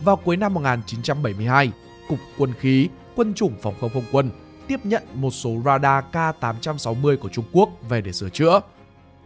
Vào 0.03 0.15
cuối 0.15 0.37
năm 0.37 0.53
1972, 0.53 1.71
Cục 2.09 2.19
Quân 2.37 2.53
khí, 2.59 2.89
Quân 3.15 3.33
chủng 3.33 3.53
Phòng 3.61 3.73
không 3.81 3.89
không 3.93 4.03
quân 4.11 4.29
tiếp 4.69 4.79
nhận 4.83 5.03
một 5.13 5.31
số 5.31 5.61
radar 5.65 6.03
K860 6.11 7.17
của 7.17 7.29
Trung 7.29 7.45
Quốc 7.51 7.69
về 7.89 8.01
để 8.01 8.11
sửa 8.11 8.29
chữa. 8.29 8.61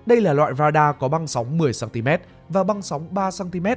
Đây 0.05 0.21
là 0.21 0.33
loại 0.33 0.53
radar 0.57 0.95
có 0.99 1.07
băng 1.07 1.27
sóng 1.27 1.57
10cm 1.57 2.17
và 2.49 2.63
băng 2.63 2.81
sóng 2.81 3.07
3cm, 3.13 3.75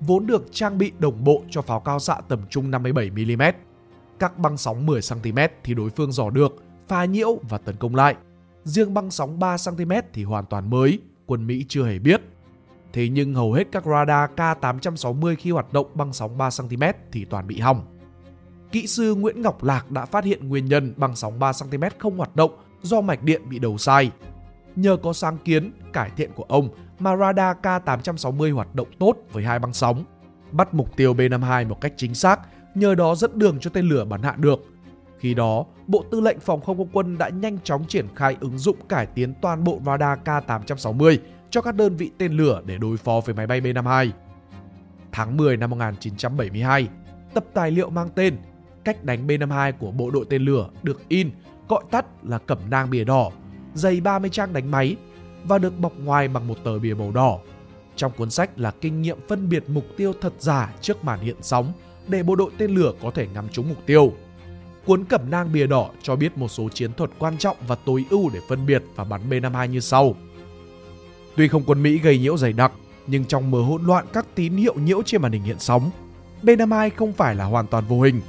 vốn 0.00 0.26
được 0.26 0.46
trang 0.52 0.78
bị 0.78 0.92
đồng 0.98 1.24
bộ 1.24 1.42
cho 1.50 1.62
pháo 1.62 1.80
cao 1.80 1.98
xạ 1.98 2.16
tầm 2.28 2.40
trung 2.50 2.70
57mm. 2.70 3.52
Các 4.18 4.38
băng 4.38 4.56
sóng 4.56 4.86
10cm 4.86 5.48
thì 5.64 5.74
đối 5.74 5.90
phương 5.90 6.12
dò 6.12 6.30
được, 6.30 6.62
phá 6.88 7.04
nhiễu 7.04 7.38
và 7.48 7.58
tấn 7.58 7.76
công 7.76 7.94
lại. 7.94 8.14
Riêng 8.64 8.94
băng 8.94 9.10
sóng 9.10 9.38
3cm 9.38 10.02
thì 10.12 10.24
hoàn 10.24 10.46
toàn 10.46 10.70
mới, 10.70 10.98
quân 11.28 11.46
Mỹ 11.46 11.64
chưa 11.68 11.84
hề 11.86 11.98
biết. 11.98 12.20
Thế 12.92 13.08
nhưng 13.08 13.34
hầu 13.34 13.52
hết 13.52 13.64
các 13.72 13.84
radar 13.86 14.30
K860 14.36 15.34
khi 15.38 15.50
hoạt 15.50 15.72
động 15.72 15.86
băng 15.94 16.12
sóng 16.12 16.38
3cm 16.38 16.92
thì 17.12 17.24
toàn 17.24 17.46
bị 17.46 17.60
hỏng. 17.60 17.86
Kỹ 18.72 18.86
sư 18.86 19.14
Nguyễn 19.14 19.42
Ngọc 19.42 19.64
Lạc 19.64 19.90
đã 19.90 20.04
phát 20.04 20.24
hiện 20.24 20.48
nguyên 20.48 20.64
nhân 20.66 20.94
băng 20.96 21.16
sóng 21.16 21.38
3cm 21.38 21.90
không 21.98 22.16
hoạt 22.16 22.36
động 22.36 22.50
do 22.82 23.00
mạch 23.00 23.22
điện 23.22 23.42
bị 23.48 23.58
đầu 23.58 23.78
sai. 23.78 24.10
Nhờ 24.76 24.96
có 24.96 25.12
sáng 25.12 25.38
kiến, 25.38 25.72
cải 25.92 26.10
thiện 26.16 26.30
của 26.32 26.44
ông 26.48 26.68
mà 26.98 27.16
radar 27.16 27.56
K860 27.62 28.54
hoạt 28.54 28.74
động 28.74 28.88
tốt 28.98 29.16
với 29.32 29.44
hai 29.44 29.58
băng 29.58 29.72
sóng, 29.72 30.04
bắt 30.52 30.74
mục 30.74 30.96
tiêu 30.96 31.14
B-52 31.14 31.68
một 31.68 31.80
cách 31.80 31.92
chính 31.96 32.14
xác, 32.14 32.40
nhờ 32.74 32.94
đó 32.94 33.14
dẫn 33.14 33.38
đường 33.38 33.58
cho 33.60 33.70
tên 33.70 33.88
lửa 33.88 34.04
bắn 34.04 34.22
hạ 34.22 34.34
được. 34.38 34.64
Khi 35.18 35.34
đó, 35.34 35.64
Bộ 35.86 36.04
Tư 36.10 36.20
lệnh 36.20 36.40
Phòng 36.40 36.60
không 36.60 36.76
không 36.76 36.88
quân 36.92 37.18
đã 37.18 37.28
nhanh 37.28 37.58
chóng 37.64 37.84
triển 37.88 38.06
khai 38.14 38.36
ứng 38.40 38.58
dụng 38.58 38.76
cải 38.88 39.06
tiến 39.06 39.34
toàn 39.42 39.64
bộ 39.64 39.80
radar 39.86 40.18
K860 40.24 41.16
cho 41.50 41.60
các 41.60 41.74
đơn 41.74 41.96
vị 41.96 42.10
tên 42.18 42.32
lửa 42.32 42.62
để 42.66 42.78
đối 42.78 42.96
phó 42.96 43.20
với 43.24 43.34
máy 43.34 43.46
bay 43.46 43.60
B-52. 43.60 44.10
Tháng 45.12 45.36
10 45.36 45.56
năm 45.56 45.70
1972, 45.70 46.88
tập 47.34 47.44
tài 47.54 47.70
liệu 47.70 47.90
mang 47.90 48.08
tên 48.14 48.36
Cách 48.84 49.04
đánh 49.04 49.26
B-52 49.26 49.72
của 49.78 49.90
bộ 49.90 50.10
đội 50.10 50.24
tên 50.30 50.42
lửa 50.42 50.68
được 50.82 51.08
in, 51.08 51.30
gọi 51.68 51.84
tắt 51.90 52.06
là 52.22 52.38
cẩm 52.38 52.58
nang 52.70 52.90
bìa 52.90 53.04
đỏ, 53.04 53.30
dày 53.74 54.00
30 54.00 54.30
trang 54.30 54.52
đánh 54.52 54.70
máy 54.70 54.96
và 55.44 55.58
được 55.58 55.78
bọc 55.78 55.92
ngoài 55.98 56.28
bằng 56.28 56.48
một 56.48 56.58
tờ 56.64 56.78
bìa 56.78 56.94
màu 56.94 57.12
đỏ. 57.12 57.38
Trong 57.96 58.12
cuốn 58.16 58.30
sách 58.30 58.58
là 58.58 58.70
kinh 58.80 59.02
nghiệm 59.02 59.18
phân 59.28 59.48
biệt 59.48 59.64
mục 59.68 59.84
tiêu 59.96 60.12
thật 60.20 60.32
giả 60.38 60.74
trước 60.80 61.04
màn 61.04 61.20
hiện 61.20 61.36
sóng 61.40 61.72
để 62.08 62.22
bộ 62.22 62.36
đội 62.36 62.50
tên 62.58 62.70
lửa 62.70 62.92
có 63.02 63.10
thể 63.10 63.26
ngắm 63.34 63.48
trúng 63.48 63.68
mục 63.68 63.78
tiêu. 63.86 64.12
Cuốn 64.88 65.04
cẩm 65.04 65.30
nang 65.30 65.52
bìa 65.52 65.66
đỏ 65.66 65.90
cho 66.02 66.16
biết 66.16 66.38
một 66.38 66.48
số 66.48 66.68
chiến 66.68 66.92
thuật 66.92 67.10
quan 67.18 67.38
trọng 67.38 67.56
và 67.66 67.74
tối 67.74 68.04
ưu 68.10 68.30
để 68.34 68.40
phân 68.48 68.66
biệt 68.66 68.82
và 68.96 69.04
bắn 69.04 69.30
B-52 69.30 69.66
như 69.66 69.80
sau. 69.80 70.14
Tuy 71.36 71.48
không 71.48 71.62
quân 71.66 71.82
Mỹ 71.82 71.98
gây 71.98 72.18
nhiễu 72.18 72.36
dày 72.36 72.52
đặc, 72.52 72.72
nhưng 73.06 73.24
trong 73.24 73.50
mớ 73.50 73.62
hỗn 73.62 73.84
loạn 73.84 74.06
các 74.12 74.26
tín 74.34 74.56
hiệu 74.56 74.74
nhiễu 74.74 75.02
trên 75.02 75.22
màn 75.22 75.32
hình 75.32 75.42
hiện 75.42 75.56
sóng, 75.58 75.90
B-52 76.42 76.90
không 76.96 77.12
phải 77.12 77.34
là 77.34 77.44
hoàn 77.44 77.66
toàn 77.66 77.84
vô 77.88 78.00
hình. 78.00 78.20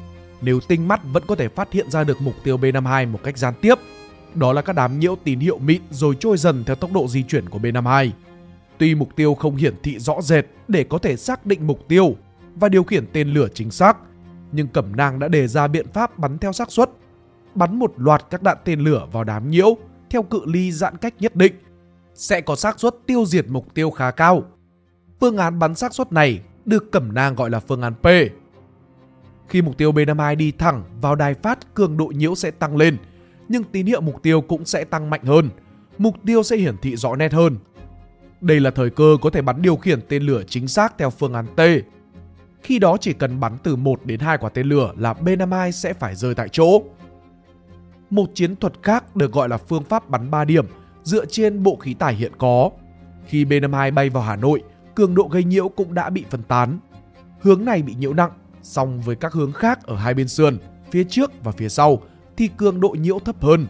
Nếu 0.41 0.59
tinh 0.59 0.87
mắt 0.87 1.01
vẫn 1.13 1.23
có 1.27 1.35
thể 1.35 1.47
phát 1.47 1.71
hiện 1.71 1.91
ra 1.91 2.03
được 2.03 2.21
mục 2.21 2.35
tiêu 2.43 2.57
B-52 2.57 3.11
một 3.11 3.19
cách 3.23 3.37
gián 3.37 3.53
tiếp. 3.61 3.75
Đó 4.35 4.53
là 4.53 4.61
các 4.61 4.73
đám 4.73 4.99
nhiễu 4.99 5.15
tín 5.23 5.39
hiệu 5.39 5.57
mịn 5.57 5.81
rồi 5.91 6.15
trôi 6.19 6.37
dần 6.37 6.63
theo 6.63 6.75
tốc 6.75 6.91
độ 6.93 7.07
di 7.07 7.23
chuyển 7.23 7.49
của 7.49 7.59
B-52. 7.59 8.09
Tuy 8.77 8.95
mục 8.95 9.15
tiêu 9.15 9.33
không 9.33 9.55
hiển 9.55 9.75
thị 9.83 9.99
rõ 9.99 10.21
rệt 10.21 10.45
để 10.67 10.83
có 10.83 10.97
thể 10.97 11.17
xác 11.17 11.45
định 11.45 11.67
mục 11.67 11.87
tiêu 11.87 12.15
và 12.55 12.69
điều 12.69 12.83
khiển 12.83 13.05
tên 13.13 13.33
lửa 13.33 13.47
chính 13.53 13.71
xác, 13.71 13.97
nhưng 14.51 14.67
Cẩm 14.67 14.95
Nang 14.95 15.19
đã 15.19 15.27
đề 15.27 15.47
ra 15.47 15.67
biện 15.67 15.87
pháp 15.93 16.19
bắn 16.19 16.37
theo 16.37 16.53
xác 16.53 16.71
suất, 16.71 16.89
bắn 17.55 17.79
một 17.79 17.93
loạt 17.97 18.25
các 18.29 18.43
đạn 18.43 18.57
tên 18.65 18.79
lửa 18.79 19.07
vào 19.11 19.23
đám 19.23 19.49
nhiễu 19.51 19.77
theo 20.09 20.23
cự 20.23 20.41
ly 20.45 20.71
giãn 20.71 20.97
cách 20.97 21.13
nhất 21.19 21.35
định 21.35 21.53
sẽ 22.13 22.41
có 22.41 22.55
xác 22.55 22.79
suất 22.79 22.95
tiêu 23.05 23.25
diệt 23.25 23.45
mục 23.49 23.73
tiêu 23.73 23.91
khá 23.91 24.11
cao. 24.11 24.43
Phương 25.19 25.37
án 25.37 25.59
bắn 25.59 25.75
xác 25.75 25.93
suất 25.93 26.11
này 26.11 26.41
được 26.65 26.91
Cẩm 26.91 27.13
Nang 27.13 27.35
gọi 27.35 27.49
là 27.49 27.59
phương 27.59 27.81
án 27.81 27.93
P. 27.93 28.07
Khi 29.47 29.61
mục 29.61 29.77
tiêu 29.77 29.91
B-52 29.91 30.35
đi 30.35 30.51
thẳng 30.51 30.83
vào 31.01 31.15
đài 31.15 31.33
phát, 31.33 31.73
cường 31.73 31.97
độ 31.97 32.05
nhiễu 32.05 32.35
sẽ 32.35 32.51
tăng 32.51 32.77
lên, 32.77 32.97
nhưng 33.47 33.63
tín 33.63 33.85
hiệu 33.85 34.01
mục 34.01 34.23
tiêu 34.23 34.41
cũng 34.41 34.65
sẽ 34.65 34.83
tăng 34.83 35.09
mạnh 35.09 35.23
hơn. 35.23 35.49
Mục 35.97 36.15
tiêu 36.25 36.43
sẽ 36.43 36.57
hiển 36.57 36.77
thị 36.77 36.95
rõ 36.95 37.15
nét 37.15 37.33
hơn. 37.33 37.57
Đây 38.41 38.59
là 38.59 38.71
thời 38.71 38.89
cơ 38.89 39.17
có 39.21 39.29
thể 39.29 39.41
bắn 39.41 39.61
điều 39.61 39.75
khiển 39.75 39.99
tên 40.09 40.23
lửa 40.23 40.43
chính 40.47 40.67
xác 40.67 40.97
theo 40.97 41.09
phương 41.09 41.33
án 41.33 41.45
T. 41.55 41.61
Khi 42.63 42.79
đó 42.79 42.97
chỉ 43.01 43.13
cần 43.13 43.39
bắn 43.39 43.57
từ 43.63 43.75
1 43.75 44.05
đến 44.05 44.19
2 44.19 44.37
quả 44.37 44.49
tên 44.49 44.67
lửa 44.67 44.93
là 44.97 45.13
B-52 45.13 45.71
sẽ 45.71 45.93
phải 45.93 46.15
rơi 46.15 46.35
tại 46.35 46.49
chỗ. 46.49 46.81
Một 48.09 48.29
chiến 48.33 48.55
thuật 48.55 48.73
khác 48.83 49.15
được 49.15 49.31
gọi 49.31 49.49
là 49.49 49.57
phương 49.57 49.83
pháp 49.83 50.09
bắn 50.09 50.31
3 50.31 50.45
điểm 50.45 50.65
dựa 51.03 51.25
trên 51.25 51.63
bộ 51.63 51.75
khí 51.75 51.93
tải 51.93 52.15
hiện 52.15 52.31
có. 52.37 52.69
Khi 53.25 53.45
B-52 53.45 53.93
bay 53.93 54.09
vào 54.09 54.23
Hà 54.23 54.35
Nội, 54.35 54.63
cường 54.95 55.15
độ 55.15 55.27
gây 55.31 55.43
nhiễu 55.43 55.69
cũng 55.69 55.93
đã 55.93 56.09
bị 56.09 56.25
phân 56.29 56.43
tán. 56.43 56.79
Hướng 57.41 57.65
này 57.65 57.81
bị 57.81 57.95
nhiễu 57.99 58.13
nặng, 58.13 58.31
song 58.61 59.01
với 59.01 59.15
các 59.15 59.33
hướng 59.33 59.51
khác 59.51 59.79
ở 59.83 59.95
hai 59.95 60.13
bên 60.13 60.27
sườn, 60.27 60.57
phía 60.91 61.03
trước 61.03 61.43
và 61.43 61.51
phía 61.51 61.69
sau 61.69 62.01
thì 62.37 62.49
cường 62.57 62.81
độ 62.81 62.89
nhiễu 62.89 63.19
thấp 63.19 63.41
hơn. 63.41 63.67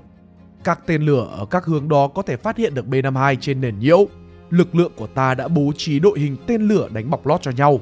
Các 0.64 0.80
tên 0.86 1.02
lửa 1.02 1.28
ở 1.38 1.46
các 1.46 1.66
hướng 1.66 1.90
đó 1.90 2.08
có 2.08 2.22
thể 2.22 2.38
phát 2.38 2.58
hiện 2.58 2.74
được 2.74 2.86
B-52 2.86 3.36
trên 3.42 3.62
nền 3.62 3.80
nhiễu. 3.80 4.08
Lực 4.50 4.76
lượng 4.76 4.92
của 4.96 5.08
ta 5.08 5.34
đã 5.34 5.48
bố 5.48 5.72
trí 5.78 6.00
đội 6.00 6.20
hình 6.20 6.38
tên 6.48 6.62
lửa 6.62 6.90
đánh 6.94 7.10
bọc 7.10 7.28
lót 7.28 7.42
cho 7.42 7.52
nhau. 7.52 7.80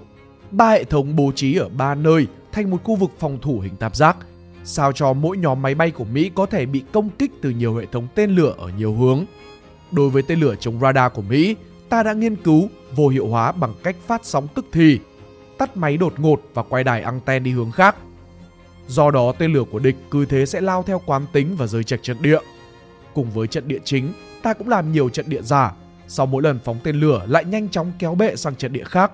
Ba 0.52 0.70
hệ 0.70 0.84
thống 0.84 1.16
bố 1.16 1.32
trí 1.36 1.56
ở 1.56 1.70
ba 1.70 1.96
nơi 1.96 2.28
thành 2.52 2.70
một 2.70 2.78
khu 2.84 2.96
vực 2.96 3.12
phòng 3.20 3.38
thủ 3.42 3.60
hình 3.60 3.76
tam 3.76 3.94
giác, 3.94 4.18
sao 4.64 4.92
cho 4.92 5.14
mỗi 5.14 5.38
nhóm 5.38 5.62
máy 5.62 5.76
bay 5.76 5.92
của 5.92 6.04
Mỹ 6.04 6.32
có 6.36 6.46
thể 6.46 6.66
bị 6.66 6.84
công 6.92 7.10
kích 7.10 7.32
từ 7.42 7.50
nhiều 7.50 7.76
hệ 7.76 7.86
thống 7.92 8.08
tên 8.16 8.36
lửa 8.36 8.54
ở 8.58 8.70
nhiều 8.78 8.94
hướng. 8.94 9.26
Đối 9.92 10.10
với 10.10 10.24
tên 10.24 10.40
lửa 10.40 10.56
chống 10.60 10.80
radar 10.80 11.12
của 11.14 11.22
Mỹ, 11.22 11.56
ta 11.90 12.04
đã 12.04 12.14
nghiên 12.14 12.36
cứu 12.36 12.70
vô 12.96 13.08
hiệu 13.08 13.28
hóa 13.28 13.52
bằng 13.52 13.74
cách 13.84 13.96
phát 14.08 14.26
sóng 14.26 14.48
tức 14.56 14.66
thì, 14.72 15.00
tắt 15.58 15.78
máy 15.78 15.98
đột 15.98 16.20
ngột 16.20 16.42
và 16.54 16.64
quay 16.64 16.84
đài 16.84 17.02
anten 17.02 17.44
đi 17.44 17.52
hướng 17.52 17.72
khác. 17.72 17.96
Do 18.88 19.12
đó 19.12 19.34
tên 19.38 19.54
lửa 19.54 19.64
của 19.72 19.80
địch 19.80 19.96
cứ 20.12 20.26
thế 20.26 20.46
sẽ 20.46 20.62
lao 20.62 20.84
theo 20.84 21.02
quán 21.06 21.26
tính 21.34 21.56
và 21.58 21.68
rơi 21.68 21.84
chạch 21.84 22.04
trận 22.04 22.22
địa. 22.22 22.40
Cùng 23.14 23.32
với 23.32 23.48
trận 23.48 23.68
địa 23.68 23.80
chính, 23.84 24.14
ta 24.42 24.54
cũng 24.54 24.70
làm 24.70 24.92
nhiều 24.92 25.10
trận 25.10 25.30
địa 25.30 25.42
giả, 25.42 25.74
sau 26.08 26.26
mỗi 26.26 26.44
lần 26.44 26.60
phóng 26.64 26.80
tên 26.84 27.00
lửa 27.00 27.26
lại 27.28 27.46
nhanh 27.46 27.70
chóng 27.70 27.92
kéo 28.00 28.16
bệ 28.16 28.36
sang 28.36 28.56
trận 28.56 28.74
địa 28.74 28.84
khác. 28.84 29.12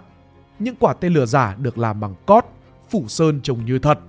Những 0.63 0.75
quả 0.79 0.93
tên 0.93 1.13
lửa 1.13 1.25
giả 1.25 1.55
được 1.59 1.77
làm 1.77 1.99
bằng 1.99 2.15
cốt, 2.25 2.45
phủ 2.89 3.07
sơn 3.07 3.39
trông 3.43 3.65
như 3.65 3.79
thật. 3.79 3.99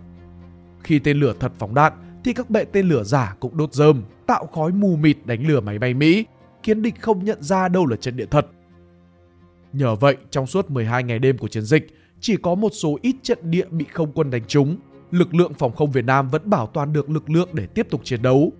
Khi 0.83 0.99
tên 0.99 1.21
lửa 1.21 1.35
thật 1.41 1.53
phóng 1.59 1.75
đạn 1.75 1.93
thì 2.25 2.33
các 2.33 2.51
bệ 2.51 2.65
tên 2.65 2.89
lửa 2.89 3.03
giả 3.03 3.37
cũng 3.41 3.57
đốt 3.57 3.73
rơm, 3.73 4.03
tạo 4.27 4.47
khói 4.47 4.73
mù 4.73 4.97
mịt 4.97 5.17
đánh 5.25 5.47
lửa 5.47 5.61
máy 5.61 5.79
bay 5.79 5.95
Mỹ, 5.95 6.25
khiến 6.63 6.83
địch 6.83 6.95
không 7.01 7.25
nhận 7.25 7.43
ra 7.43 7.69
đâu 7.69 7.87
là 7.87 7.97
trận 7.97 8.17
địa 8.17 8.27
thật. 8.27 8.47
Nhờ 9.73 9.95
vậy, 9.95 10.17
trong 10.31 10.47
suốt 10.47 10.71
12 10.71 11.03
ngày 11.03 11.19
đêm 11.19 11.39
của 11.39 11.49
chiến 11.49 11.63
dịch, 11.63 11.97
chỉ 12.21 12.37
có 12.37 12.55
một 12.55 12.71
số 12.73 12.99
ít 13.03 13.17
trận 13.23 13.39
địa 13.43 13.67
bị 13.71 13.85
không 13.93 14.13
quân 14.13 14.31
đánh 14.31 14.45
trúng, 14.47 14.77
lực 15.11 15.35
lượng 15.35 15.55
phòng 15.55 15.73
không 15.73 15.93
Việt 15.93 16.05
Nam 16.05 16.29
vẫn 16.29 16.51
bảo 16.51 16.67
toàn 16.67 16.93
được 16.93 17.11
lực 17.11 17.31
lượng 17.31 17.49
để 17.53 17.67
tiếp 17.67 17.87
tục 17.91 18.01
chiến 18.05 18.23
đấu. 18.23 18.53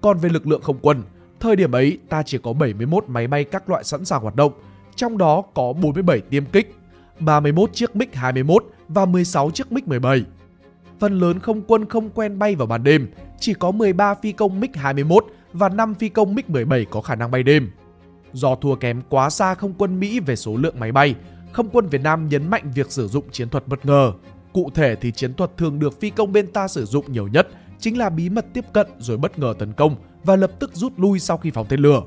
Còn 0.00 0.18
về 0.18 0.28
lực 0.28 0.46
lượng 0.46 0.62
không 0.62 0.78
quân, 0.82 1.02
thời 1.40 1.56
điểm 1.56 1.72
ấy 1.72 1.98
ta 2.08 2.22
chỉ 2.22 2.38
có 2.38 2.52
71 2.52 3.04
máy 3.08 3.26
bay 3.26 3.44
các 3.44 3.70
loại 3.70 3.84
sẵn 3.84 4.04
sàng 4.04 4.22
hoạt 4.22 4.36
động, 4.36 4.52
trong 4.96 5.18
đó 5.18 5.42
có 5.54 5.72
47 5.72 6.20
tiêm 6.20 6.44
kích, 6.44 6.74
31 7.18 7.72
chiếc 7.72 7.90
MiG-21 7.94 8.58
và 8.88 9.06
16 9.06 9.50
chiếc 9.50 9.66
MiG-17. 9.70 10.22
Phần 11.00 11.20
lớn 11.20 11.40
không 11.40 11.62
quân 11.62 11.86
không 11.86 12.10
quen 12.10 12.38
bay 12.38 12.54
vào 12.54 12.66
ban 12.66 12.84
đêm, 12.84 13.08
chỉ 13.40 13.54
có 13.54 13.70
13 13.70 14.14
phi 14.14 14.32
công 14.32 14.60
MiG-21 14.60 15.20
và 15.52 15.68
5 15.68 15.94
phi 15.94 16.08
công 16.08 16.34
MiG-17 16.34 16.84
có 16.90 17.00
khả 17.00 17.14
năng 17.14 17.30
bay 17.30 17.42
đêm. 17.42 17.70
Do 18.32 18.54
thua 18.54 18.74
kém 18.74 19.02
quá 19.08 19.30
xa 19.30 19.54
không 19.54 19.74
quân 19.78 20.00
Mỹ 20.00 20.20
về 20.20 20.36
số 20.36 20.56
lượng 20.56 20.80
máy 20.80 20.92
bay, 20.92 21.14
không 21.52 21.68
quân 21.72 21.86
Việt 21.86 22.00
Nam 22.00 22.28
nhấn 22.28 22.50
mạnh 22.50 22.70
việc 22.74 22.92
sử 22.92 23.08
dụng 23.08 23.24
chiến 23.32 23.48
thuật 23.48 23.68
bất 23.68 23.86
ngờ. 23.86 24.12
Cụ 24.52 24.70
thể 24.74 24.96
thì 24.96 25.12
chiến 25.12 25.34
thuật 25.34 25.56
thường 25.56 25.78
được 25.78 26.00
phi 26.00 26.10
công 26.10 26.32
bên 26.32 26.52
ta 26.52 26.68
sử 26.68 26.84
dụng 26.84 27.12
nhiều 27.12 27.28
nhất 27.28 27.48
chính 27.78 27.98
là 27.98 28.10
bí 28.10 28.28
mật 28.28 28.46
tiếp 28.52 28.64
cận 28.72 28.86
rồi 28.98 29.16
bất 29.16 29.38
ngờ 29.38 29.54
tấn 29.58 29.72
công 29.72 29.96
và 30.24 30.36
lập 30.36 30.50
tức 30.58 30.70
rút 30.74 30.92
lui 30.96 31.18
sau 31.18 31.36
khi 31.36 31.50
phóng 31.50 31.66
tên 31.68 31.80
lửa. 31.80 32.02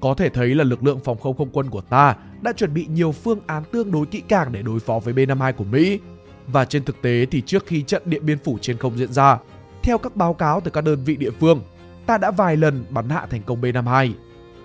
Có 0.00 0.14
thể 0.14 0.28
thấy 0.28 0.54
là 0.54 0.64
lực 0.64 0.84
lượng 0.84 1.00
phòng 1.04 1.18
không 1.18 1.36
không 1.36 1.50
quân 1.52 1.70
của 1.70 1.80
ta 1.80 2.16
đã 2.42 2.52
chuẩn 2.52 2.74
bị 2.74 2.86
nhiều 2.86 3.12
phương 3.12 3.40
án 3.46 3.62
tương 3.72 3.92
đối 3.92 4.06
kỹ 4.06 4.22
càng 4.28 4.52
để 4.52 4.62
đối 4.62 4.80
phó 4.80 4.98
với 4.98 5.14
B-52 5.14 5.52
của 5.52 5.64
Mỹ. 5.64 6.00
Và 6.46 6.64
trên 6.64 6.84
thực 6.84 7.02
tế 7.02 7.26
thì 7.30 7.40
trước 7.40 7.66
khi 7.66 7.82
trận 7.82 8.02
Điện 8.04 8.26
Biên 8.26 8.38
Phủ 8.38 8.58
trên 8.60 8.76
không 8.76 8.98
diễn 8.98 9.12
ra, 9.12 9.38
theo 9.82 9.98
các 9.98 10.16
báo 10.16 10.34
cáo 10.34 10.60
từ 10.60 10.70
các 10.70 10.84
đơn 10.84 11.04
vị 11.04 11.16
địa 11.16 11.30
phương, 11.30 11.62
ta 12.06 12.18
đã 12.18 12.30
vài 12.30 12.56
lần 12.56 12.84
bắn 12.90 13.08
hạ 13.08 13.26
thành 13.30 13.42
công 13.42 13.60
B-52. 13.60 14.12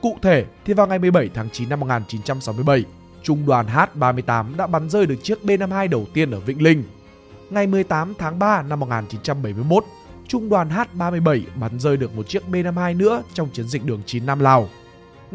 Cụ 0.01 0.17
thể 0.21 0.45
thì 0.65 0.73
vào 0.73 0.87
ngày 0.87 0.99
17 0.99 1.29
tháng 1.33 1.49
9 1.49 1.69
năm 1.69 1.79
1967, 1.79 2.83
Trung 3.23 3.45
đoàn 3.45 3.65
H-38 3.67 4.57
đã 4.57 4.67
bắn 4.67 4.89
rơi 4.89 5.05
được 5.05 5.23
chiếc 5.23 5.39
B-52 5.43 5.89
đầu 5.89 6.05
tiên 6.13 6.31
ở 6.31 6.39
Vĩnh 6.39 6.63
Linh. 6.63 6.83
ngày 7.49 7.67
18 7.67 8.13
tháng 8.17 8.39
3 8.39 8.61
năm 8.61 8.79
1971, 8.79 9.83
Trung 10.27 10.49
đoàn 10.49 10.69
H-37 10.69 11.41
bắn 11.55 11.79
rơi 11.79 11.97
được 11.97 12.15
một 12.15 12.27
chiếc 12.27 12.43
B-52 12.51 12.97
nữa 12.97 13.23
trong 13.33 13.49
chiến 13.53 13.67
dịch 13.67 13.85
đường 13.85 14.01
9 14.05 14.25
Nam 14.25 14.39
Lào. 14.39 14.69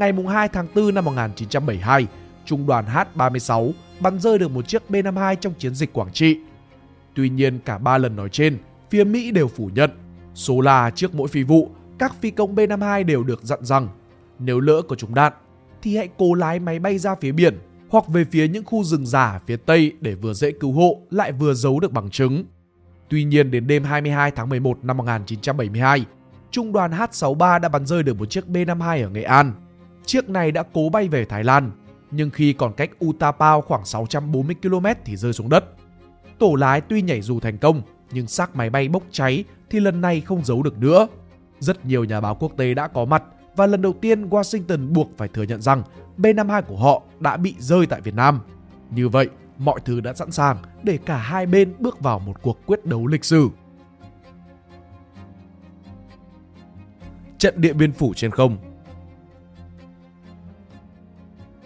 Ngày 0.00 0.12
2 0.28 0.48
tháng 0.48 0.66
4 0.74 0.94
năm 0.94 1.04
1972, 1.04 2.06
Trung 2.44 2.66
đoàn 2.66 2.84
H-36 2.86 3.72
bắn 4.00 4.20
rơi 4.20 4.38
được 4.38 4.50
một 4.50 4.68
chiếc 4.68 4.82
B-52 4.88 5.34
trong 5.34 5.54
chiến 5.58 5.74
dịch 5.74 5.92
Quảng 5.92 6.12
Trị. 6.12 6.38
Tuy 7.14 7.28
nhiên 7.28 7.58
cả 7.64 7.78
ba 7.78 7.98
lần 7.98 8.16
nói 8.16 8.28
trên, 8.28 8.58
phía 8.90 9.04
Mỹ 9.04 9.30
đều 9.30 9.48
phủ 9.48 9.70
nhận. 9.74 9.90
Số 10.34 10.60
là 10.60 10.90
trước 10.90 11.14
mỗi 11.14 11.28
phi 11.28 11.42
vụ, 11.42 11.70
các 11.98 12.14
phi 12.20 12.30
công 12.30 12.54
B-52 12.54 13.04
đều 13.04 13.22
được 13.22 13.42
dặn 13.42 13.64
rằng 13.64 13.88
nếu 14.38 14.60
lỡ 14.60 14.82
có 14.88 14.96
trúng 14.96 15.14
đạn 15.14 15.32
thì 15.82 15.96
hãy 15.96 16.08
cố 16.18 16.34
lái 16.34 16.58
máy 16.58 16.78
bay 16.78 16.98
ra 16.98 17.14
phía 17.14 17.32
biển 17.32 17.58
hoặc 17.88 18.08
về 18.08 18.24
phía 18.30 18.48
những 18.48 18.64
khu 18.64 18.84
rừng 18.84 19.06
già 19.06 19.40
phía 19.46 19.56
tây 19.56 19.92
để 20.00 20.14
vừa 20.14 20.32
dễ 20.32 20.50
cứu 20.50 20.72
hộ 20.72 21.00
lại 21.10 21.32
vừa 21.32 21.54
giấu 21.54 21.80
được 21.80 21.92
bằng 21.92 22.10
chứng. 22.10 22.44
Tuy 23.08 23.24
nhiên 23.24 23.50
đến 23.50 23.66
đêm 23.66 23.84
22 23.84 24.30
tháng 24.30 24.48
11 24.48 24.78
năm 24.82 24.96
1972, 24.96 26.04
Trung 26.50 26.72
đoàn 26.72 26.90
H-63 26.90 27.60
đã 27.60 27.68
bắn 27.68 27.86
rơi 27.86 28.02
được 28.02 28.18
một 28.18 28.30
chiếc 28.30 28.44
B-52 28.46 29.04
ở 29.04 29.10
Nghệ 29.10 29.22
An. 29.22 29.52
Chiếc 30.06 30.28
này 30.28 30.52
đã 30.52 30.62
cố 30.72 30.88
bay 30.88 31.08
về 31.08 31.24
Thái 31.24 31.44
Lan, 31.44 31.70
nhưng 32.10 32.30
khi 32.30 32.52
còn 32.52 32.72
cách 32.72 32.90
Utapao 33.04 33.60
khoảng 33.60 33.84
640 33.84 34.56
km 34.62 34.86
thì 35.04 35.16
rơi 35.16 35.32
xuống 35.32 35.48
đất. 35.48 35.64
Tổ 36.38 36.54
lái 36.54 36.80
tuy 36.80 37.02
nhảy 37.02 37.20
dù 37.20 37.40
thành 37.40 37.58
công, 37.58 37.82
nhưng 38.12 38.26
xác 38.26 38.56
máy 38.56 38.70
bay 38.70 38.88
bốc 38.88 39.02
cháy 39.10 39.44
thì 39.70 39.80
lần 39.80 40.00
này 40.00 40.20
không 40.20 40.44
giấu 40.44 40.62
được 40.62 40.78
nữa. 40.78 41.06
Rất 41.58 41.86
nhiều 41.86 42.04
nhà 42.04 42.20
báo 42.20 42.34
quốc 42.34 42.52
tế 42.56 42.74
đã 42.74 42.88
có 42.88 43.04
mặt 43.04 43.22
và 43.56 43.66
lần 43.66 43.82
đầu 43.82 43.92
tiên 44.00 44.28
Washington 44.28 44.92
buộc 44.92 45.10
phải 45.16 45.28
thừa 45.28 45.42
nhận 45.42 45.62
rằng 45.62 45.82
B-52 46.18 46.62
của 46.62 46.76
họ 46.76 47.02
đã 47.20 47.36
bị 47.36 47.54
rơi 47.58 47.86
tại 47.86 48.00
Việt 48.00 48.14
Nam. 48.14 48.40
Như 48.90 49.08
vậy, 49.08 49.28
mọi 49.58 49.80
thứ 49.84 50.00
đã 50.00 50.14
sẵn 50.14 50.30
sàng 50.30 50.56
để 50.82 50.98
cả 51.06 51.16
hai 51.16 51.46
bên 51.46 51.74
bước 51.78 52.00
vào 52.00 52.18
một 52.18 52.42
cuộc 52.42 52.58
quyết 52.66 52.86
đấu 52.86 53.06
lịch 53.06 53.24
sử. 53.24 53.48
Trận 57.38 57.60
Điện 57.60 57.78
Biên 57.78 57.92
Phủ 57.92 58.12
trên 58.14 58.30
không 58.30 58.69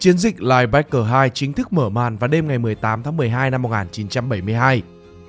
Chiến 0.05 0.19
dịch 0.19 0.43
Linebacker 0.43 1.07
2 1.07 1.31
chính 1.31 1.53
thức 1.53 1.73
mở 1.73 1.89
màn 1.89 2.17
vào 2.17 2.29
đêm 2.29 2.49
ngày 2.49 2.59
18 2.59 3.03
tháng 3.03 3.17
12 3.17 3.51
năm 3.51 3.63
1972. 3.63 4.83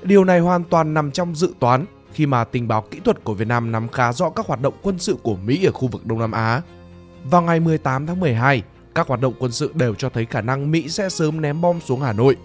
Điều 0.04 0.24
này 0.24 0.40
hoàn 0.40 0.64
toàn 0.64 0.94
nằm 0.94 1.12
trong 1.12 1.36
dự 1.36 1.54
toán 1.60 1.86
khi 2.14 2.26
mà 2.26 2.44
tình 2.44 2.68
báo 2.68 2.82
kỹ 2.82 3.00
thuật 3.06 3.24
của 3.24 3.34
Việt 3.34 3.48
Nam 3.48 3.72
nắm 3.72 3.88
khá 3.88 4.14
rõ 4.14 4.30
các 4.30 4.46
hoạt 4.46 4.62
động 4.62 4.74
quân 4.82 5.00
sự 5.00 5.18
của 5.24 5.36
Mỹ 5.36 5.66
ở 5.66 5.72
khu 5.72 5.88
vực 5.88 6.06
Đông 6.06 6.20
Nam 6.20 6.32
Á. 6.32 6.62
Vào 7.24 7.42
ngày 7.42 7.60
18 7.60 8.08
tháng 8.08 8.20
12, 8.20 8.64
các 8.96 9.08
hoạt 9.08 9.22
động 9.22 9.34
quân 9.40 9.52
sự 9.52 9.72
đều 9.74 9.96
cho 9.96 10.10
thấy 10.10 10.26
khả 10.26 10.42
năng 10.42 10.72
Mỹ 10.72 10.90
sẽ 10.90 11.10
sớm 11.10 11.42
ném 11.42 11.62
bom 11.62 11.80
xuống 11.82 12.02
Hà 12.02 12.14
Nội. 12.14 12.36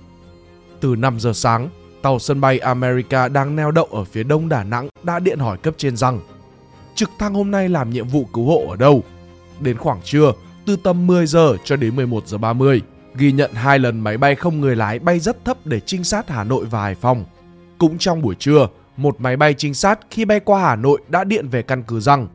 Từ 0.81 0.97
5 0.97 1.21
giờ 1.21 1.33
sáng, 1.33 1.69
tàu 2.03 2.19
sân 2.19 2.40
bay 2.40 2.59
America 2.59 3.29
đang 3.29 3.57
neo 3.57 3.71
đậu 3.71 3.85
ở 3.85 4.05
phía 4.05 4.23
đông 4.23 4.49
Đà 4.49 4.64
Nẵng 4.64 4.88
đã 5.03 5.19
điện 5.19 5.38
hỏi 5.38 5.59
cấp 5.59 5.75
trên 5.77 5.97
rằng 5.97 6.21
trực 6.95 7.11
thăng 7.19 7.35
hôm 7.35 7.51
nay 7.51 7.69
làm 7.69 7.90
nhiệm 7.90 8.09
vụ 8.09 8.25
cứu 8.33 8.45
hộ 8.45 8.66
ở 8.69 8.77
đâu. 8.77 9.03
Đến 9.61 9.79
khoảng 9.79 10.01
trưa, 10.05 10.33
từ 10.66 10.77
tầm 10.77 11.07
10 11.07 11.27
giờ 11.27 11.57
cho 11.64 11.77
đến 11.77 11.96
11 11.96 12.27
giờ 12.27 12.38
30, 12.38 12.83
ghi 13.14 13.33
nhận 13.33 13.53
hai 13.53 13.79
lần 13.79 14.01
máy 14.01 14.18
bay 14.18 14.35
không 14.35 14.61
người 14.61 14.77
lái 14.77 14.99
bay 14.99 15.18
rất 15.18 15.44
thấp 15.44 15.66
để 15.66 15.81
trinh 15.81 16.05
sát 16.05 16.29
Hà 16.29 16.44
Nội 16.44 16.64
và 16.64 16.83
Hải 16.83 16.94
Phòng. 16.94 17.25
Cũng 17.79 17.99
trong 17.99 18.23
buổi 18.23 18.35
trưa, 18.35 18.68
một 18.96 19.20
máy 19.20 19.37
bay 19.37 19.55
trinh 19.55 19.75
sát 19.75 20.01
khi 20.11 20.25
bay 20.25 20.40
qua 20.40 20.61
Hà 20.61 20.77
Nội 20.77 21.01
đã 21.09 21.25
điện 21.25 21.49
về 21.49 21.62
căn 21.62 21.83
cứ 21.83 22.01
rằng 22.01 22.29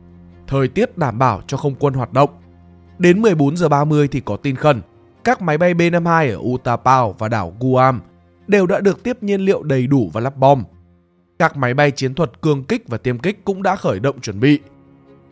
thời 0.46 0.68
tiết 0.68 0.98
đảm 0.98 1.18
bảo 1.18 1.42
cho 1.46 1.56
không 1.56 1.74
quân 1.74 1.94
hoạt 1.94 2.12
động. 2.12 2.30
Đến 2.98 3.22
14 3.22 3.56
giờ 3.56 3.68
30 3.68 4.08
thì 4.08 4.20
có 4.20 4.36
tin 4.36 4.56
khẩn, 4.56 4.80
các 5.24 5.42
máy 5.42 5.58
bay 5.58 5.74
B-52 5.74 6.30
ở 6.30 6.38
Utapao 6.42 7.14
và 7.18 7.28
đảo 7.28 7.56
Guam 7.60 8.00
đều 8.46 8.66
đã 8.66 8.80
được 8.80 9.02
tiếp 9.02 9.22
nhiên 9.22 9.40
liệu 9.40 9.62
đầy 9.62 9.86
đủ 9.86 10.10
và 10.12 10.20
lắp 10.20 10.36
bom. 10.36 10.64
Các 11.38 11.56
máy 11.56 11.74
bay 11.74 11.90
chiến 11.90 12.14
thuật 12.14 12.42
cương 12.42 12.64
kích 12.64 12.88
và 12.88 12.98
tiêm 12.98 13.18
kích 13.18 13.44
cũng 13.44 13.62
đã 13.62 13.76
khởi 13.76 14.00
động 14.00 14.20
chuẩn 14.20 14.40
bị. 14.40 14.60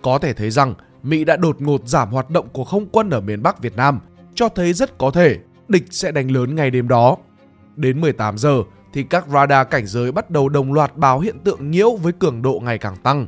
Có 0.02 0.18
thể 0.18 0.32
thấy 0.32 0.50
rằng 0.50 0.74
Mỹ 1.04 1.24
đã 1.24 1.36
đột 1.36 1.60
ngột 1.60 1.88
giảm 1.88 2.10
hoạt 2.10 2.30
động 2.30 2.48
của 2.52 2.64
không 2.64 2.86
quân 2.92 3.10
ở 3.10 3.20
miền 3.20 3.42
Bắc 3.42 3.62
Việt 3.62 3.76
Nam, 3.76 4.00
cho 4.34 4.48
thấy 4.48 4.72
rất 4.72 4.98
có 4.98 5.10
thể 5.10 5.38
địch 5.68 5.84
sẽ 5.90 6.12
đánh 6.12 6.30
lớn 6.30 6.54
ngày 6.54 6.70
đêm 6.70 6.88
đó. 6.88 7.16
Đến 7.76 8.00
18 8.00 8.38
giờ 8.38 8.62
thì 8.92 9.02
các 9.02 9.28
radar 9.28 9.68
cảnh 9.70 9.86
giới 9.86 10.12
bắt 10.12 10.30
đầu 10.30 10.48
đồng 10.48 10.72
loạt 10.72 10.96
báo 10.96 11.20
hiện 11.20 11.38
tượng 11.44 11.70
nhiễu 11.70 11.96
với 11.96 12.12
cường 12.12 12.42
độ 12.42 12.60
ngày 12.64 12.78
càng 12.78 12.96
tăng. 12.96 13.26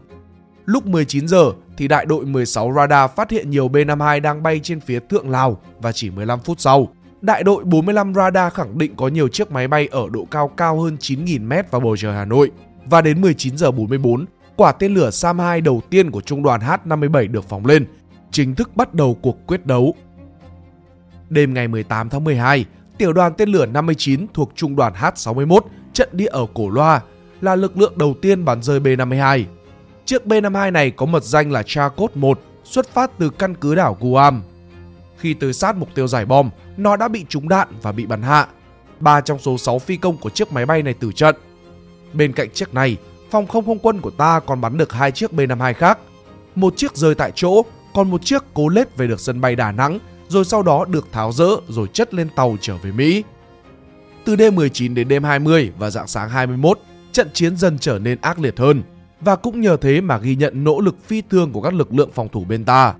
Lúc 0.64 0.86
19 0.86 1.28
giờ 1.28 1.52
thì 1.76 1.88
đại 1.88 2.06
đội 2.06 2.26
16 2.26 2.72
radar 2.76 3.10
phát 3.10 3.30
hiện 3.30 3.50
nhiều 3.50 3.68
B-52 3.68 4.20
đang 4.20 4.42
bay 4.42 4.60
trên 4.62 4.80
phía 4.80 5.00
thượng 5.00 5.30
Lào 5.30 5.60
và 5.78 5.92
chỉ 5.92 6.10
15 6.10 6.40
phút 6.40 6.60
sau, 6.60 6.88
đại 7.20 7.42
đội 7.42 7.64
45 7.64 8.14
radar 8.14 8.52
khẳng 8.52 8.78
định 8.78 8.96
có 8.96 9.08
nhiều 9.08 9.28
chiếc 9.28 9.52
máy 9.52 9.68
bay 9.68 9.88
ở 9.90 10.08
độ 10.12 10.26
cao 10.30 10.48
cao 10.48 10.80
hơn 10.80 10.96
9.000m 11.00 11.62
vào 11.70 11.80
bầu 11.80 11.96
trời 11.96 12.14
Hà 12.14 12.24
Nội. 12.24 12.50
Và 12.84 13.00
đến 13.00 13.20
19 13.20 13.56
giờ 13.56 13.70
44, 13.70 14.24
quả 14.56 14.72
tên 14.72 14.94
lửa 14.94 15.10
Sam 15.10 15.38
2 15.38 15.60
đầu 15.60 15.82
tiên 15.90 16.10
của 16.10 16.20
trung 16.20 16.42
đoàn 16.42 16.60
H-57 16.60 17.32
được 17.32 17.48
phóng 17.48 17.66
lên, 17.66 17.86
chính 18.30 18.54
thức 18.54 18.76
bắt 18.76 18.94
đầu 18.94 19.18
cuộc 19.22 19.46
quyết 19.46 19.66
đấu. 19.66 19.94
Đêm 21.28 21.54
ngày 21.54 21.68
18 21.68 22.08
tháng 22.08 22.24
12, 22.24 22.64
tiểu 22.98 23.12
đoàn 23.12 23.32
tên 23.38 23.48
lửa 23.48 23.66
59 23.66 24.26
thuộc 24.34 24.52
trung 24.54 24.76
đoàn 24.76 24.92
H-61 24.92 25.60
trận 25.92 26.08
địa 26.12 26.26
ở 26.26 26.46
Cổ 26.54 26.70
Loa 26.70 27.00
là 27.40 27.56
lực 27.56 27.78
lượng 27.78 27.98
đầu 27.98 28.14
tiên 28.22 28.44
bắn 28.44 28.62
rơi 28.62 28.80
B-52. 28.80 29.44
Chiếc 30.04 30.26
B-52 30.26 30.72
này 30.72 30.90
có 30.90 31.06
mật 31.06 31.24
danh 31.24 31.52
là 31.52 31.62
Charcot 31.66 32.16
1, 32.16 32.40
xuất 32.64 32.88
phát 32.88 33.10
từ 33.18 33.30
căn 33.30 33.54
cứ 33.54 33.74
đảo 33.74 33.96
Guam. 34.00 34.42
Khi 35.18 35.34
tới 35.34 35.52
sát 35.52 35.76
mục 35.76 35.88
tiêu 35.94 36.08
giải 36.08 36.26
bom, 36.26 36.50
nó 36.76 36.96
đã 36.96 37.08
bị 37.08 37.24
trúng 37.28 37.48
đạn 37.48 37.68
và 37.82 37.92
bị 37.92 38.06
bắn 38.06 38.22
hạ. 38.22 38.46
Ba 39.00 39.20
trong 39.20 39.38
số 39.38 39.58
6 39.58 39.78
phi 39.78 39.96
công 39.96 40.16
của 40.16 40.30
chiếc 40.30 40.52
máy 40.52 40.66
bay 40.66 40.82
này 40.82 40.94
tử 40.94 41.12
trận. 41.12 41.36
Bên 42.12 42.32
cạnh 42.32 42.50
chiếc 42.50 42.74
này, 42.74 42.96
phòng 43.30 43.46
không 43.46 43.66
không 43.66 43.78
quân 43.78 44.00
của 44.00 44.10
ta 44.10 44.40
còn 44.40 44.60
bắn 44.60 44.76
được 44.76 44.92
hai 44.92 45.12
chiếc 45.12 45.32
B-52 45.32 45.74
khác. 45.74 45.98
Một 46.54 46.76
chiếc 46.76 46.96
rơi 46.96 47.14
tại 47.14 47.32
chỗ, 47.34 47.62
còn 47.94 48.10
một 48.10 48.24
chiếc 48.24 48.44
cố 48.54 48.68
lết 48.68 48.96
về 48.96 49.06
được 49.06 49.20
sân 49.20 49.40
bay 49.40 49.56
Đà 49.56 49.72
Nẵng, 49.72 49.98
rồi 50.28 50.44
sau 50.44 50.62
đó 50.62 50.84
được 50.84 51.06
tháo 51.12 51.32
rỡ 51.32 51.48
rồi 51.68 51.88
chất 51.92 52.14
lên 52.14 52.28
tàu 52.36 52.56
trở 52.60 52.76
về 52.76 52.92
Mỹ. 52.92 53.24
Từ 54.24 54.36
đêm 54.36 54.54
19 54.54 54.94
đến 54.94 55.08
đêm 55.08 55.24
20 55.24 55.72
và 55.78 55.90
dạng 55.90 56.06
sáng 56.06 56.30
21, 56.30 56.78
trận 57.12 57.28
chiến 57.32 57.56
dần 57.56 57.78
trở 57.78 57.98
nên 57.98 58.20
ác 58.20 58.38
liệt 58.38 58.58
hơn 58.58 58.82
và 59.20 59.36
cũng 59.36 59.60
nhờ 59.60 59.76
thế 59.76 60.00
mà 60.00 60.18
ghi 60.18 60.36
nhận 60.36 60.64
nỗ 60.64 60.80
lực 60.80 60.96
phi 61.06 61.22
thường 61.30 61.52
của 61.52 61.62
các 61.62 61.74
lực 61.74 61.94
lượng 61.94 62.10
phòng 62.14 62.28
thủ 62.28 62.44
bên 62.44 62.64
ta. 62.64 62.94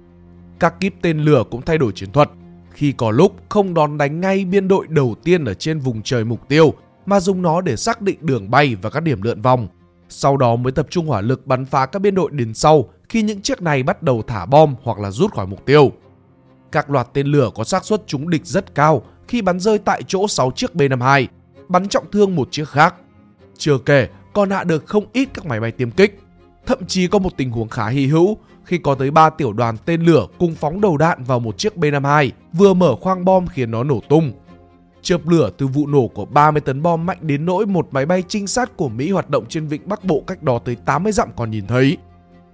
Các 0.59 0.81
kíp 0.81 0.95
tên 1.03 1.19
lửa 1.19 1.45
cũng 1.51 1.63
thay 1.63 1.79
đổi 1.79 1.93
chiến 1.93 2.13
thuật, 2.13 2.31
khi 2.73 2.93
có 2.93 3.11
lúc 3.11 3.37
không 3.49 3.75
đón 3.75 3.99
đánh 3.99 4.21
ngay 4.21 4.45
biên 4.45 4.69
đội 4.69 4.87
đầu 4.89 5.15
tiên 5.25 5.45
ở 5.45 5.55
trên 5.55 5.79
vùng 5.79 6.03
trời 6.03 6.25
mục 6.25 6.49
tiêu 6.49 6.75
mà 7.07 7.21
dùng 7.21 7.43
nó 7.43 7.61
để 7.61 7.77
xác 7.77 8.03
định 8.03 8.19
đường 8.21 8.51
bay 8.51 8.77
và 8.83 8.91
các 8.91 9.01
điểm 9.01 9.23
lượn 9.23 9.43
vòng. 9.43 9.69
Sau 10.09 10.37
đó 10.37 10.57
mới 10.57 10.73
tập 10.73 10.87
trung 10.91 11.07
hỏa 11.07 11.21
lực 11.21 11.47
bắn 11.47 11.65
phá 11.65 11.87
các 11.87 11.99
biên 11.99 12.15
đội 12.15 12.31
đến 12.33 12.55
sau 12.55 12.89
khi 13.09 13.23
những 13.23 13.43
chiếc 13.43 13.63
này 13.63 13.83
bắt 13.83 14.03
đầu 14.03 14.23
thả 14.27 14.47
bom 14.47 14.75
hoặc 14.83 14.99
là 14.99 15.11
rút 15.11 15.35
khỏi 15.35 15.47
mục 15.47 15.67
tiêu. 15.67 15.93
Các 16.73 16.91
loạt 16.91 17.09
tên 17.13 17.27
lửa 17.27 17.51
có 17.55 17.65
xác 17.65 17.85
suất 17.85 18.03
trúng 18.07 18.31
địch 18.31 18.47
rất 18.47 18.75
cao 18.75 19.03
khi 19.29 19.43
bắn 19.43 19.61
rơi 19.61 19.79
tại 19.79 20.03
chỗ 20.07 20.29
6 20.29 20.51
chiếc 20.51 20.75
B-52, 20.75 21.27
bắn 21.69 21.89
trọng 21.89 22.11
thương 22.11 22.37
một 22.37 22.49
chiếc 22.51 22.69
khác. 22.69 22.95
Chưa 23.59 23.79
kể, 23.79 24.09
còn 24.33 24.51
hạ 24.51 24.65
được 24.65 24.87
không 24.87 25.07
ít 25.13 25.29
các 25.35 25.47
máy 25.47 25.61
bay 25.61 25.73
tiêm 25.73 25.91
kích. 25.91 26.21
Thậm 26.67 26.87
chí 26.87 27.07
có 27.07 27.19
một 27.19 27.31
tình 27.37 27.51
huống 27.51 27.69
khá 27.69 27.89
hy 27.89 28.07
hữu 28.07 28.39
khi 28.65 28.79
có 28.79 28.95
tới 28.95 29.11
3 29.11 29.31
tiểu 29.31 29.53
đoàn 29.53 29.77
tên 29.85 30.03
lửa 30.03 30.27
cùng 30.39 30.55
phóng 30.55 30.81
đầu 30.81 30.97
đạn 30.97 31.25
vào 31.25 31.41
một 31.41 31.59
chiếc 31.59 31.77
B-52 31.77 32.31
vừa 32.53 32.75
mở 32.75 32.97
khoang 33.01 33.25
bom 33.25 33.47
khiến 33.47 33.71
nó 33.71 33.85
nổ 33.85 34.01
tung. 34.09 34.33
Chớp 35.07 35.29
lửa 35.29 35.51
từ 35.59 35.67
vụ 35.67 35.87
nổ 35.87 36.09
của 36.09 36.25
30 36.25 36.61
tấn 36.61 36.83
bom 36.83 37.07
mạnh 37.07 37.19
đến 37.21 37.47
nỗi 37.47 37.67
một 37.67 37.89
máy 37.91 38.07
bay 38.07 38.23
trinh 38.29 38.47
sát 38.47 38.77
của 38.77 38.89
Mỹ 38.89 39.11
hoạt 39.11 39.31
động 39.31 39.47
trên 39.49 39.67
vịnh 39.67 39.89
Bắc 39.89 40.05
Bộ 40.05 40.23
cách 40.27 40.43
đó 40.43 40.59
tới 40.59 40.77
80 40.85 41.13
dặm 41.13 41.29
còn 41.37 41.51
nhìn 41.51 41.67
thấy. 41.67 41.97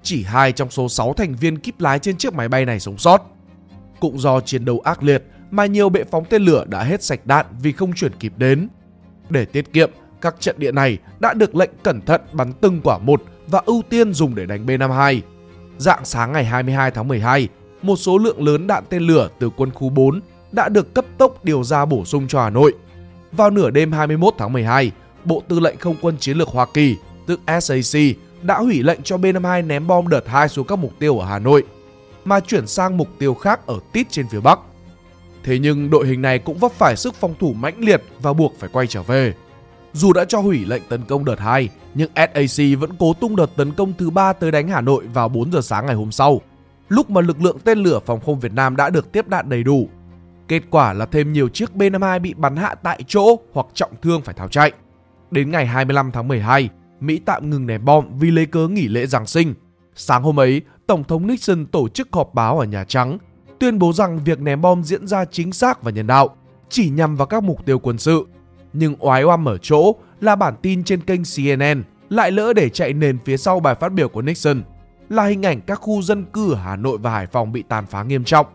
Chỉ 0.02 0.22
hai 0.22 0.52
trong 0.52 0.70
số 0.70 0.88
6 0.88 1.12
thành 1.12 1.34
viên 1.34 1.58
kíp 1.58 1.80
lái 1.80 1.98
trên 1.98 2.16
chiếc 2.16 2.34
máy 2.34 2.48
bay 2.48 2.64
này 2.64 2.80
sống 2.80 2.98
sót. 2.98 3.22
Cũng 4.00 4.18
do 4.18 4.40
chiến 4.40 4.64
đấu 4.64 4.80
ác 4.80 5.02
liệt 5.02 5.24
mà 5.50 5.66
nhiều 5.66 5.88
bệ 5.88 6.04
phóng 6.10 6.24
tên 6.24 6.42
lửa 6.42 6.64
đã 6.68 6.82
hết 6.82 7.02
sạch 7.02 7.26
đạn 7.26 7.46
vì 7.62 7.72
không 7.72 7.92
chuyển 7.92 8.12
kịp 8.20 8.32
đến. 8.36 8.68
Để 9.30 9.44
tiết 9.44 9.72
kiệm, 9.72 9.90
các 10.20 10.34
trận 10.40 10.56
địa 10.58 10.72
này 10.72 10.98
đã 11.20 11.34
được 11.34 11.56
lệnh 11.56 11.70
cẩn 11.82 12.00
thận 12.00 12.20
bắn 12.32 12.52
từng 12.60 12.80
quả 12.84 12.98
một 12.98 13.22
và 13.46 13.62
ưu 13.66 13.82
tiên 13.88 14.12
dùng 14.12 14.34
để 14.34 14.46
đánh 14.46 14.66
B-52. 14.66 15.20
Dạng 15.78 16.04
sáng 16.04 16.32
ngày 16.32 16.44
22 16.44 16.90
tháng 16.90 17.08
12, 17.08 17.48
một 17.82 17.96
số 17.96 18.18
lượng 18.18 18.44
lớn 18.44 18.66
đạn 18.66 18.84
tên 18.88 19.02
lửa 19.02 19.28
từ 19.38 19.50
quân 19.56 19.70
khu 19.70 19.88
4 19.88 20.20
đã 20.52 20.68
được 20.68 20.94
cấp 20.94 21.04
tốc 21.18 21.44
điều 21.44 21.64
ra 21.64 21.84
bổ 21.84 22.04
sung 22.04 22.28
cho 22.28 22.42
Hà 22.42 22.50
Nội. 22.50 22.72
Vào 23.32 23.50
nửa 23.50 23.70
đêm 23.70 23.92
21 23.92 24.34
tháng 24.38 24.52
12, 24.52 24.90
Bộ 25.24 25.42
Tư 25.48 25.60
lệnh 25.60 25.78
Không 25.78 25.96
quân 26.00 26.16
Chiến 26.20 26.38
lược 26.38 26.48
Hoa 26.48 26.66
Kỳ, 26.74 26.96
tức 27.26 27.40
SAC, 27.60 28.00
đã 28.42 28.58
hủy 28.58 28.82
lệnh 28.82 29.02
cho 29.02 29.16
B-52 29.16 29.66
ném 29.66 29.86
bom 29.86 30.08
đợt 30.08 30.28
2 30.28 30.48
xuống 30.48 30.66
các 30.66 30.78
mục 30.78 30.92
tiêu 30.98 31.18
ở 31.18 31.26
Hà 31.26 31.38
Nội, 31.38 31.64
mà 32.24 32.40
chuyển 32.40 32.66
sang 32.66 32.96
mục 32.96 33.08
tiêu 33.18 33.34
khác 33.34 33.66
ở 33.66 33.78
tít 33.92 34.10
trên 34.10 34.28
phía 34.28 34.40
Bắc. 34.40 34.58
Thế 35.44 35.58
nhưng 35.58 35.90
đội 35.90 36.06
hình 36.06 36.22
này 36.22 36.38
cũng 36.38 36.58
vấp 36.58 36.72
phải 36.72 36.96
sức 36.96 37.14
phòng 37.14 37.34
thủ 37.40 37.52
mãnh 37.52 37.74
liệt 37.78 38.02
và 38.20 38.32
buộc 38.32 38.54
phải 38.58 38.70
quay 38.72 38.86
trở 38.86 39.02
về. 39.02 39.34
Dù 39.92 40.12
đã 40.12 40.24
cho 40.24 40.38
hủy 40.38 40.64
lệnh 40.66 40.82
tấn 40.88 41.04
công 41.04 41.24
đợt 41.24 41.40
2, 41.40 41.68
nhưng 41.94 42.10
SAC 42.16 42.78
vẫn 42.78 42.90
cố 42.98 43.12
tung 43.20 43.36
đợt 43.36 43.56
tấn 43.56 43.72
công 43.72 43.92
thứ 43.98 44.10
ba 44.10 44.32
tới 44.32 44.50
đánh 44.50 44.68
Hà 44.68 44.80
Nội 44.80 45.04
vào 45.06 45.28
4 45.28 45.52
giờ 45.52 45.60
sáng 45.60 45.86
ngày 45.86 45.94
hôm 45.94 46.12
sau, 46.12 46.40
lúc 46.88 47.10
mà 47.10 47.20
lực 47.20 47.42
lượng 47.42 47.58
tên 47.64 47.78
lửa 47.78 47.98
phòng 48.06 48.20
không 48.20 48.40
Việt 48.40 48.52
Nam 48.52 48.76
đã 48.76 48.90
được 48.90 49.12
tiếp 49.12 49.28
đạn 49.28 49.48
đầy 49.48 49.62
đủ. 49.62 49.88
Kết 50.52 50.62
quả 50.70 50.92
là 50.92 51.06
thêm 51.06 51.32
nhiều 51.32 51.48
chiếc 51.48 51.70
B-52 51.74 52.20
bị 52.20 52.34
bắn 52.34 52.56
hạ 52.56 52.74
tại 52.74 53.00
chỗ 53.06 53.36
hoặc 53.52 53.66
trọng 53.74 53.90
thương 54.02 54.22
phải 54.22 54.34
tháo 54.34 54.48
chạy. 54.48 54.72
Đến 55.30 55.50
ngày 55.50 55.66
25 55.66 56.10
tháng 56.12 56.28
12, 56.28 56.68
Mỹ 57.00 57.20
tạm 57.24 57.50
ngừng 57.50 57.66
ném 57.66 57.84
bom 57.84 58.18
vì 58.18 58.30
lấy 58.30 58.46
cớ 58.46 58.68
nghỉ 58.68 58.88
lễ 58.88 59.06
Giáng 59.06 59.26
sinh. 59.26 59.54
Sáng 59.94 60.22
hôm 60.22 60.40
ấy, 60.40 60.62
Tổng 60.86 61.04
thống 61.04 61.26
Nixon 61.26 61.66
tổ 61.66 61.88
chức 61.88 62.08
họp 62.12 62.34
báo 62.34 62.58
ở 62.58 62.66
Nhà 62.66 62.84
Trắng, 62.84 63.18
tuyên 63.58 63.78
bố 63.78 63.92
rằng 63.92 64.18
việc 64.24 64.40
ném 64.40 64.60
bom 64.60 64.84
diễn 64.84 65.06
ra 65.06 65.24
chính 65.24 65.52
xác 65.52 65.82
và 65.82 65.90
nhân 65.90 66.06
đạo, 66.06 66.36
chỉ 66.68 66.90
nhằm 66.90 67.16
vào 67.16 67.26
các 67.26 67.42
mục 67.42 67.66
tiêu 67.66 67.78
quân 67.78 67.98
sự. 67.98 68.26
Nhưng 68.72 68.96
oái 68.98 69.24
oăm 69.24 69.48
ở 69.48 69.58
chỗ 69.58 69.94
là 70.20 70.36
bản 70.36 70.54
tin 70.62 70.84
trên 70.84 71.00
kênh 71.00 71.22
CNN 71.36 71.82
lại 72.08 72.30
lỡ 72.30 72.52
để 72.52 72.68
chạy 72.68 72.92
nền 72.92 73.18
phía 73.24 73.36
sau 73.36 73.60
bài 73.60 73.74
phát 73.74 73.92
biểu 73.92 74.08
của 74.08 74.22
Nixon 74.22 74.62
là 75.08 75.24
hình 75.24 75.46
ảnh 75.46 75.60
các 75.60 75.80
khu 75.80 76.02
dân 76.02 76.24
cư 76.24 76.52
ở 76.52 76.56
Hà 76.56 76.76
Nội 76.76 76.98
và 76.98 77.10
Hải 77.10 77.26
Phòng 77.26 77.52
bị 77.52 77.62
tàn 77.68 77.86
phá 77.86 78.02
nghiêm 78.02 78.24
trọng. 78.24 78.46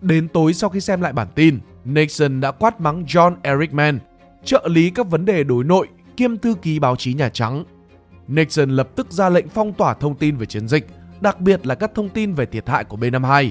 Đến 0.00 0.28
tối 0.28 0.54
sau 0.54 0.70
khi 0.70 0.80
xem 0.80 1.00
lại 1.00 1.12
bản 1.12 1.28
tin, 1.34 1.58
Nixon 1.84 2.40
đã 2.40 2.50
quát 2.50 2.80
mắng 2.80 3.04
John 3.04 3.34
Erickman, 3.42 3.98
trợ 4.44 4.68
lý 4.70 4.90
các 4.90 5.10
vấn 5.10 5.24
đề 5.24 5.44
đối 5.44 5.64
nội 5.64 5.88
kiêm 6.16 6.36
thư 6.36 6.54
ký 6.62 6.78
báo 6.78 6.96
chí 6.96 7.14
Nhà 7.14 7.28
Trắng. 7.28 7.64
Nixon 8.28 8.70
lập 8.70 8.88
tức 8.96 9.12
ra 9.12 9.28
lệnh 9.28 9.48
phong 9.48 9.72
tỏa 9.72 9.94
thông 9.94 10.14
tin 10.14 10.36
về 10.36 10.46
chiến 10.46 10.68
dịch, 10.68 10.86
đặc 11.20 11.40
biệt 11.40 11.66
là 11.66 11.74
các 11.74 11.90
thông 11.94 12.08
tin 12.08 12.34
về 12.34 12.46
thiệt 12.46 12.68
hại 12.68 12.84
của 12.84 12.96
B-52. 12.96 13.50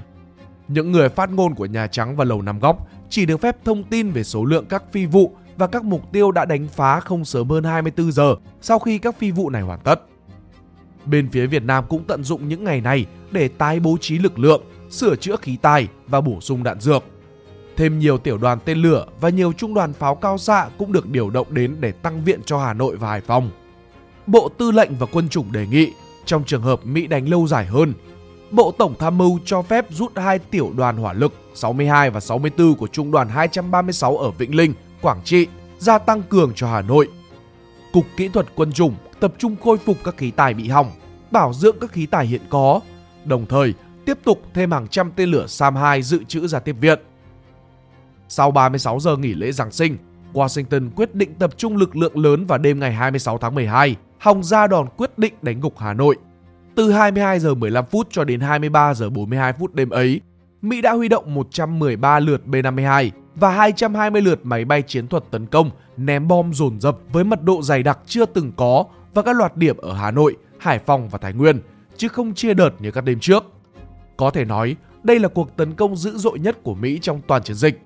Những 0.67 0.91
người 0.91 1.09
phát 1.09 1.31
ngôn 1.31 1.55
của 1.55 1.65
Nhà 1.65 1.87
Trắng 1.87 2.15
và 2.15 2.25
Lầu 2.25 2.41
Năm 2.41 2.59
Góc 2.59 2.87
chỉ 3.09 3.25
được 3.25 3.41
phép 3.41 3.57
thông 3.65 3.83
tin 3.83 4.11
về 4.11 4.23
số 4.23 4.45
lượng 4.45 4.65
các 4.65 4.83
phi 4.91 5.05
vụ 5.05 5.35
và 5.57 5.67
các 5.67 5.83
mục 5.83 6.11
tiêu 6.11 6.31
đã 6.31 6.45
đánh 6.45 6.67
phá 6.67 6.99
không 6.99 7.25
sớm 7.25 7.49
hơn 7.49 7.63
24 7.63 8.11
giờ 8.11 8.35
sau 8.61 8.79
khi 8.79 8.97
các 8.97 9.19
phi 9.19 9.31
vụ 9.31 9.49
này 9.49 9.61
hoàn 9.61 9.79
tất. 9.79 10.01
Bên 11.05 11.29
phía 11.29 11.47
Việt 11.47 11.63
Nam 11.63 11.83
cũng 11.89 12.03
tận 12.03 12.23
dụng 12.23 12.47
những 12.47 12.63
ngày 12.63 12.81
này 12.81 13.05
để 13.31 13.47
tái 13.47 13.79
bố 13.79 13.97
trí 14.01 14.17
lực 14.17 14.39
lượng, 14.39 14.63
sửa 14.89 15.15
chữa 15.15 15.35
khí 15.35 15.57
tài 15.61 15.87
và 16.07 16.21
bổ 16.21 16.41
sung 16.41 16.63
đạn 16.63 16.79
dược. 16.79 17.03
Thêm 17.75 17.99
nhiều 17.99 18.17
tiểu 18.17 18.37
đoàn 18.37 18.59
tên 18.65 18.77
lửa 18.77 19.05
và 19.21 19.29
nhiều 19.29 19.53
trung 19.53 19.73
đoàn 19.73 19.93
pháo 19.93 20.15
cao 20.15 20.37
xạ 20.37 20.69
cũng 20.77 20.91
được 20.91 21.09
điều 21.09 21.29
động 21.29 21.47
đến 21.49 21.75
để 21.79 21.91
tăng 21.91 22.23
viện 22.23 22.39
cho 22.45 22.59
Hà 22.59 22.73
Nội 22.73 22.95
và 22.95 23.09
Hải 23.09 23.21
Phòng. 23.21 23.51
Bộ 24.27 24.49
Tư 24.57 24.71
lệnh 24.71 24.95
và 24.95 25.07
quân 25.11 25.29
chủng 25.29 25.51
đề 25.51 25.67
nghị 25.67 25.93
trong 26.25 26.43
trường 26.43 26.61
hợp 26.61 26.85
Mỹ 26.85 27.07
đánh 27.07 27.29
lâu 27.29 27.47
dài 27.47 27.65
hơn, 27.65 27.93
Bộ 28.51 28.71
Tổng 28.71 28.93
tham 28.99 29.17
mưu 29.17 29.39
cho 29.45 29.61
phép 29.61 29.85
rút 29.89 30.17
hai 30.17 30.39
tiểu 30.39 30.71
đoàn 30.77 30.97
hỏa 30.97 31.13
lực 31.13 31.33
62 31.55 32.09
và 32.09 32.19
64 32.19 32.75
của 32.75 32.87
trung 32.87 33.11
đoàn 33.11 33.29
236 33.29 34.17
ở 34.17 34.31
Vĩnh 34.31 34.55
Linh, 34.55 34.73
Quảng 35.01 35.21
Trị 35.23 35.47
ra 35.79 35.97
tăng 35.97 36.23
cường 36.23 36.51
cho 36.55 36.67
Hà 36.67 36.81
Nội. 36.81 37.07
Cục 37.93 38.05
Kỹ 38.17 38.27
thuật 38.27 38.45
Quân 38.55 38.71
chủng 38.71 38.95
tập 39.19 39.33
trung 39.37 39.55
khôi 39.63 39.77
phục 39.77 39.97
các 40.03 40.17
khí 40.17 40.31
tài 40.31 40.53
bị 40.53 40.67
hỏng, 40.67 40.91
bảo 41.31 41.53
dưỡng 41.53 41.75
các 41.81 41.91
khí 41.91 42.05
tài 42.05 42.25
hiện 42.25 42.41
có, 42.49 42.79
đồng 43.25 43.45
thời 43.45 43.73
tiếp 44.09 44.17
tục 44.23 44.41
thêm 44.53 44.71
hàng 44.71 44.87
trăm 44.87 45.11
tên 45.15 45.29
lửa 45.29 45.45
SAM-2 45.47 46.01
dự 46.01 46.23
trữ 46.23 46.47
ra 46.47 46.59
tiếp 46.59 46.75
viện. 46.81 46.99
Sau 48.27 48.51
36 48.51 48.99
giờ 48.99 49.17
nghỉ 49.17 49.33
lễ 49.33 49.51
Giáng 49.51 49.71
sinh, 49.71 49.97
Washington 50.33 50.89
quyết 50.95 51.15
định 51.15 51.33
tập 51.39 51.51
trung 51.57 51.77
lực 51.77 51.95
lượng 51.95 52.17
lớn 52.17 52.45
vào 52.45 52.57
đêm 52.57 52.79
ngày 52.79 52.93
26 52.93 53.37
tháng 53.37 53.55
12, 53.55 53.95
hòng 54.19 54.43
ra 54.43 54.67
đòn 54.67 54.87
quyết 54.97 55.17
định 55.17 55.33
đánh 55.41 55.59
gục 55.59 55.77
Hà 55.77 55.93
Nội. 55.93 56.15
Từ 56.75 56.91
22 56.91 57.39
giờ 57.39 57.53
15 57.53 57.85
phút 57.85 58.07
cho 58.11 58.23
đến 58.23 58.39
23 58.39 58.93
giờ 58.93 59.09
42 59.09 59.53
phút 59.53 59.73
đêm 59.73 59.89
ấy, 59.89 60.21
Mỹ 60.61 60.81
đã 60.81 60.91
huy 60.91 61.07
động 61.07 61.33
113 61.35 62.19
lượt 62.19 62.41
B-52 62.45 63.09
và 63.35 63.49
220 63.49 64.21
lượt 64.21 64.39
máy 64.43 64.65
bay 64.65 64.81
chiến 64.81 65.07
thuật 65.07 65.23
tấn 65.31 65.45
công, 65.45 65.71
ném 65.97 66.27
bom 66.27 66.53
dồn 66.53 66.79
dập 66.79 66.97
với 67.11 67.23
mật 67.23 67.43
độ 67.43 67.61
dày 67.61 67.83
đặc 67.83 67.99
chưa 68.05 68.25
từng 68.25 68.51
có 68.55 68.85
và 69.13 69.21
các 69.21 69.35
loạt 69.35 69.57
điểm 69.57 69.77
ở 69.77 69.93
Hà 69.93 70.11
Nội, 70.11 70.37
Hải 70.59 70.79
Phòng 70.79 71.09
và 71.09 71.17
Thái 71.17 71.33
Nguyên, 71.33 71.61
chứ 71.97 72.07
không 72.07 72.33
chia 72.33 72.53
đợt 72.53 72.71
như 72.79 72.91
các 72.91 73.03
đêm 73.03 73.19
trước. 73.19 73.45
Có 74.19 74.29
thể 74.29 74.45
nói, 74.45 74.75
đây 75.03 75.19
là 75.19 75.27
cuộc 75.27 75.57
tấn 75.57 75.73
công 75.73 75.95
dữ 75.95 76.17
dội 76.17 76.39
nhất 76.39 76.57
của 76.63 76.75
Mỹ 76.75 76.99
trong 77.01 77.21
toàn 77.27 77.43
chiến 77.43 77.55
dịch. 77.55 77.81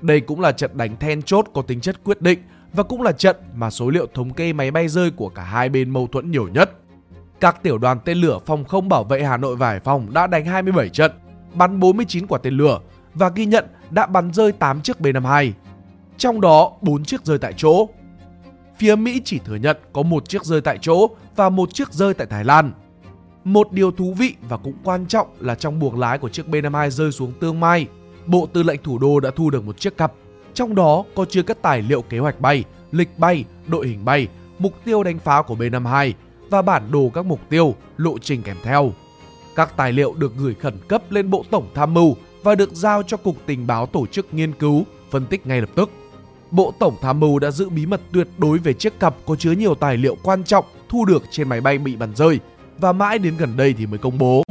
Đây 0.00 0.20
cũng 0.20 0.40
là 0.40 0.52
trận 0.52 0.70
đánh 0.74 0.96
then 0.96 1.22
chốt 1.22 1.46
có 1.54 1.62
tính 1.62 1.80
chất 1.80 2.04
quyết 2.04 2.22
định 2.22 2.38
và 2.72 2.82
cũng 2.82 3.02
là 3.02 3.12
trận 3.12 3.36
mà 3.54 3.70
số 3.70 3.90
liệu 3.90 4.06
thống 4.14 4.32
kê 4.32 4.52
máy 4.52 4.70
bay 4.70 4.88
rơi 4.88 5.10
của 5.10 5.28
cả 5.28 5.42
hai 5.42 5.68
bên 5.68 5.90
mâu 5.90 6.06
thuẫn 6.06 6.30
nhiều 6.30 6.48
nhất. 6.48 6.70
Các 7.40 7.62
tiểu 7.62 7.78
đoàn 7.78 7.98
tên 8.04 8.18
lửa 8.18 8.38
phòng 8.46 8.64
không 8.64 8.88
bảo 8.88 9.04
vệ 9.04 9.22
Hà 9.22 9.36
Nội 9.36 9.56
và 9.56 9.68
Hải 9.68 9.80
Phòng 9.80 10.14
đã 10.14 10.26
đánh 10.26 10.44
27 10.44 10.88
trận, 10.88 11.12
bắn 11.54 11.80
49 11.80 12.26
quả 12.26 12.38
tên 12.42 12.54
lửa 12.54 12.80
và 13.14 13.28
ghi 13.28 13.46
nhận 13.46 13.64
đã 13.90 14.06
bắn 14.06 14.32
rơi 14.32 14.52
8 14.52 14.80
chiếc 14.80 15.00
B-52. 15.00 15.52
Trong 16.16 16.40
đó 16.40 16.72
4 16.80 17.04
chiếc 17.04 17.24
rơi 17.24 17.38
tại 17.38 17.52
chỗ. 17.56 17.88
Phía 18.78 18.96
Mỹ 18.96 19.20
chỉ 19.24 19.38
thừa 19.38 19.56
nhận 19.56 19.76
có 19.92 20.02
một 20.02 20.28
chiếc 20.28 20.44
rơi 20.44 20.60
tại 20.60 20.78
chỗ 20.80 21.08
và 21.36 21.48
một 21.48 21.74
chiếc 21.74 21.92
rơi 21.92 22.14
tại 22.14 22.26
Thái 22.26 22.44
Lan. 22.44 22.72
Một 23.48 23.72
điều 23.72 23.90
thú 23.90 24.14
vị 24.18 24.34
và 24.48 24.56
cũng 24.56 24.74
quan 24.84 25.06
trọng 25.06 25.26
là 25.40 25.54
trong 25.54 25.78
buồng 25.78 25.98
lái 25.98 26.18
của 26.18 26.28
chiếc 26.28 26.46
B-52 26.46 26.90
rơi 26.90 27.12
xuống 27.12 27.32
Tương 27.40 27.60
Mai, 27.60 27.86
Bộ 28.26 28.48
Tư 28.52 28.62
lệnh 28.62 28.82
Thủ 28.82 28.98
đô 28.98 29.20
đã 29.20 29.30
thu 29.36 29.50
được 29.50 29.64
một 29.64 29.80
chiếc 29.80 29.96
cặp. 29.96 30.12
Trong 30.54 30.74
đó 30.74 31.04
có 31.14 31.24
chứa 31.24 31.42
các 31.42 31.62
tài 31.62 31.82
liệu 31.82 32.02
kế 32.02 32.18
hoạch 32.18 32.40
bay, 32.40 32.64
lịch 32.92 33.18
bay, 33.18 33.44
đội 33.66 33.86
hình 33.88 34.04
bay, 34.04 34.28
mục 34.58 34.72
tiêu 34.84 35.02
đánh 35.02 35.18
phá 35.18 35.42
của 35.42 35.54
B-52 35.54 36.12
và 36.50 36.62
bản 36.62 36.90
đồ 36.90 37.10
các 37.14 37.26
mục 37.26 37.40
tiêu, 37.48 37.74
lộ 37.96 38.18
trình 38.18 38.42
kèm 38.42 38.56
theo. 38.62 38.92
Các 39.56 39.76
tài 39.76 39.92
liệu 39.92 40.14
được 40.14 40.32
gửi 40.36 40.54
khẩn 40.54 40.74
cấp 40.88 41.02
lên 41.10 41.30
Bộ 41.30 41.44
Tổng 41.50 41.70
Tham 41.74 41.94
mưu 41.94 42.16
và 42.42 42.54
được 42.54 42.72
giao 42.72 43.02
cho 43.02 43.16
Cục 43.16 43.36
Tình 43.46 43.66
báo 43.66 43.86
tổ 43.86 44.06
chức 44.06 44.34
nghiên 44.34 44.52
cứu, 44.52 44.84
phân 45.10 45.26
tích 45.26 45.46
ngay 45.46 45.60
lập 45.60 45.70
tức. 45.74 45.90
Bộ 46.50 46.72
Tổng 46.78 46.96
Tham 47.02 47.20
mưu 47.20 47.38
đã 47.38 47.50
giữ 47.50 47.68
bí 47.68 47.86
mật 47.86 48.00
tuyệt 48.12 48.28
đối 48.38 48.58
về 48.58 48.72
chiếc 48.72 49.00
cặp 49.00 49.14
có 49.26 49.36
chứa 49.36 49.52
nhiều 49.52 49.74
tài 49.74 49.96
liệu 49.96 50.16
quan 50.22 50.44
trọng 50.44 50.64
thu 50.88 51.04
được 51.04 51.22
trên 51.30 51.48
máy 51.48 51.60
bay 51.60 51.78
bị 51.78 51.96
bắn 51.96 52.14
rơi 52.16 52.40
và 52.78 52.92
mãi 52.92 53.18
đến 53.18 53.36
gần 53.36 53.56
đây 53.56 53.74
thì 53.78 53.86
mới 53.86 53.98
công 53.98 54.18
bố. 54.18 54.42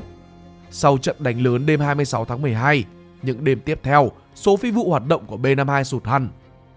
Sau 0.71 0.97
trận 0.97 1.15
đánh 1.19 1.41
lớn 1.41 1.65
đêm 1.65 1.79
26 1.79 2.25
tháng 2.25 2.41
12, 2.41 2.85
những 3.21 3.43
đêm 3.43 3.59
tiếp 3.59 3.79
theo, 3.83 4.11
số 4.35 4.57
phi 4.57 4.71
vụ 4.71 4.89
hoạt 4.89 5.07
động 5.07 5.25
của 5.27 5.37
B-52 5.37 5.83
sụt 5.83 6.05
hẳn. 6.05 6.29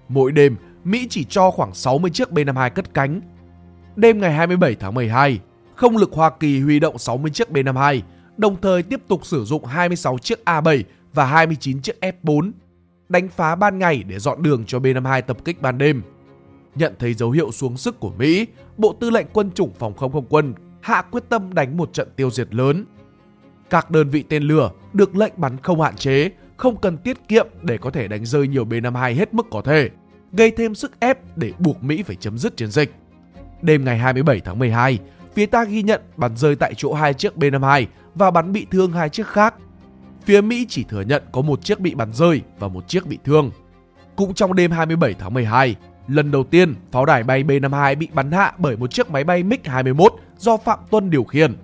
Mỗi 0.08 0.32
đêm, 0.32 0.56
Mỹ 0.84 1.06
chỉ 1.10 1.24
cho 1.24 1.50
khoảng 1.50 1.74
60 1.74 2.10
chiếc 2.10 2.30
B-52 2.30 2.70
cất 2.70 2.94
cánh. 2.94 3.20
Đêm 3.96 4.20
ngày 4.20 4.32
27 4.32 4.74
tháng 4.74 4.94
12, 4.94 5.40
không 5.74 5.96
lực 5.96 6.12
Hoa 6.12 6.30
Kỳ 6.30 6.60
huy 6.60 6.80
động 6.80 6.98
60 6.98 7.30
chiếc 7.30 7.50
B-52, 7.50 8.00
đồng 8.36 8.60
thời 8.60 8.82
tiếp 8.82 9.00
tục 9.08 9.26
sử 9.26 9.44
dụng 9.44 9.64
26 9.64 10.18
chiếc 10.18 10.44
A-7 10.44 10.82
và 11.14 11.24
29 11.24 11.82
chiếc 11.82 11.96
F4 12.00 12.50
đánh 13.08 13.28
phá 13.28 13.54
ban 13.54 13.78
ngày 13.78 14.02
để 14.08 14.18
dọn 14.18 14.42
đường 14.42 14.64
cho 14.66 14.78
B-52 14.78 15.22
tập 15.22 15.36
kích 15.44 15.62
ban 15.62 15.78
đêm. 15.78 16.02
Nhận 16.74 16.94
thấy 16.98 17.14
dấu 17.14 17.30
hiệu 17.30 17.52
xuống 17.52 17.76
sức 17.76 18.00
của 18.00 18.12
Mỹ, 18.18 18.46
Bộ 18.76 18.96
Tư 19.00 19.10
lệnh 19.10 19.26
Quân 19.32 19.50
chủng 19.50 19.70
Phòng 19.78 19.94
không 19.94 20.12
không 20.12 20.26
quân 20.28 20.54
hạ 20.80 21.02
quyết 21.02 21.24
tâm 21.28 21.54
đánh 21.54 21.76
một 21.76 21.92
trận 21.92 22.08
tiêu 22.16 22.30
diệt 22.30 22.54
lớn. 22.54 22.84
Các 23.70 23.90
đơn 23.90 24.08
vị 24.08 24.24
tên 24.28 24.42
lửa 24.42 24.70
được 24.92 25.16
lệnh 25.16 25.32
bắn 25.36 25.56
không 25.62 25.80
hạn 25.80 25.96
chế, 25.96 26.30
không 26.56 26.76
cần 26.76 26.98
tiết 26.98 27.28
kiệm 27.28 27.46
để 27.62 27.78
có 27.78 27.90
thể 27.90 28.08
đánh 28.08 28.24
rơi 28.24 28.48
nhiều 28.48 28.64
B-52 28.64 29.14
hết 29.14 29.34
mức 29.34 29.46
có 29.50 29.62
thể, 29.64 29.90
gây 30.32 30.50
thêm 30.50 30.74
sức 30.74 31.00
ép 31.00 31.36
để 31.36 31.52
buộc 31.58 31.82
Mỹ 31.82 32.02
phải 32.02 32.16
chấm 32.16 32.38
dứt 32.38 32.56
chiến 32.56 32.70
dịch. 32.70 32.94
Đêm 33.62 33.84
ngày 33.84 33.98
27 33.98 34.40
tháng 34.40 34.58
12, 34.58 34.98
phía 35.34 35.46
ta 35.46 35.64
ghi 35.64 35.82
nhận 35.82 36.00
bắn 36.16 36.36
rơi 36.36 36.56
tại 36.56 36.74
chỗ 36.76 36.94
hai 36.94 37.14
chiếc 37.14 37.36
B-52 37.36 37.86
và 38.14 38.30
bắn 38.30 38.52
bị 38.52 38.66
thương 38.70 38.92
hai 38.92 39.08
chiếc 39.08 39.26
khác 39.26 39.54
phía 40.24 40.40
Mỹ 40.40 40.66
chỉ 40.68 40.84
thừa 40.84 41.00
nhận 41.00 41.22
có 41.32 41.42
một 41.42 41.64
chiếc 41.64 41.80
bị 41.80 41.94
bắn 41.94 42.12
rơi 42.12 42.42
và 42.58 42.68
một 42.68 42.88
chiếc 42.88 43.06
bị 43.06 43.18
thương. 43.24 43.50
Cũng 44.16 44.34
trong 44.34 44.54
đêm 44.54 44.70
27 44.70 45.14
tháng 45.14 45.34
12, 45.34 45.76
lần 46.08 46.30
đầu 46.30 46.44
tiên 46.44 46.74
pháo 46.92 47.06
đài 47.06 47.22
bay 47.22 47.44
B-52 47.44 47.98
bị 47.98 48.08
bắn 48.12 48.32
hạ 48.32 48.52
bởi 48.58 48.76
một 48.76 48.90
chiếc 48.90 49.10
máy 49.10 49.24
bay 49.24 49.42
MiG-21 49.42 50.08
do 50.40 50.56
Phạm 50.56 50.78
Tuân 50.90 51.10
điều 51.10 51.24
khiển. 51.24 51.56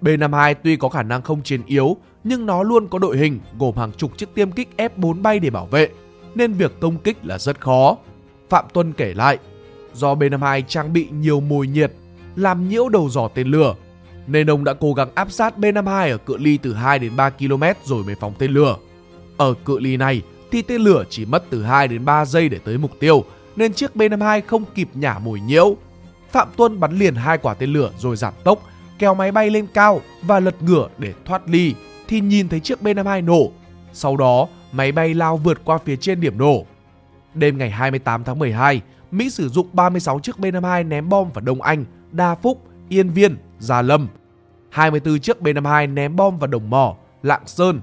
B-52 0.00 0.54
tuy 0.62 0.76
có 0.76 0.88
khả 0.88 1.02
năng 1.02 1.22
không 1.22 1.42
chiến 1.42 1.62
yếu, 1.66 1.96
nhưng 2.24 2.46
nó 2.46 2.62
luôn 2.62 2.88
có 2.88 2.98
đội 2.98 3.16
hình 3.16 3.40
gồm 3.58 3.76
hàng 3.76 3.92
chục 3.92 4.18
chiếc 4.18 4.34
tiêm 4.34 4.50
kích 4.50 4.68
F4 4.76 5.22
bay 5.22 5.38
để 5.38 5.50
bảo 5.50 5.66
vệ, 5.66 5.88
nên 6.34 6.52
việc 6.52 6.80
công 6.80 6.98
kích 6.98 7.16
là 7.22 7.38
rất 7.38 7.60
khó. 7.60 7.96
Phạm 8.48 8.64
Tuân 8.72 8.92
kể 8.92 9.14
lại, 9.14 9.38
do 9.94 10.14
B-52 10.14 10.62
trang 10.68 10.92
bị 10.92 11.08
nhiều 11.10 11.40
mồi 11.40 11.66
nhiệt, 11.66 11.92
làm 12.36 12.68
nhiễu 12.68 12.88
đầu 12.88 13.08
dò 13.10 13.28
tên 13.28 13.46
lửa, 13.48 13.74
nên 14.26 14.50
ông 14.50 14.64
đã 14.64 14.74
cố 14.74 14.92
gắng 14.94 15.08
áp 15.14 15.32
sát 15.32 15.58
B-52 15.58 16.10
ở 16.10 16.18
cự 16.18 16.36
ly 16.36 16.58
từ 16.62 16.74
2 16.74 16.98
đến 16.98 17.16
3 17.16 17.30
km 17.30 17.62
rồi 17.84 18.04
mới 18.04 18.14
phóng 18.14 18.34
tên 18.38 18.50
lửa. 18.50 18.76
Ở 19.36 19.54
cự 19.64 19.78
ly 19.78 19.96
này 19.96 20.22
thì 20.50 20.62
tên 20.62 20.80
lửa 20.80 21.04
chỉ 21.10 21.24
mất 21.24 21.44
từ 21.50 21.62
2 21.62 21.88
đến 21.88 22.04
3 22.04 22.24
giây 22.24 22.48
để 22.48 22.58
tới 22.64 22.78
mục 22.78 22.90
tiêu, 23.00 23.24
nên 23.56 23.72
chiếc 23.72 23.94
B-52 23.94 24.40
không 24.46 24.64
kịp 24.74 24.88
nhả 24.94 25.18
mồi 25.18 25.40
nhiễu. 25.40 25.76
Phạm 26.32 26.48
Tuân 26.56 26.80
bắn 26.80 26.98
liền 26.98 27.14
hai 27.14 27.38
quả 27.38 27.54
tên 27.54 27.72
lửa 27.72 27.90
rồi 27.98 28.16
giảm 28.16 28.34
tốc, 28.44 28.58
kéo 28.98 29.14
máy 29.14 29.32
bay 29.32 29.50
lên 29.50 29.66
cao 29.74 30.00
và 30.22 30.40
lật 30.40 30.62
ngửa 30.62 30.88
để 30.98 31.14
thoát 31.24 31.48
ly 31.48 31.74
thì 32.08 32.20
nhìn 32.20 32.48
thấy 32.48 32.60
chiếc 32.60 32.82
B-52 32.82 33.24
nổ. 33.24 33.52
Sau 33.92 34.16
đó, 34.16 34.48
máy 34.72 34.92
bay 34.92 35.14
lao 35.14 35.36
vượt 35.36 35.60
qua 35.64 35.78
phía 35.78 35.96
trên 35.96 36.20
điểm 36.20 36.38
nổ. 36.38 36.66
Đêm 37.34 37.58
ngày 37.58 37.70
28 37.70 38.24
tháng 38.24 38.38
12, 38.38 38.80
Mỹ 39.10 39.30
sử 39.30 39.48
dụng 39.48 39.66
36 39.72 40.20
chiếc 40.20 40.36
B-52 40.38 40.88
ném 40.88 41.08
bom 41.08 41.30
vào 41.32 41.44
Đông 41.44 41.62
Anh, 41.62 41.84
Đa 42.12 42.34
Phúc, 42.34 42.62
Yên 42.88 43.10
Viên, 43.10 43.36
Gia 43.58 43.82
Lâm. 43.82 44.08
24 44.70 45.18
chiếc 45.18 45.40
B-52 45.40 45.94
ném 45.94 46.16
bom 46.16 46.38
vào 46.38 46.46
Đồng 46.46 46.70
Mỏ, 46.70 46.96
Lạng 47.22 47.46
Sơn. 47.46 47.80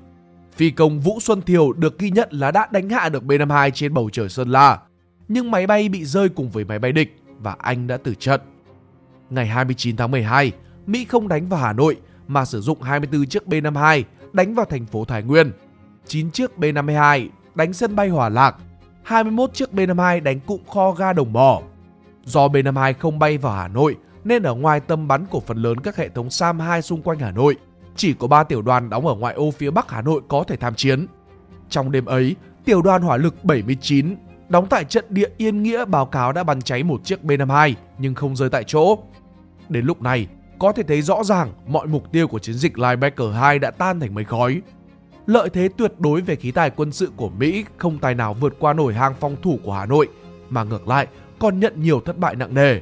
Phi 0.55 0.69
công 0.69 0.99
Vũ 0.99 1.19
Xuân 1.19 1.41
Thiều 1.41 1.73
được 1.73 1.99
ghi 1.99 2.11
nhận 2.11 2.29
là 2.31 2.51
đã 2.51 2.67
đánh 2.71 2.89
hạ 2.89 3.09
được 3.09 3.23
B-52 3.23 3.69
trên 3.69 3.93
bầu 3.93 4.09
trời 4.09 4.29
Sơn 4.29 4.49
La. 4.49 4.79
Nhưng 5.27 5.51
máy 5.51 5.67
bay 5.67 5.89
bị 5.89 6.05
rơi 6.05 6.29
cùng 6.29 6.49
với 6.49 6.65
máy 6.65 6.79
bay 6.79 6.91
địch 6.91 7.18
và 7.39 7.55
anh 7.59 7.87
đã 7.87 7.97
tử 7.97 8.15
trận. 8.15 8.41
Ngày 9.29 9.47
29 9.47 9.97
tháng 9.97 10.11
12, 10.11 10.51
Mỹ 10.85 11.05
không 11.05 11.27
đánh 11.27 11.49
vào 11.49 11.59
Hà 11.59 11.73
Nội 11.73 11.97
mà 12.27 12.45
sử 12.45 12.61
dụng 12.61 12.81
24 12.81 13.25
chiếc 13.25 13.47
B-52 13.47 14.03
đánh 14.33 14.55
vào 14.55 14.65
thành 14.65 14.85
phố 14.85 15.05
Thái 15.05 15.23
Nguyên. 15.23 15.51
9 16.07 16.31
chiếc 16.31 16.51
B-52 16.57 17.27
đánh 17.55 17.73
sân 17.73 17.95
bay 17.95 18.09
Hòa 18.09 18.29
Lạc, 18.29 18.55
21 19.03 19.53
chiếc 19.53 19.73
B-52 19.73 20.23
đánh 20.23 20.39
cụm 20.39 20.61
kho 20.73 20.91
ga 20.91 21.13
Đồng 21.13 21.33
Mỏ. 21.33 21.61
Do 22.23 22.47
B-52 22.47 22.93
không 22.99 23.19
bay 23.19 23.37
vào 23.37 23.53
Hà 23.53 23.67
Nội 23.67 23.97
nên 24.23 24.43
ở 24.43 24.53
ngoài 24.53 24.79
tâm 24.79 25.07
bắn 25.07 25.25
của 25.25 25.39
phần 25.39 25.57
lớn 25.57 25.79
các 25.79 25.95
hệ 25.95 26.09
thống 26.09 26.27
SAM-2 26.27 26.81
xung 26.81 27.01
quanh 27.01 27.19
Hà 27.19 27.31
Nội, 27.31 27.55
chỉ 27.95 28.13
có 28.13 28.27
3 28.27 28.43
tiểu 28.43 28.61
đoàn 28.61 28.89
đóng 28.89 29.07
ở 29.07 29.15
ngoại 29.15 29.33
ô 29.33 29.51
phía 29.51 29.71
Bắc 29.71 29.91
Hà 29.91 30.01
Nội 30.01 30.21
có 30.27 30.43
thể 30.47 30.55
tham 30.55 30.75
chiến. 30.75 31.07
Trong 31.69 31.91
đêm 31.91 32.05
ấy, 32.05 32.35
tiểu 32.65 32.81
đoàn 32.81 33.01
hỏa 33.01 33.17
lực 33.17 33.45
79 33.45 34.15
đóng 34.49 34.67
tại 34.69 34.85
trận 34.85 35.05
địa 35.09 35.29
Yên 35.37 35.63
Nghĩa 35.63 35.85
báo 35.85 36.05
cáo 36.05 36.31
đã 36.31 36.43
bắn 36.43 36.61
cháy 36.61 36.83
một 36.83 37.05
chiếc 37.05 37.23
B-52 37.23 37.73
nhưng 37.97 38.15
không 38.15 38.35
rơi 38.35 38.49
tại 38.49 38.63
chỗ. 38.63 38.97
Đến 39.69 39.85
lúc 39.85 40.01
này, 40.01 40.27
có 40.59 40.71
thể 40.71 40.83
thấy 40.83 41.01
rõ 41.01 41.23
ràng 41.23 41.53
mọi 41.67 41.87
mục 41.87 42.11
tiêu 42.11 42.27
của 42.27 42.39
chiến 42.39 42.55
dịch 42.55 42.79
Linebacker 42.79 43.27
2 43.33 43.59
đã 43.59 43.71
tan 43.71 43.99
thành 43.99 44.15
mây 44.15 44.23
khói. 44.23 44.61
Lợi 45.25 45.49
thế 45.49 45.69
tuyệt 45.77 45.93
đối 45.99 46.21
về 46.21 46.35
khí 46.35 46.51
tài 46.51 46.69
quân 46.69 46.91
sự 46.91 47.11
của 47.15 47.29
Mỹ 47.29 47.65
không 47.77 47.97
tài 47.97 48.15
nào 48.15 48.33
vượt 48.33 48.55
qua 48.59 48.73
nổi 48.73 48.93
hàng 48.93 49.13
phòng 49.19 49.35
thủ 49.41 49.59
của 49.63 49.73
Hà 49.73 49.85
Nội, 49.85 50.07
mà 50.49 50.63
ngược 50.63 50.87
lại 50.87 51.07
còn 51.39 51.59
nhận 51.59 51.73
nhiều 51.81 52.01
thất 52.05 52.17
bại 52.17 52.35
nặng 52.35 52.53
nề. 52.53 52.79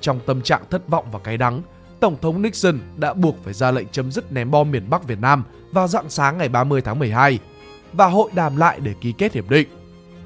Trong 0.00 0.20
tâm 0.26 0.42
trạng 0.42 0.62
thất 0.70 0.88
vọng 0.88 1.04
và 1.12 1.18
cay 1.18 1.36
đắng, 1.36 1.62
Tổng 2.00 2.16
thống 2.22 2.42
Nixon 2.42 2.78
đã 2.96 3.14
buộc 3.14 3.44
phải 3.44 3.54
ra 3.54 3.70
lệnh 3.70 3.88
chấm 3.88 4.12
dứt 4.12 4.32
ném 4.32 4.50
bom 4.50 4.70
miền 4.70 4.90
Bắc 4.90 5.04
Việt 5.04 5.20
Nam 5.20 5.44
vào 5.72 5.88
dạng 5.88 6.10
sáng 6.10 6.38
ngày 6.38 6.48
30 6.48 6.80
tháng 6.80 6.98
12 6.98 7.38
và 7.92 8.06
hội 8.06 8.30
đàm 8.34 8.56
lại 8.56 8.80
để 8.80 8.94
ký 9.00 9.12
kết 9.18 9.32
hiệp 9.32 9.50
định. 9.50 9.68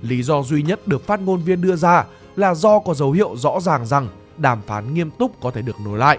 Lý 0.03 0.23
do 0.23 0.43
duy 0.43 0.63
nhất 0.63 0.89
được 0.89 1.07
phát 1.07 1.21
ngôn 1.21 1.41
viên 1.43 1.61
đưa 1.61 1.77
ra 1.77 2.05
là 2.37 2.55
do 2.55 2.79
có 2.79 2.95
dấu 2.95 3.13
hiệu 3.13 3.37
rõ 3.37 3.61
ràng 3.61 3.87
rằng 3.87 4.09
đàm 4.39 4.63
phán 4.67 4.95
nghiêm 4.95 5.11
túc 5.11 5.41
có 5.41 5.51
thể 5.51 5.63
được 5.63 5.81
nối 5.85 5.99
lại. 5.99 6.19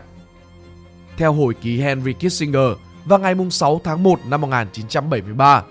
Theo 1.18 1.34
hồi 1.34 1.54
ký 1.54 1.80
Henry 1.82 2.14
Kissinger, 2.14 2.72
vào 3.06 3.20
ngày 3.20 3.36
6 3.50 3.82
tháng 3.84 4.04
1 4.04 4.20
năm 4.26 4.42
1973, 4.42 5.64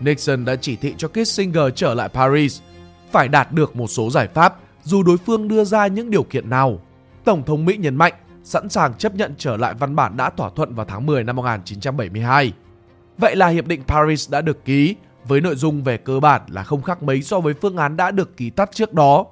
Nixon 0.00 0.44
đã 0.44 0.56
chỉ 0.56 0.76
thị 0.76 0.94
cho 0.98 1.08
Kissinger 1.08 1.64
trở 1.74 1.94
lại 1.94 2.08
Paris, 2.08 2.60
phải 3.12 3.28
đạt 3.28 3.52
được 3.52 3.76
một 3.76 3.86
số 3.88 4.10
giải 4.10 4.28
pháp 4.34 4.56
dù 4.82 5.02
đối 5.02 5.16
phương 5.16 5.48
đưa 5.48 5.64
ra 5.64 5.86
những 5.86 6.10
điều 6.10 6.22
kiện 6.22 6.50
nào. 6.50 6.80
Tổng 7.24 7.42
thống 7.42 7.64
Mỹ 7.64 7.76
nhấn 7.76 7.96
mạnh 7.96 8.12
sẵn 8.44 8.68
sàng 8.68 8.94
chấp 8.94 9.14
nhận 9.14 9.34
trở 9.38 9.56
lại 9.56 9.74
văn 9.74 9.96
bản 9.96 10.16
đã 10.16 10.30
thỏa 10.30 10.50
thuận 10.56 10.74
vào 10.74 10.86
tháng 10.88 11.06
10 11.06 11.24
năm 11.24 11.36
1972. 11.36 12.52
Vậy 13.18 13.36
là 13.36 13.48
Hiệp 13.48 13.66
định 13.66 13.82
Paris 13.86 14.30
đã 14.30 14.40
được 14.40 14.64
ký 14.64 14.94
với 15.24 15.40
nội 15.40 15.56
dung 15.56 15.84
về 15.84 15.96
cơ 15.96 16.20
bản 16.20 16.42
là 16.48 16.62
không 16.62 16.82
khác 16.82 17.02
mấy 17.02 17.22
so 17.22 17.40
với 17.40 17.54
phương 17.54 17.76
án 17.76 17.96
đã 17.96 18.10
được 18.10 18.36
ký 18.36 18.50
tắt 18.50 18.70
trước 18.72 18.92
đó, 18.92 19.26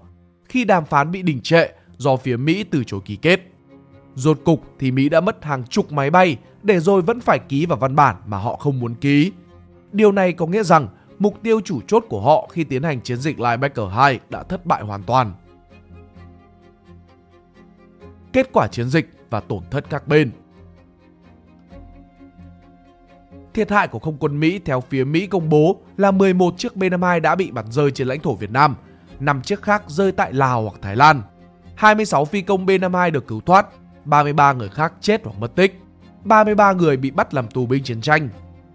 khi 0.48 0.64
đàm 0.64 0.84
phán 0.84 1.10
bị 1.10 1.22
đình 1.22 1.40
trệ 1.40 1.68
do 1.96 2.16
phía 2.16 2.36
Mỹ 2.36 2.64
từ 2.64 2.84
chối 2.84 3.00
ký 3.04 3.16
kết. 3.16 3.40
Rốt 4.14 4.38
cục 4.44 4.64
thì 4.78 4.90
Mỹ 4.90 5.08
đã 5.08 5.20
mất 5.20 5.44
hàng 5.44 5.64
chục 5.64 5.92
máy 5.92 6.10
bay, 6.10 6.36
để 6.62 6.80
rồi 6.80 7.02
vẫn 7.02 7.20
phải 7.20 7.38
ký 7.38 7.66
vào 7.66 7.78
văn 7.78 7.96
bản 7.96 8.16
mà 8.26 8.38
họ 8.38 8.56
không 8.56 8.80
muốn 8.80 8.94
ký. 8.94 9.32
Điều 9.92 10.12
này 10.12 10.32
có 10.32 10.46
nghĩa 10.46 10.62
rằng 10.62 10.88
mục 11.18 11.42
tiêu 11.42 11.60
chủ 11.64 11.80
chốt 11.86 12.04
của 12.08 12.20
họ 12.20 12.48
khi 12.52 12.64
tiến 12.64 12.82
hành 12.82 13.00
chiến 13.00 13.16
dịch 13.16 13.40
Linebacker 13.40 13.86
2 13.92 14.20
đã 14.30 14.42
thất 14.42 14.66
bại 14.66 14.82
hoàn 14.82 15.02
toàn. 15.02 15.32
Kết 18.32 18.48
quả 18.52 18.66
chiến 18.66 18.88
dịch 18.88 19.08
và 19.30 19.40
tổn 19.40 19.62
thất 19.70 19.90
các 19.90 20.08
bên 20.08 20.30
Thiệt 23.58 23.70
hại 23.70 23.88
của 23.88 23.98
không 23.98 24.16
quân 24.20 24.40
Mỹ 24.40 24.60
theo 24.64 24.80
phía 24.80 25.04
Mỹ 25.04 25.26
công 25.26 25.48
bố 25.48 25.80
là 25.96 26.10
11 26.10 26.54
chiếc 26.58 26.76
B-52 26.76 27.20
đã 27.20 27.34
bị 27.34 27.50
bắn 27.50 27.72
rơi 27.72 27.90
trên 27.90 28.08
lãnh 28.08 28.20
thổ 28.20 28.34
Việt 28.34 28.50
Nam, 28.50 28.76
5 29.20 29.42
chiếc 29.42 29.62
khác 29.62 29.82
rơi 29.86 30.12
tại 30.12 30.32
Lào 30.32 30.62
hoặc 30.62 30.74
Thái 30.82 30.96
Lan. 30.96 31.22
26 31.74 32.24
phi 32.24 32.42
công 32.42 32.66
B-52 32.66 33.10
được 33.10 33.26
cứu 33.26 33.40
thoát, 33.40 33.66
33 34.04 34.52
người 34.52 34.68
khác 34.68 34.92
chết 35.00 35.20
hoặc 35.24 35.38
mất 35.38 35.54
tích. 35.54 35.80
33 36.24 36.72
người 36.72 36.96
bị 36.96 37.10
bắt 37.10 37.34
làm 37.34 37.48
tù 37.48 37.66
binh 37.66 37.82
chiến 37.82 38.00
tranh. 38.00 38.28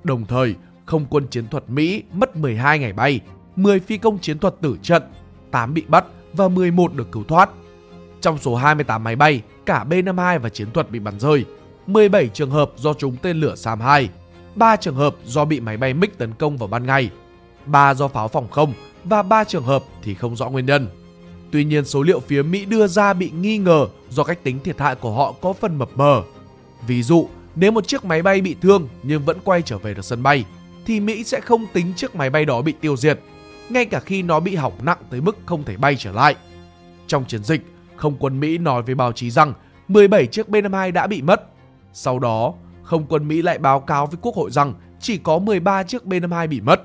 Đồng 0.04 0.26
thời, 0.26 0.56
không 0.86 1.06
quân 1.10 1.28
chiến 1.28 1.48
thuật 1.48 1.64
Mỹ 1.68 2.04
mất 2.14 2.36
12 2.36 2.80
ngày 2.80 2.94
bay, 2.94 3.20
10 3.56 3.80
phi 3.80 3.98
công 3.98 4.20
chiến 4.20 4.40
thuật 4.40 4.56
tử 4.62 4.78
trận, 4.82 5.04
8 5.52 5.74
bị 5.74 5.84
bắt 5.88 6.06
và 6.34 6.48
11 6.48 6.94
được 6.94 7.12
cứu 7.12 7.24
thoát. 7.24 7.50
Trong 8.22 8.38
số 8.38 8.56
28 8.56 9.04
máy 9.04 9.16
bay, 9.16 9.42
cả 9.66 9.86
B-52 9.90 10.40
và 10.40 10.50
chiến 10.50 10.72
thuật 10.72 10.92
bị 10.92 11.00
bắn 11.00 11.20
rơi. 11.20 11.46
17 11.88 12.28
trường 12.28 12.52
hợp 12.52 12.72
do 12.76 12.94
trúng 12.94 13.16
tên 13.22 13.38
lửa 13.38 13.56
SAM-2, 13.56 14.08
3 14.56 14.76
trường 14.76 14.96
hợp 14.96 15.16
do 15.26 15.46
bị 15.46 15.60
máy 15.60 15.78
bay 15.78 15.94
MiG 15.94 16.10
tấn 16.18 16.34
công 16.34 16.58
vào 16.58 16.68
ban 16.68 16.86
ngày, 16.86 17.10
3 17.66 17.94
do 17.94 18.08
pháo 18.08 18.28
phòng 18.28 18.48
không 18.50 18.74
và 19.04 19.24
3 19.24 19.44
trường 19.44 19.64
hợp 19.64 19.84
thì 20.04 20.14
không 20.14 20.36
rõ 20.36 20.50
nguyên 20.50 20.66
nhân. 20.66 20.88
Tuy 21.52 21.64
nhiên 21.64 21.86
số 21.86 22.04
liệu 22.04 22.20
phía 22.20 22.42
Mỹ 22.42 22.66
đưa 22.66 22.88
ra 22.88 23.14
bị 23.14 23.32
nghi 23.42 23.58
ngờ 23.58 23.88
do 24.10 24.24
cách 24.24 24.44
tính 24.44 24.60
thiệt 24.64 24.80
hại 24.80 24.96
của 24.96 25.12
họ 25.12 25.34
có 25.42 25.54
phần 25.54 25.78
mập 25.78 25.90
mờ. 25.96 26.24
Ví 26.88 27.04
dụ, 27.04 27.30
nếu 27.56 27.72
một 27.72 27.88
chiếc 27.88 28.06
máy 28.06 28.22
bay 28.22 28.42
bị 28.42 28.56
thương 28.62 28.88
nhưng 29.04 29.26
vẫn 29.26 29.38
quay 29.44 29.62
trở 29.62 29.78
về 29.78 29.94
được 29.94 30.06
sân 30.06 30.24
bay, 30.24 30.46
thì 30.86 31.00
Mỹ 31.00 31.24
sẽ 31.24 31.42
không 31.42 31.66
tính 31.74 31.94
chiếc 31.96 32.16
máy 32.16 32.30
bay 32.30 32.46
đó 32.46 32.62
bị 32.62 32.74
tiêu 32.82 32.98
diệt, 32.98 33.20
ngay 33.70 33.86
cả 33.86 34.00
khi 34.00 34.22
nó 34.22 34.40
bị 34.40 34.56
hỏng 34.56 34.74
nặng 34.84 34.98
tới 35.10 35.22
mức 35.22 35.38
không 35.46 35.64
thể 35.64 35.78
bay 35.78 35.96
trở 36.00 36.12
lại. 36.12 36.36
Trong 37.08 37.26
chiến 37.26 37.44
dịch, 37.44 37.62
không 37.96 38.16
quân 38.20 38.40
Mỹ 38.40 38.58
nói 38.58 38.82
với 38.82 38.96
báo 38.96 39.12
chí 39.12 39.30
rằng 39.32 39.54
17 39.88 40.28
chiếc 40.28 40.50
B-52 40.50 40.92
đã 40.92 41.08
bị 41.08 41.22
mất. 41.22 41.44
Sau 41.94 42.20
đó, 42.20 42.54
không 42.84 43.06
quân 43.10 43.28
Mỹ 43.28 43.42
lại 43.42 43.58
báo 43.58 43.80
cáo 43.80 44.06
với 44.06 44.18
Quốc 44.22 44.36
hội 44.36 44.52
rằng 44.52 44.74
chỉ 45.00 45.18
có 45.18 45.40
13 45.40 45.84
chiếc 45.84 46.06
B-52 46.06 46.48
bị 46.48 46.62
mất. 46.62 46.82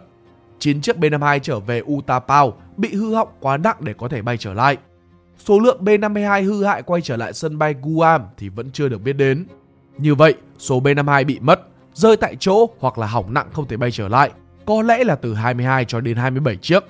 9 0.58 0.80
chiếc 0.80 0.96
B-52 0.96 1.38
trở 1.38 1.60
về 1.60 1.82
Utapao 1.92 2.54
bị 2.76 2.94
hư 2.94 3.14
hỏng 3.14 3.28
quá 3.40 3.56
nặng 3.56 3.76
để 3.80 3.94
có 3.98 4.08
thể 4.08 4.22
bay 4.22 4.36
trở 4.36 4.54
lại. 4.54 4.76
Số 5.38 5.58
lượng 5.58 5.84
B-52 5.84 6.44
hư 6.44 6.64
hại 6.64 6.82
quay 6.82 7.02
trở 7.02 7.16
lại 7.16 7.32
sân 7.32 7.58
bay 7.58 7.74
Guam 7.82 8.22
thì 8.36 8.48
vẫn 8.48 8.70
chưa 8.70 8.88
được 8.88 9.02
biết 9.02 9.12
đến. 9.12 9.46
Như 9.98 10.14
vậy, 10.14 10.34
số 10.58 10.80
B-52 10.80 11.26
bị 11.26 11.38
mất, 11.40 11.60
rơi 11.94 12.16
tại 12.16 12.36
chỗ 12.40 12.66
hoặc 12.78 12.98
là 12.98 13.06
hỏng 13.06 13.34
nặng 13.34 13.48
không 13.52 13.68
thể 13.68 13.76
bay 13.76 13.90
trở 13.90 14.08
lại, 14.08 14.30
có 14.66 14.82
lẽ 14.82 15.04
là 15.04 15.14
từ 15.14 15.34
22 15.34 15.84
cho 15.84 16.00
đến 16.00 16.16
27 16.16 16.56
chiếc. 16.56 16.84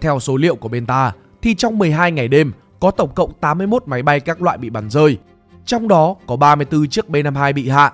Theo 0.00 0.20
số 0.20 0.36
liệu 0.36 0.56
của 0.56 0.68
bên 0.68 0.86
ta, 0.86 1.12
thì 1.42 1.54
trong 1.54 1.78
12 1.78 2.12
ngày 2.12 2.28
đêm 2.28 2.52
có 2.80 2.90
tổng 2.90 3.14
cộng 3.14 3.32
81 3.40 3.82
máy 3.86 4.02
bay 4.02 4.20
các 4.20 4.42
loại 4.42 4.58
bị 4.58 4.70
bắn 4.70 4.90
rơi. 4.90 5.18
Trong 5.64 5.88
đó 5.88 6.16
có 6.26 6.36
34 6.36 6.88
chiếc 6.88 7.08
B-52 7.08 7.54
bị 7.54 7.68
hạ, 7.68 7.92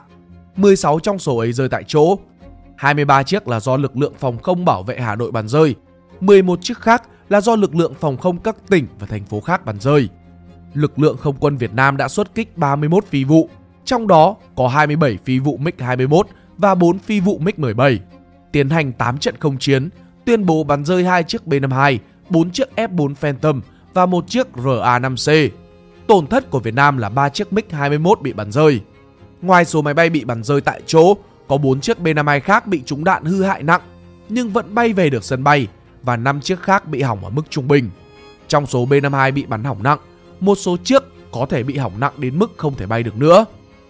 16 0.57 0.98
trong 0.98 1.18
số 1.18 1.36
ấy 1.36 1.52
rơi 1.52 1.68
tại 1.68 1.84
chỗ. 1.86 2.18
23 2.76 3.22
chiếc 3.22 3.48
là 3.48 3.61
do 3.61 3.76
lực 3.76 3.96
lượng 3.96 4.12
phòng 4.18 4.38
không 4.38 4.64
bảo 4.64 4.82
vệ 4.82 5.00
Hà 5.00 5.14
Nội 5.14 5.30
bắn 5.30 5.48
rơi, 5.48 5.74
11 6.20 6.59
chiếc 6.62 6.78
khác 6.78 7.02
là 7.28 7.40
do 7.40 7.57
lực 7.57 7.74
lượng 7.74 7.94
phòng 8.00 8.16
không 8.16 8.38
các 8.38 8.57
tỉnh 8.68 8.86
và 8.98 9.07
thành 9.07 9.24
phố 9.24 9.40
khác 9.40 9.64
bắn 9.64 9.80
rơi. 9.80 10.09
Lực 10.74 10.98
lượng 10.98 11.16
không 11.16 11.36
quân 11.40 11.57
Việt 11.57 11.72
Nam 11.72 11.96
đã 11.96 12.09
xuất 12.09 12.34
kích 12.34 12.59
31 12.59 13.05
phi 13.05 13.24
vụ, 13.24 13.48
trong 13.84 14.07
đó 14.07 14.36
có 14.57 14.68
27 14.68 15.18
phi 15.24 15.38
vụ 15.38 15.59
MiG-21 15.59 16.22
và 16.59 16.74
4 16.74 16.98
phi 16.98 17.20
vụ 17.20 17.40
MiG-17. 17.44 17.98
Tiến 18.52 18.70
hành 18.70 18.92
8 18.92 19.18
trận 19.18 19.34
không 19.38 19.59
chiến, 19.59 19.88
tuyên 20.24 20.46
bố 20.46 20.64
bắn 20.64 20.84
rơi 20.84 21.05
2 21.05 21.22
chiếc 21.22 21.42
B-52, 21.46 21.98
4 22.30 22.50
chiếc 22.50 22.68
F-4 22.76 23.14
Phantom 23.14 23.61
và 23.94 24.07
một 24.07 24.28
chiếc 24.28 24.46
RA-5C. 24.55 25.48
Tổn 26.07 26.26
thất 26.26 26.50
của 26.50 26.61
Việt 26.61 26.74
Nam 26.74 26.98
là 26.98 27.09
3 27.09 27.28
chiếc 27.28 27.48
MiG-21 27.50 28.14
bị 28.22 28.32
bắn 28.32 28.52
rơi. 28.52 28.80
Ngoài 29.45 29.64
số 29.64 29.82
máy 29.82 29.95
bay 29.95 30.11
bị 30.11 30.24
bắn 30.24 30.42
rơi 30.42 30.61
tại 30.61 30.82
chỗ, 30.86 31.14
có 31.49 31.57
4 31.57 31.80
chiếc 31.80 31.99
B-52 31.99 32.40
khác 32.40 32.66
bị 32.66 32.82
trúng 32.86 33.05
đạn 33.05 33.24
hư 33.24 33.42
hại 33.42 33.62
nặng 33.62 33.80
nhưng 34.28 34.51
vẫn 34.51 34.74
bay 34.74 34.92
về 34.92 35.11
được 35.11 35.24
sân 35.24 35.45
bay 35.45 35.66
và 36.03 36.16
5 36.16 36.40
chiếc 36.40 36.61
khác 36.61 36.88
bị 36.88 37.03
hỏng 37.03 37.24
ở 37.24 37.30
mức 37.30 37.42
trung 37.51 37.68
bình. 37.68 37.90
Trong 38.49 38.66
số 38.66 38.86
B-52 38.86 39.32
bị 39.32 39.47
bắn 39.47 39.64
hỏng 39.64 39.82
nặng, 39.82 39.99
một 40.40 40.55
số 40.55 40.76
chiếc 40.84 41.03
có 41.32 41.47
thể 41.51 41.62
bị 41.62 41.76
hỏng 41.76 42.01
nặng 42.01 42.12
đến 42.16 42.38
mức 42.38 42.53
không 42.57 42.74
thể 42.74 42.86
bay 42.86 43.03
được 43.03 43.16
nữa. 43.16 43.45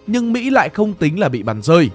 Nhưng 0.07 0.33
Mỹ 0.33 0.49
lại 0.49 0.69
không 0.69 0.93
tính 0.93 1.19
là 1.19 1.29
bị 1.29 1.43
bắn 1.43 1.61
rơi. 1.61 1.89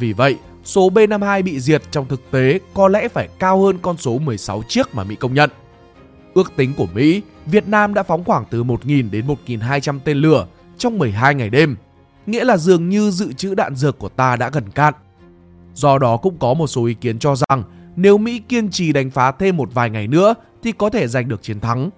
Vì 0.00 0.12
vậy, 0.12 0.36
số 0.64 0.90
B-52 0.90 1.42
bị 1.42 1.60
diệt 1.60 1.82
trong 1.90 2.08
thực 2.08 2.30
tế 2.30 2.60
có 2.74 2.88
lẽ 2.88 3.08
phải 3.08 3.28
cao 3.38 3.62
hơn 3.62 3.78
con 3.82 3.96
số 3.96 4.18
16 4.18 4.62
chiếc 4.68 4.94
mà 4.94 5.04
Mỹ 5.04 5.16
công 5.16 5.34
nhận. 5.34 5.50
Ước 6.34 6.52
tính 6.56 6.74
của 6.76 6.86
Mỹ, 6.94 7.22
Việt 7.46 7.68
Nam 7.68 7.94
đã 7.94 8.02
phóng 8.02 8.24
khoảng 8.24 8.44
từ 8.50 8.64
1.000 8.64 9.10
đến 9.10 9.26
1.200 9.46 9.98
tên 10.04 10.16
lửa 10.16 10.46
trong 10.78 10.98
12 10.98 11.34
ngày 11.34 11.50
đêm, 11.50 11.76
nghĩa 12.26 12.44
là 12.44 12.56
dường 12.56 12.88
như 12.88 13.10
dự 13.10 13.32
trữ 13.32 13.54
đạn 13.54 13.74
dược 13.74 13.98
của 13.98 14.08
ta 14.08 14.36
đã 14.36 14.50
gần 14.50 14.70
cạn. 14.70 14.94
Do 15.74 15.98
đó 15.98 16.16
cũng 16.16 16.38
có 16.38 16.54
một 16.54 16.66
số 16.66 16.84
ý 16.84 16.94
kiến 16.94 17.18
cho 17.18 17.34
rằng 17.36 17.62
nếu 17.96 18.18
Mỹ 18.18 18.38
kiên 18.48 18.70
trì 18.70 18.92
đánh 18.92 19.10
phá 19.10 19.32
thêm 19.32 19.56
một 19.56 19.68
vài 19.74 19.90
ngày 19.90 20.06
nữa 20.06 20.34
thì 20.62 20.72
có 20.72 20.90
thể 20.90 21.08
giành 21.08 21.28
được 21.28 21.42
chiến 21.42 21.60
thắng. 21.60 21.90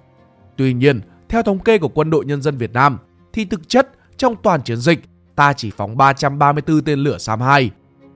Tuy 0.56 0.72
nhiên, 0.74 1.00
theo 1.28 1.42
thống 1.42 1.58
kê 1.58 1.78
của 1.78 1.88
Quân 1.88 2.10
đội 2.10 2.24
Nhân 2.24 2.42
dân 2.42 2.56
Việt 2.56 2.72
Nam, 2.72 2.98
thì 3.32 3.44
thực 3.44 3.68
chất 3.68 3.90
trong 4.16 4.34
toàn 4.42 4.62
chiến 4.62 4.76
dịch 4.76 5.04
ta 5.36 5.52
chỉ 5.52 5.70
phóng 5.76 5.96
334 5.96 6.82
tên 6.82 6.98
lửa 6.98 7.16
SAM-2. 7.16 7.68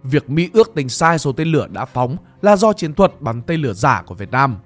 Việc 0.02 0.30
Mỹ 0.30 0.50
ước 0.52 0.72
tính 0.74 0.88
sai 0.88 1.18
số 1.18 1.32
tên 1.32 1.48
lửa 1.48 1.66
đã 1.70 1.84
phóng 1.84 2.16
là 2.42 2.56
do 2.56 2.72
chiến 2.72 2.94
thuật 2.94 3.20
bắn 3.20 3.42
tên 3.42 3.61
lửa 3.61 3.72
giả 3.72 4.02
của 4.06 4.14
Việt 4.14 4.30
Nam. 4.30 4.56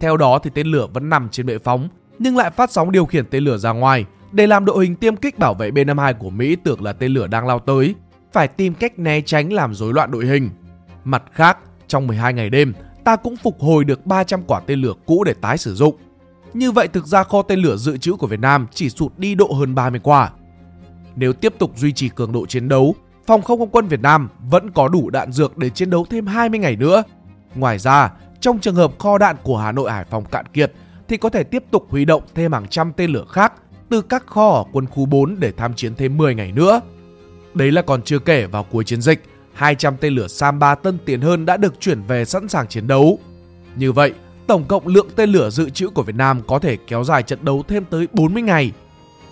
Theo 0.00 0.16
đó 0.16 0.38
thì 0.38 0.50
tên 0.54 0.66
lửa 0.66 0.86
vẫn 0.92 1.08
nằm 1.08 1.28
trên 1.28 1.46
bệ 1.46 1.58
phóng, 1.58 1.88
nhưng 2.18 2.36
lại 2.36 2.50
phát 2.50 2.72
sóng 2.72 2.92
điều 2.92 3.06
khiển 3.06 3.24
tên 3.30 3.44
lửa 3.44 3.56
ra 3.56 3.72
ngoài 3.72 4.04
để 4.32 4.46
làm 4.46 4.64
đội 4.64 4.84
hình 4.84 4.96
tiêm 4.96 5.16
kích 5.16 5.38
bảo 5.38 5.54
vệ 5.54 5.70
B-52 5.70 6.14
của 6.14 6.30
Mỹ 6.30 6.56
tưởng 6.56 6.82
là 6.82 6.92
tên 6.92 7.12
lửa 7.12 7.26
đang 7.26 7.46
lao 7.46 7.58
tới, 7.58 7.94
phải 8.32 8.48
tìm 8.48 8.74
cách 8.74 8.98
né 8.98 9.20
tránh 9.20 9.52
làm 9.52 9.74
rối 9.74 9.94
loạn 9.94 10.10
đội 10.10 10.26
hình. 10.26 10.50
Mặt 11.04 11.22
khác, 11.32 11.58
trong 11.88 12.06
12 12.06 12.32
ngày 12.32 12.50
đêm, 12.50 12.72
ta 13.04 13.16
cũng 13.16 13.36
phục 13.36 13.60
hồi 13.60 13.84
được 13.84 14.06
300 14.06 14.42
quả 14.46 14.60
tên 14.60 14.80
lửa 14.80 14.94
cũ 15.06 15.24
để 15.24 15.34
tái 15.34 15.58
sử 15.58 15.74
dụng. 15.74 15.96
Như 16.54 16.72
vậy 16.72 16.88
thực 16.88 17.06
ra 17.06 17.22
kho 17.22 17.42
tên 17.42 17.58
lửa 17.58 17.76
dự 17.76 17.96
trữ 17.96 18.16
của 18.16 18.26
Việt 18.26 18.40
Nam 18.40 18.66
chỉ 18.72 18.90
sụt 18.90 19.18
đi 19.18 19.34
độ 19.34 19.52
hơn 19.52 19.74
30 19.74 20.00
quả. 20.02 20.30
Nếu 21.16 21.32
tiếp 21.32 21.54
tục 21.58 21.72
duy 21.76 21.92
trì 21.92 22.08
cường 22.08 22.32
độ 22.32 22.46
chiến 22.46 22.68
đấu, 22.68 22.94
phòng 23.26 23.42
không 23.42 23.58
không 23.58 23.70
quân 23.70 23.86
Việt 23.86 24.00
Nam 24.00 24.28
vẫn 24.50 24.70
có 24.70 24.88
đủ 24.88 25.10
đạn 25.10 25.32
dược 25.32 25.58
để 25.58 25.70
chiến 25.70 25.90
đấu 25.90 26.06
thêm 26.10 26.26
20 26.26 26.58
ngày 26.58 26.76
nữa. 26.76 27.02
Ngoài 27.54 27.78
ra, 27.78 28.10
trong 28.40 28.58
trường 28.58 28.74
hợp 28.74 28.98
kho 28.98 29.18
đạn 29.18 29.36
của 29.42 29.58
Hà 29.58 29.72
Nội 29.72 29.90
Hải 29.90 30.04
Phòng 30.04 30.24
cạn 30.24 30.46
kiệt 30.46 30.72
thì 31.08 31.16
có 31.16 31.28
thể 31.28 31.44
tiếp 31.44 31.64
tục 31.70 31.86
huy 31.90 32.04
động 32.04 32.22
thêm 32.34 32.52
hàng 32.52 32.66
trăm 32.68 32.92
tên 32.92 33.10
lửa 33.10 33.24
khác 33.28 33.52
từ 33.88 34.02
các 34.02 34.26
kho 34.26 34.50
ở 34.50 34.64
quân 34.72 34.86
khu 34.86 35.06
4 35.06 35.36
để 35.40 35.52
tham 35.52 35.74
chiến 35.74 35.94
thêm 35.94 36.16
10 36.16 36.34
ngày 36.34 36.52
nữa. 36.52 36.80
Đấy 37.54 37.72
là 37.72 37.82
còn 37.82 38.02
chưa 38.02 38.18
kể 38.18 38.46
vào 38.46 38.64
cuối 38.64 38.84
chiến 38.84 39.02
dịch, 39.02 39.22
200 39.52 39.96
tên 39.96 40.14
lửa 40.14 40.28
Sam 40.28 40.58
3 40.58 40.74
tân 40.74 40.98
tiến 41.04 41.20
hơn 41.20 41.46
đã 41.46 41.56
được 41.56 41.80
chuyển 41.80 42.02
về 42.02 42.24
sẵn 42.24 42.48
sàng 42.48 42.68
chiến 42.68 42.86
đấu. 42.86 43.18
Như 43.76 43.92
vậy, 43.92 44.12
tổng 44.46 44.64
cộng 44.64 44.86
lượng 44.86 45.08
tên 45.16 45.30
lửa 45.30 45.50
dự 45.50 45.70
trữ 45.70 45.88
của 45.88 46.02
Việt 46.02 46.16
Nam 46.16 46.40
có 46.46 46.58
thể 46.58 46.76
kéo 46.86 47.04
dài 47.04 47.22
trận 47.22 47.38
đấu 47.42 47.62
thêm 47.68 47.84
tới 47.90 48.08
40 48.12 48.42
ngày. 48.42 48.72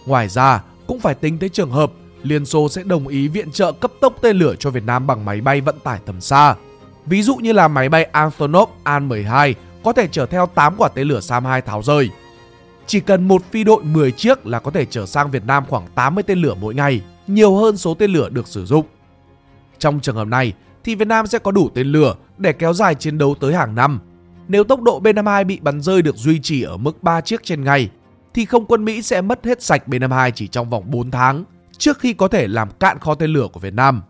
Ngoài 0.06 0.28
ra, 0.28 0.62
cũng 0.86 1.00
phải 1.00 1.14
tính 1.14 1.38
tới 1.38 1.48
trường 1.48 1.70
hợp 1.70 1.92
Liên 2.22 2.46
Xô 2.46 2.68
sẽ 2.68 2.82
đồng 2.82 3.08
ý 3.08 3.28
viện 3.28 3.52
trợ 3.52 3.72
cấp 3.72 3.92
tốc 4.00 4.14
tên 4.22 4.36
lửa 4.36 4.54
cho 4.58 4.70
Việt 4.70 4.84
Nam 4.84 5.06
bằng 5.06 5.24
máy 5.24 5.40
bay 5.40 5.60
vận 5.60 5.78
tải 5.84 5.98
tầm 6.06 6.20
xa. 6.20 6.54
Ví 7.06 7.22
dụ 7.22 7.36
như 7.36 7.52
là 7.52 7.68
máy 7.68 7.88
bay 7.88 8.04
Antonov 8.04 8.68
An-12 8.84 9.54
có 9.84 9.92
thể 9.92 10.08
chở 10.12 10.26
theo 10.26 10.46
8 10.46 10.74
quả 10.78 10.88
tên 10.94 11.08
lửa 11.08 11.20
Sam-2 11.20 11.60
tháo 11.60 11.82
rời. 11.82 12.10
Chỉ 12.86 13.00
cần 13.00 13.28
một 13.28 13.42
phi 13.50 13.64
đội 13.64 13.84
10 13.84 14.12
chiếc 14.12 14.46
là 14.46 14.58
có 14.58 14.70
thể 14.70 14.84
chở 14.84 15.06
sang 15.06 15.30
Việt 15.30 15.44
Nam 15.46 15.64
khoảng 15.68 15.86
80 15.94 16.22
tên 16.22 16.38
lửa 16.38 16.54
mỗi 16.60 16.74
ngày, 16.74 17.00
nhiều 17.26 17.56
hơn 17.56 17.76
số 17.76 17.94
tên 17.94 18.10
lửa 18.10 18.28
được 18.28 18.48
sử 18.48 18.66
dụng. 18.66 18.86
Trong 19.78 20.00
trường 20.00 20.16
hợp 20.16 20.28
này 20.28 20.52
thì 20.84 20.94
Việt 20.94 21.08
Nam 21.08 21.26
sẽ 21.26 21.38
có 21.38 21.50
đủ 21.50 21.68
tên 21.74 21.86
lửa 21.86 22.14
để 22.38 22.52
kéo 22.52 22.72
dài 22.72 22.94
chiến 22.94 23.18
đấu 23.18 23.34
tới 23.40 23.54
hàng 23.54 23.74
năm. 23.74 24.00
Nếu 24.48 24.64
tốc 24.64 24.82
độ 24.82 25.00
B-52 25.00 25.46
bị 25.46 25.60
bắn 25.60 25.80
rơi 25.80 26.02
được 26.02 26.16
duy 26.16 26.40
trì 26.42 26.62
ở 26.62 26.76
mức 26.76 27.02
3 27.02 27.20
chiếc 27.20 27.42
trên 27.44 27.64
ngày 27.64 27.90
thì 28.34 28.44
không 28.44 28.66
quân 28.66 28.84
Mỹ 28.84 29.02
sẽ 29.02 29.20
mất 29.20 29.44
hết 29.44 29.62
sạch 29.62 29.82
B-52 29.86 30.30
chỉ 30.34 30.46
trong 30.46 30.70
vòng 30.70 30.90
4 30.90 31.10
tháng 31.10 31.44
trước 31.78 31.98
khi 31.98 32.12
có 32.12 32.28
thể 32.28 32.48
làm 32.48 32.68
cạn 32.70 32.98
kho 32.98 33.14
tên 33.14 33.30
lửa 33.30 33.48
của 33.52 33.60
Việt 33.60 33.74
Nam. 33.74 34.02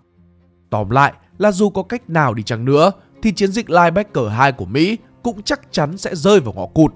Tóm 0.70 0.91
lại 0.91 1.12
là 1.39 1.53
dù 1.53 1.70
có 1.70 1.83
cách 1.83 2.11
nào 2.11 2.35
đi 2.35 2.43
chăng 2.43 2.64
nữa 2.64 2.93
thì 3.22 3.33
chiến 3.33 3.53
dịch 3.53 3.70
Linebacker 3.70 4.24
2 4.31 4.53
của 4.53 4.64
Mỹ 4.64 4.99
cũng 5.22 5.43
chắc 5.43 5.61
chắn 5.70 5.99
sẽ 5.99 6.14
rơi 6.14 6.41
vào 6.41 6.55
ngõ 6.55 6.66
cụt. 6.66 6.95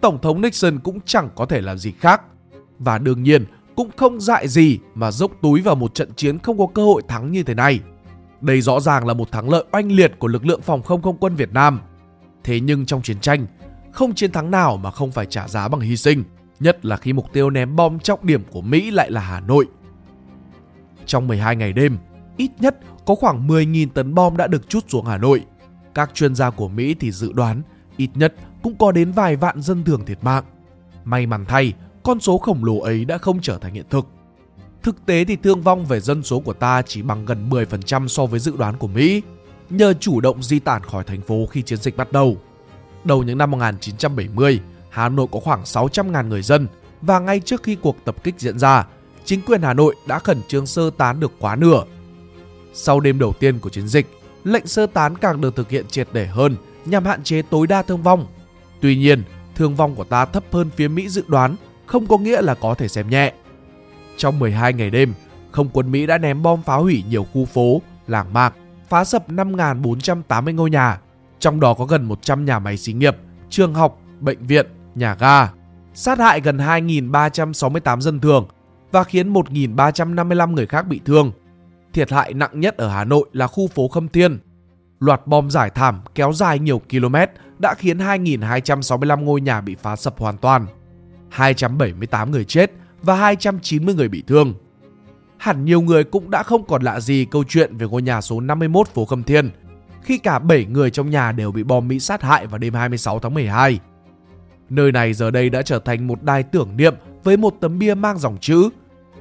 Tổng 0.00 0.18
thống 0.22 0.40
Nixon 0.40 0.78
cũng 0.78 1.00
chẳng 1.04 1.28
có 1.34 1.46
thể 1.46 1.60
làm 1.60 1.78
gì 1.78 1.92
khác. 1.92 2.22
Và 2.78 2.98
đương 2.98 3.22
nhiên 3.22 3.44
cũng 3.76 3.90
không 3.96 4.20
dại 4.20 4.48
gì 4.48 4.78
mà 4.94 5.10
dốc 5.10 5.32
túi 5.42 5.60
vào 5.60 5.74
một 5.74 5.94
trận 5.94 6.14
chiến 6.16 6.38
không 6.38 6.58
có 6.58 6.66
cơ 6.74 6.84
hội 6.84 7.02
thắng 7.08 7.32
như 7.32 7.42
thế 7.42 7.54
này. 7.54 7.80
Đây 8.40 8.60
rõ 8.60 8.80
ràng 8.80 9.06
là 9.06 9.14
một 9.14 9.32
thắng 9.32 9.50
lợi 9.50 9.64
oanh 9.72 9.92
liệt 9.92 10.12
của 10.18 10.28
lực 10.28 10.46
lượng 10.46 10.60
phòng 10.60 10.82
không 10.82 11.02
không 11.02 11.16
quân 11.20 11.34
Việt 11.36 11.52
Nam. 11.52 11.80
Thế 12.44 12.60
nhưng 12.60 12.86
trong 12.86 13.02
chiến 13.02 13.20
tranh, 13.20 13.46
không 13.92 14.14
chiến 14.14 14.32
thắng 14.32 14.50
nào 14.50 14.76
mà 14.76 14.90
không 14.90 15.12
phải 15.12 15.26
trả 15.26 15.48
giá 15.48 15.68
bằng 15.68 15.80
hy 15.80 15.96
sinh, 15.96 16.24
nhất 16.60 16.84
là 16.84 16.96
khi 16.96 17.12
mục 17.12 17.32
tiêu 17.32 17.50
ném 17.50 17.76
bom 17.76 17.98
trọng 17.98 18.26
điểm 18.26 18.42
của 18.50 18.60
Mỹ 18.60 18.90
lại 18.90 19.10
là 19.10 19.20
Hà 19.20 19.40
Nội. 19.40 19.66
Trong 21.06 21.28
12 21.28 21.56
ngày 21.56 21.72
đêm, 21.72 21.98
ít 22.36 22.50
nhất 22.58 22.78
có 23.06 23.14
khoảng 23.14 23.48
10.000 23.48 23.88
tấn 23.94 24.14
bom 24.14 24.36
đã 24.36 24.46
được 24.46 24.68
chút 24.68 24.84
xuống 24.88 25.06
Hà 25.06 25.18
Nội. 25.18 25.44
Các 25.94 26.10
chuyên 26.14 26.34
gia 26.34 26.50
của 26.50 26.68
Mỹ 26.68 26.94
thì 27.00 27.10
dự 27.10 27.32
đoán 27.32 27.62
ít 28.00 28.10
nhất 28.14 28.34
cũng 28.62 28.76
có 28.78 28.92
đến 28.92 29.12
vài 29.12 29.36
vạn 29.36 29.62
dân 29.62 29.84
thường 29.84 30.04
thiệt 30.04 30.18
mạng. 30.22 30.44
May 31.04 31.26
mắn 31.26 31.44
thay, 31.48 31.72
con 32.02 32.20
số 32.20 32.38
khổng 32.38 32.64
lồ 32.64 32.78
ấy 32.78 33.04
đã 33.04 33.18
không 33.18 33.40
trở 33.40 33.58
thành 33.58 33.74
hiện 33.74 33.84
thực. 33.90 34.06
Thực 34.82 35.06
tế 35.06 35.24
thì 35.24 35.36
thương 35.36 35.62
vong 35.62 35.86
về 35.86 36.00
dân 36.00 36.22
số 36.22 36.40
của 36.40 36.52
ta 36.52 36.82
chỉ 36.82 37.02
bằng 37.02 37.24
gần 37.24 37.50
10% 37.50 38.08
so 38.08 38.26
với 38.26 38.40
dự 38.40 38.56
đoán 38.56 38.76
của 38.76 38.86
Mỹ, 38.86 39.22
nhờ 39.70 39.94
chủ 40.00 40.20
động 40.20 40.42
di 40.42 40.58
tản 40.58 40.82
khỏi 40.82 41.04
thành 41.04 41.20
phố 41.20 41.46
khi 41.50 41.62
chiến 41.62 41.78
dịch 41.78 41.96
bắt 41.96 42.12
đầu. 42.12 42.36
Đầu 43.04 43.22
những 43.22 43.38
năm 43.38 43.50
1970, 43.50 44.60
Hà 44.90 45.08
Nội 45.08 45.26
có 45.32 45.40
khoảng 45.40 45.62
600.000 45.62 46.28
người 46.28 46.42
dân 46.42 46.66
và 47.00 47.18
ngay 47.18 47.40
trước 47.40 47.62
khi 47.62 47.74
cuộc 47.74 47.96
tập 48.04 48.24
kích 48.24 48.34
diễn 48.38 48.58
ra, 48.58 48.86
chính 49.24 49.40
quyền 49.46 49.62
Hà 49.62 49.74
Nội 49.74 49.94
đã 50.06 50.18
khẩn 50.18 50.40
trương 50.48 50.66
sơ 50.66 50.90
tán 50.90 51.20
được 51.20 51.32
quá 51.38 51.56
nửa. 51.56 51.84
Sau 52.72 53.00
đêm 53.00 53.18
đầu 53.18 53.32
tiên 53.32 53.58
của 53.58 53.70
chiến 53.70 53.88
dịch, 53.88 54.06
lệnh 54.44 54.66
sơ 54.66 54.86
tán 54.86 55.18
càng 55.18 55.40
được 55.40 55.56
thực 55.56 55.70
hiện 55.70 55.86
triệt 55.88 56.08
để 56.12 56.26
hơn 56.26 56.56
nhằm 56.84 57.04
hạn 57.04 57.22
chế 57.22 57.42
tối 57.42 57.66
đa 57.66 57.82
thương 57.82 58.02
vong. 58.02 58.26
Tuy 58.80 58.96
nhiên, 58.96 59.22
thương 59.54 59.76
vong 59.76 59.94
của 59.94 60.04
ta 60.04 60.24
thấp 60.24 60.44
hơn 60.52 60.70
phía 60.76 60.88
Mỹ 60.88 61.08
dự 61.08 61.24
đoán 61.28 61.56
không 61.86 62.06
có 62.06 62.18
nghĩa 62.18 62.42
là 62.42 62.54
có 62.54 62.74
thể 62.74 62.88
xem 62.88 63.10
nhẹ. 63.10 63.32
Trong 64.16 64.38
12 64.38 64.72
ngày 64.72 64.90
đêm, 64.90 65.14
không 65.50 65.68
quân 65.72 65.92
Mỹ 65.92 66.06
đã 66.06 66.18
ném 66.18 66.42
bom 66.42 66.62
phá 66.62 66.76
hủy 66.76 67.04
nhiều 67.08 67.26
khu 67.32 67.44
phố, 67.44 67.82
làng 68.06 68.32
mạc, 68.32 68.54
phá 68.88 69.04
sập 69.04 69.30
5.480 69.30 70.54
ngôi 70.54 70.70
nhà, 70.70 71.00
trong 71.38 71.60
đó 71.60 71.74
có 71.74 71.84
gần 71.84 72.04
100 72.04 72.44
nhà 72.44 72.58
máy 72.58 72.76
xí 72.76 72.92
nghiệp, 72.92 73.16
trường 73.50 73.74
học, 73.74 74.00
bệnh 74.20 74.46
viện, 74.46 74.66
nhà 74.94 75.14
ga, 75.14 75.48
sát 75.94 76.18
hại 76.18 76.40
gần 76.40 76.56
2.368 76.56 78.00
dân 78.00 78.20
thường 78.20 78.48
và 78.92 79.04
khiến 79.04 79.32
1.355 79.32 80.52
người 80.52 80.66
khác 80.66 80.86
bị 80.86 81.00
thương. 81.04 81.32
Thiệt 81.92 82.12
hại 82.12 82.34
nặng 82.34 82.60
nhất 82.60 82.76
ở 82.76 82.88
Hà 82.88 83.04
Nội 83.04 83.28
là 83.32 83.46
khu 83.46 83.68
phố 83.68 83.88
Khâm 83.88 84.08
Thiên. 84.08 84.38
Loạt 85.00 85.26
bom 85.26 85.50
giải 85.50 85.70
thảm 85.70 86.00
kéo 86.14 86.32
dài 86.32 86.58
nhiều 86.58 86.78
km 86.78 87.16
đã 87.58 87.74
khiến 87.74 87.98
2.265 87.98 89.24
ngôi 89.24 89.40
nhà 89.40 89.60
bị 89.60 89.74
phá 89.74 89.96
sập 89.96 90.18
hoàn 90.18 90.36
toàn. 90.36 90.66
278 91.28 92.30
người 92.30 92.44
chết 92.44 92.72
và 93.02 93.14
290 93.14 93.94
người 93.94 94.08
bị 94.08 94.22
thương. 94.26 94.54
Hẳn 95.38 95.64
nhiều 95.64 95.80
người 95.80 96.04
cũng 96.04 96.30
đã 96.30 96.42
không 96.42 96.66
còn 96.66 96.82
lạ 96.82 97.00
gì 97.00 97.26
câu 97.30 97.44
chuyện 97.48 97.76
về 97.76 97.86
ngôi 97.86 98.02
nhà 98.02 98.20
số 98.20 98.40
51 98.40 98.88
phố 98.88 99.04
Khâm 99.04 99.22
Thiên, 99.22 99.50
khi 100.02 100.18
cả 100.18 100.38
7 100.38 100.64
người 100.64 100.90
trong 100.90 101.10
nhà 101.10 101.32
đều 101.32 101.52
bị 101.52 101.62
bom 101.62 101.88
Mỹ 101.88 102.00
sát 102.00 102.22
hại 102.22 102.46
vào 102.46 102.58
đêm 102.58 102.74
26 102.74 103.18
tháng 103.18 103.34
12. 103.34 103.80
Nơi 104.68 104.92
này 104.92 105.12
giờ 105.12 105.30
đây 105.30 105.50
đã 105.50 105.62
trở 105.62 105.78
thành 105.78 106.06
một 106.06 106.22
đài 106.22 106.42
tưởng 106.42 106.76
niệm 106.76 106.94
với 107.24 107.36
một 107.36 107.54
tấm 107.60 107.78
bia 107.78 107.94
mang 107.94 108.18
dòng 108.18 108.36
chữ 108.40 108.70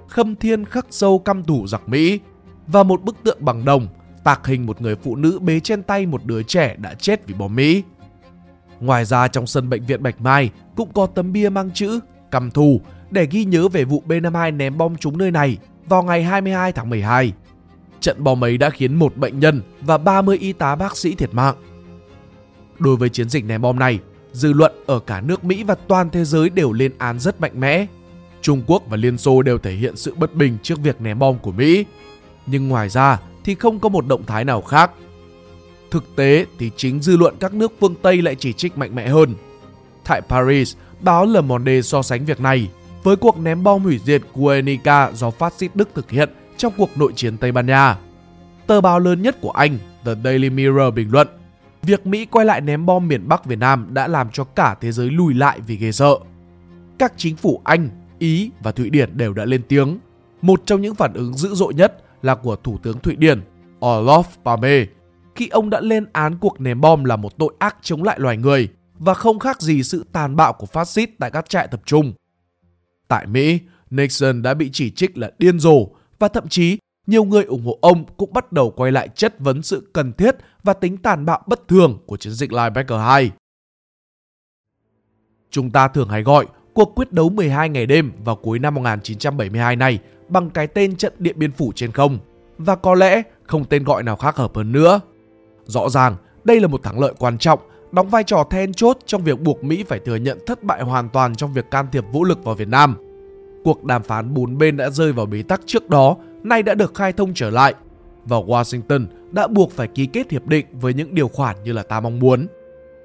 Khâm 0.07 0.36
Thiên 0.36 0.65
khắc 0.65 0.86
sâu 0.89 1.19
căm 1.19 1.43
thủ 1.43 1.67
giặc 1.67 1.89
Mỹ 1.89 2.19
và 2.67 2.84
một 2.84 3.03
bức 3.03 3.15
tượng 3.23 3.45
bằng 3.45 3.65
đồng 3.65 3.88
tạc 4.24 4.47
hình 4.47 4.65
một 4.65 4.82
người 4.82 4.95
phụ 4.95 5.15
nữ 5.15 5.39
bế 5.39 5.59
trên 5.59 5.84
tay 5.84 6.05
một 6.05 6.26
đứa 6.26 6.43
trẻ 6.43 6.76
đã 6.78 6.93
chết 6.93 7.28
vì 7.28 7.34
bom 7.34 7.55
Mỹ. 7.55 7.84
Ngoài 8.80 9.05
ra 9.05 9.28
trong 9.28 9.47
sân 9.47 9.70
bệnh 9.70 9.86
viện 9.86 10.03
Bạch 10.03 10.22
Mai 10.22 10.49
cũng 10.76 10.93
có 10.93 11.05
tấm 11.05 11.34
bia 11.34 11.49
mang 11.49 11.72
chữ 11.74 11.99
căm 12.32 12.51
thù 12.51 12.82
để 13.11 13.28
ghi 13.32 13.45
nhớ 13.45 13.67
về 13.67 13.84
vụ 13.84 14.03
B-52 14.07 14.57
ném 14.57 14.78
bom 14.78 14.95
trúng 14.95 15.17
nơi 15.17 15.32
này 15.32 15.57
vào 15.86 16.03
ngày 16.03 16.24
22 16.24 16.72
tháng 16.72 16.89
12. 16.89 17.34
Trận 17.99 18.24
bom 18.24 18.43
ấy 18.43 18.57
đã 18.57 18.70
khiến 18.70 18.95
một 18.95 19.17
bệnh 19.17 19.39
nhân 19.39 19.61
và 19.82 19.97
30 19.97 20.38
y 20.38 20.53
tá 20.53 20.76
bác 20.76 20.97
sĩ 20.97 21.15
thiệt 21.15 21.34
mạng. 21.34 21.55
Đối 22.80 22.95
với 22.95 23.09
chiến 23.09 23.30
dịch 23.30 23.45
ném 23.45 23.61
bom 23.61 23.80
này, 23.80 23.99
dư 24.32 24.53
luận 24.53 24.72
ở 24.86 24.99
cả 24.99 25.22
nước 25.22 25.43
Mỹ 25.43 25.63
và 25.63 25.76
toàn 25.76 26.09
thế 26.09 26.26
giới 26.26 26.49
đều 26.49 26.74
lên 26.74 26.91
án 26.97 27.20
rất 27.20 27.41
mạnh 27.41 27.59
mẽ. 27.59 27.86
Trung 28.41 28.63
Quốc 28.67 28.84
và 28.89 28.97
Liên 28.97 29.17
Xô 29.17 29.41
đều 29.41 29.57
thể 29.57 29.72
hiện 29.72 29.95
sự 29.95 30.15
bất 30.15 30.36
bình 30.36 30.57
trước 30.63 30.80
việc 30.80 31.01
ném 31.01 31.20
bom 31.20 31.39
của 31.39 31.51
Mỹ. 31.51 31.86
Nhưng 32.45 32.67
ngoài 32.67 32.89
ra 32.89 33.20
thì 33.44 33.56
không 33.56 33.80
có 33.80 33.90
một 33.90 34.08
động 34.08 34.26
thái 34.26 34.46
nào 34.46 34.62
khác. 34.62 34.92
Thực 35.92 36.16
tế 36.16 36.46
thì 36.60 36.72
chính 36.78 37.02
dư 37.02 37.18
luận 37.18 37.36
các 37.40 37.54
nước 37.54 37.74
phương 37.80 37.96
Tây 38.02 38.22
lại 38.22 38.36
chỉ 38.36 38.54
trích 38.54 38.78
mạnh 38.78 38.96
mẽ 38.96 39.08
hơn. 39.08 39.36
Tại 40.04 40.22
Paris, 40.22 40.76
báo 41.02 41.26
Le 41.26 41.42
Monde 41.42 41.82
so 41.82 42.02
sánh 42.02 42.26
việc 42.26 42.42
này 42.42 42.70
với 43.04 43.16
cuộc 43.16 43.40
ném 43.40 43.64
bom 43.64 43.84
hủy 43.84 44.00
diệt 44.06 44.22
Guernica 44.34 45.12
do 45.12 45.32
phát 45.32 45.54
xít 45.54 45.72
Đức 45.76 45.90
thực 45.96 46.12
hiện 46.12 46.30
trong 46.58 46.74
cuộc 46.78 46.98
nội 46.98 47.14
chiến 47.16 47.38
Tây 47.38 47.52
Ban 47.52 47.66
Nha. 47.66 47.98
Tờ 48.68 48.82
báo 48.82 49.00
lớn 49.00 49.22
nhất 49.22 49.38
của 49.42 49.52
Anh, 49.52 49.78
The 50.06 50.12
Daily 50.24 50.50
Mirror 50.50 50.94
bình 50.94 51.12
luận, 51.12 51.28
việc 51.82 52.06
Mỹ 52.08 52.26
quay 52.26 52.46
lại 52.46 52.62
ném 52.62 52.86
bom 52.86 53.08
miền 53.08 53.28
Bắc 53.28 53.46
Việt 53.46 53.60
Nam 53.60 53.88
đã 53.90 54.08
làm 54.08 54.30
cho 54.34 54.44
cả 54.44 54.76
thế 54.82 54.92
giới 54.92 55.10
lùi 55.10 55.34
lại 55.34 55.60
vì 55.68 55.76
ghê 55.76 55.92
sợ. 55.92 56.16
Các 56.98 57.14
chính 57.18 57.36
phủ 57.36 57.62
Anh, 57.64 57.90
Ý 58.20 58.52
và 58.64 58.72
Thụy 58.72 58.90
Điển 58.90 59.18
đều 59.18 59.34
đã 59.34 59.46
lên 59.46 59.62
tiếng. 59.68 60.00
Một 60.42 60.62
trong 60.66 60.82
những 60.82 60.96
phản 60.96 61.14
ứng 61.14 61.34
dữ 61.34 61.56
dội 61.56 61.74
nhất 61.74 62.04
là 62.22 62.36
của 62.36 62.55
Thủ 62.55 62.78
tướng 62.84 62.99
Thụy 62.99 63.15
Điển 63.15 63.41
Olof 63.80 64.24
Palme 64.45 64.86
khi 65.36 65.47
ông 65.47 65.70
đã 65.70 65.82
lên 65.82 66.05
án 66.13 66.38
cuộc 66.38 66.61
ném 66.61 66.82
bom 66.82 67.03
là 67.03 67.15
một 67.15 67.38
tội 67.38 67.53
ác 67.59 67.78
chống 67.82 68.03
lại 68.03 68.20
loài 68.20 68.38
người 68.38 68.70
và 68.93 69.13
không 69.13 69.39
khác 69.39 69.61
gì 69.61 69.84
sự 69.84 70.05
tàn 70.11 70.36
bạo 70.36 70.53
của 70.53 70.65
phát 70.65 70.86
xít 70.86 71.09
tại 71.20 71.32
các 71.32 71.49
trại 71.49 71.67
tập 71.67 71.82
trung. 71.86 72.13
Tại 73.07 73.28
Mỹ, 73.28 73.59
Nixon 73.89 74.41
đã 74.41 74.53
bị 74.53 74.70
chỉ 74.74 74.91
trích 74.91 75.17
là 75.17 75.32
điên 75.39 75.59
rồ 75.59 75.88
và 76.20 76.28
thậm 76.28 76.47
chí 76.47 76.78
nhiều 77.07 77.24
người 77.24 77.43
ủng 77.43 77.65
hộ 77.65 77.78
ông 77.82 78.05
cũng 78.17 78.34
bắt 78.34 78.51
đầu 78.51 78.72
quay 78.72 78.91
lại 78.91 79.09
chất 79.15 79.39
vấn 79.39 79.61
sự 79.61 79.89
cần 79.93 80.13
thiết 80.13 80.36
và 80.63 80.74
tính 80.74 80.97
tàn 80.97 81.26
bạo 81.26 81.43
bất 81.47 81.67
thường 81.67 81.97
của 82.05 82.17
chiến 82.17 82.34
dịch 82.34 82.53
Linebacker 82.53 82.99
2. 82.99 83.32
Chúng 85.51 85.72
ta 85.72 85.88
thường 85.88 86.09
hay 86.09 86.24
gọi 86.24 86.45
cuộc 86.74 86.95
quyết 86.95 87.11
đấu 87.11 87.30
12 87.30 87.70
ngày 87.70 87.86
đêm 87.86 88.11
vào 88.24 88.36
cuối 88.36 88.59
năm 88.59 88.76
1972 88.76 89.76
này 89.76 89.99
bằng 90.30 90.49
cái 90.49 90.67
tên 90.67 90.95
trận 90.95 91.13
Điện 91.19 91.36
Biên 91.39 91.51
Phủ 91.51 91.71
trên 91.75 91.91
không 91.91 92.17
và 92.57 92.75
có 92.75 92.95
lẽ 92.95 93.21
không 93.43 93.65
tên 93.65 93.84
gọi 93.84 94.03
nào 94.03 94.15
khác 94.15 94.36
hợp 94.36 94.55
hơn 94.55 94.71
nữa. 94.71 94.99
Rõ 95.65 95.89
ràng, 95.89 96.15
đây 96.43 96.59
là 96.59 96.67
một 96.67 96.84
thắng 96.84 96.99
lợi 96.99 97.13
quan 97.19 97.38
trọng, 97.38 97.59
đóng 97.91 98.09
vai 98.09 98.23
trò 98.23 98.43
then 98.49 98.73
chốt 98.73 98.97
trong 99.05 99.23
việc 99.23 99.41
buộc 99.41 99.63
Mỹ 99.63 99.84
phải 99.88 99.99
thừa 99.99 100.15
nhận 100.15 100.39
thất 100.45 100.63
bại 100.63 100.82
hoàn 100.82 101.09
toàn 101.09 101.36
trong 101.36 101.53
việc 101.53 101.71
can 101.71 101.86
thiệp 101.91 102.05
vũ 102.11 102.23
lực 102.23 102.43
vào 102.43 102.55
Việt 102.55 102.67
Nam. 102.67 102.95
Cuộc 103.63 103.84
đàm 103.84 104.03
phán 104.03 104.34
bốn 104.34 104.57
bên 104.57 104.77
đã 104.77 104.89
rơi 104.89 105.11
vào 105.11 105.25
bế 105.25 105.43
tắc 105.43 105.61
trước 105.65 105.89
đó, 105.89 106.15
nay 106.43 106.63
đã 106.63 106.73
được 106.73 106.93
khai 106.95 107.13
thông 107.13 107.34
trở 107.34 107.49
lại 107.49 107.73
và 108.25 108.38
Washington 108.38 109.05
đã 109.32 109.47
buộc 109.47 109.71
phải 109.71 109.88
ký 109.88 110.05
kết 110.05 110.32
hiệp 110.32 110.47
định 110.47 110.65
với 110.71 110.93
những 110.93 111.15
điều 111.15 111.27
khoản 111.27 111.55
như 111.63 111.73
là 111.73 111.84
ta 111.84 111.99
mong 111.99 112.19
muốn. 112.19 112.47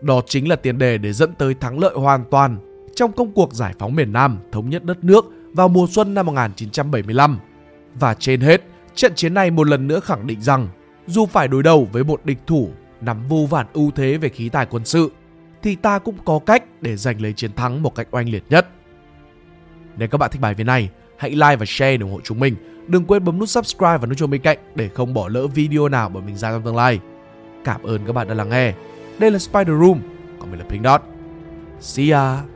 Đó 0.00 0.20
chính 0.26 0.48
là 0.48 0.56
tiền 0.56 0.78
đề 0.78 0.98
để 0.98 1.12
dẫn 1.12 1.34
tới 1.34 1.54
thắng 1.54 1.78
lợi 1.78 1.94
hoàn 1.94 2.24
toàn 2.30 2.58
trong 2.94 3.12
công 3.12 3.32
cuộc 3.32 3.54
giải 3.54 3.74
phóng 3.78 3.94
miền 3.94 4.12
Nam 4.12 4.38
thống 4.52 4.70
nhất 4.70 4.84
đất 4.84 5.04
nước 5.04 5.24
vào 5.54 5.68
mùa 5.68 5.86
xuân 5.90 6.14
năm 6.14 6.26
1975. 6.26 7.38
Và 7.94 8.14
trên 8.14 8.40
hết, 8.40 8.62
trận 8.94 9.14
chiến 9.14 9.34
này 9.34 9.50
một 9.50 9.66
lần 9.66 9.88
nữa 9.88 10.00
khẳng 10.00 10.26
định 10.26 10.40
rằng 10.40 10.68
dù 11.06 11.26
phải 11.26 11.48
đối 11.48 11.62
đầu 11.62 11.88
với 11.92 12.04
một 12.04 12.24
địch 12.24 12.38
thủ 12.46 12.70
nắm 13.00 13.28
vô 13.28 13.46
vàn 13.50 13.66
ưu 13.72 13.90
thế 13.90 14.18
về 14.18 14.28
khí 14.28 14.48
tài 14.48 14.66
quân 14.66 14.84
sự, 14.84 15.10
thì 15.62 15.76
ta 15.76 15.98
cũng 15.98 16.16
có 16.24 16.38
cách 16.46 16.64
để 16.80 16.96
giành 16.96 17.20
lấy 17.20 17.32
chiến 17.32 17.52
thắng 17.52 17.82
một 17.82 17.94
cách 17.94 18.08
oanh 18.10 18.28
liệt 18.28 18.44
nhất. 18.48 18.68
Nếu 19.96 20.08
các 20.08 20.18
bạn 20.18 20.30
thích 20.30 20.40
bài 20.40 20.54
viết 20.54 20.64
này, 20.64 20.90
hãy 21.16 21.30
like 21.30 21.56
và 21.56 21.66
share 21.68 21.96
để 21.96 22.02
ủng 22.02 22.12
hộ 22.12 22.20
chúng 22.24 22.40
mình. 22.40 22.56
Đừng 22.86 23.04
quên 23.04 23.24
bấm 23.24 23.38
nút 23.38 23.48
subscribe 23.48 23.98
và 23.98 24.06
nút 24.06 24.18
chuông 24.18 24.30
bên 24.30 24.40
cạnh 24.40 24.58
để 24.74 24.88
không 24.88 25.14
bỏ 25.14 25.28
lỡ 25.28 25.46
video 25.46 25.88
nào 25.88 26.08
bởi 26.08 26.22
mình 26.22 26.36
ra 26.36 26.50
trong 26.50 26.62
tương 26.62 26.76
lai. 26.76 27.00
Cảm 27.64 27.82
ơn 27.82 28.06
các 28.06 28.12
bạn 28.12 28.28
đã 28.28 28.34
lắng 28.34 28.48
nghe. 28.48 28.74
Đây 29.18 29.30
là 29.30 29.38
Spider 29.38 29.80
Room, 29.80 30.00
còn 30.38 30.50
mình 30.50 30.60
là 30.60 30.66
Pink 30.68 30.84
Dot. 30.84 31.02
See 31.80 32.10
ya! 32.10 32.53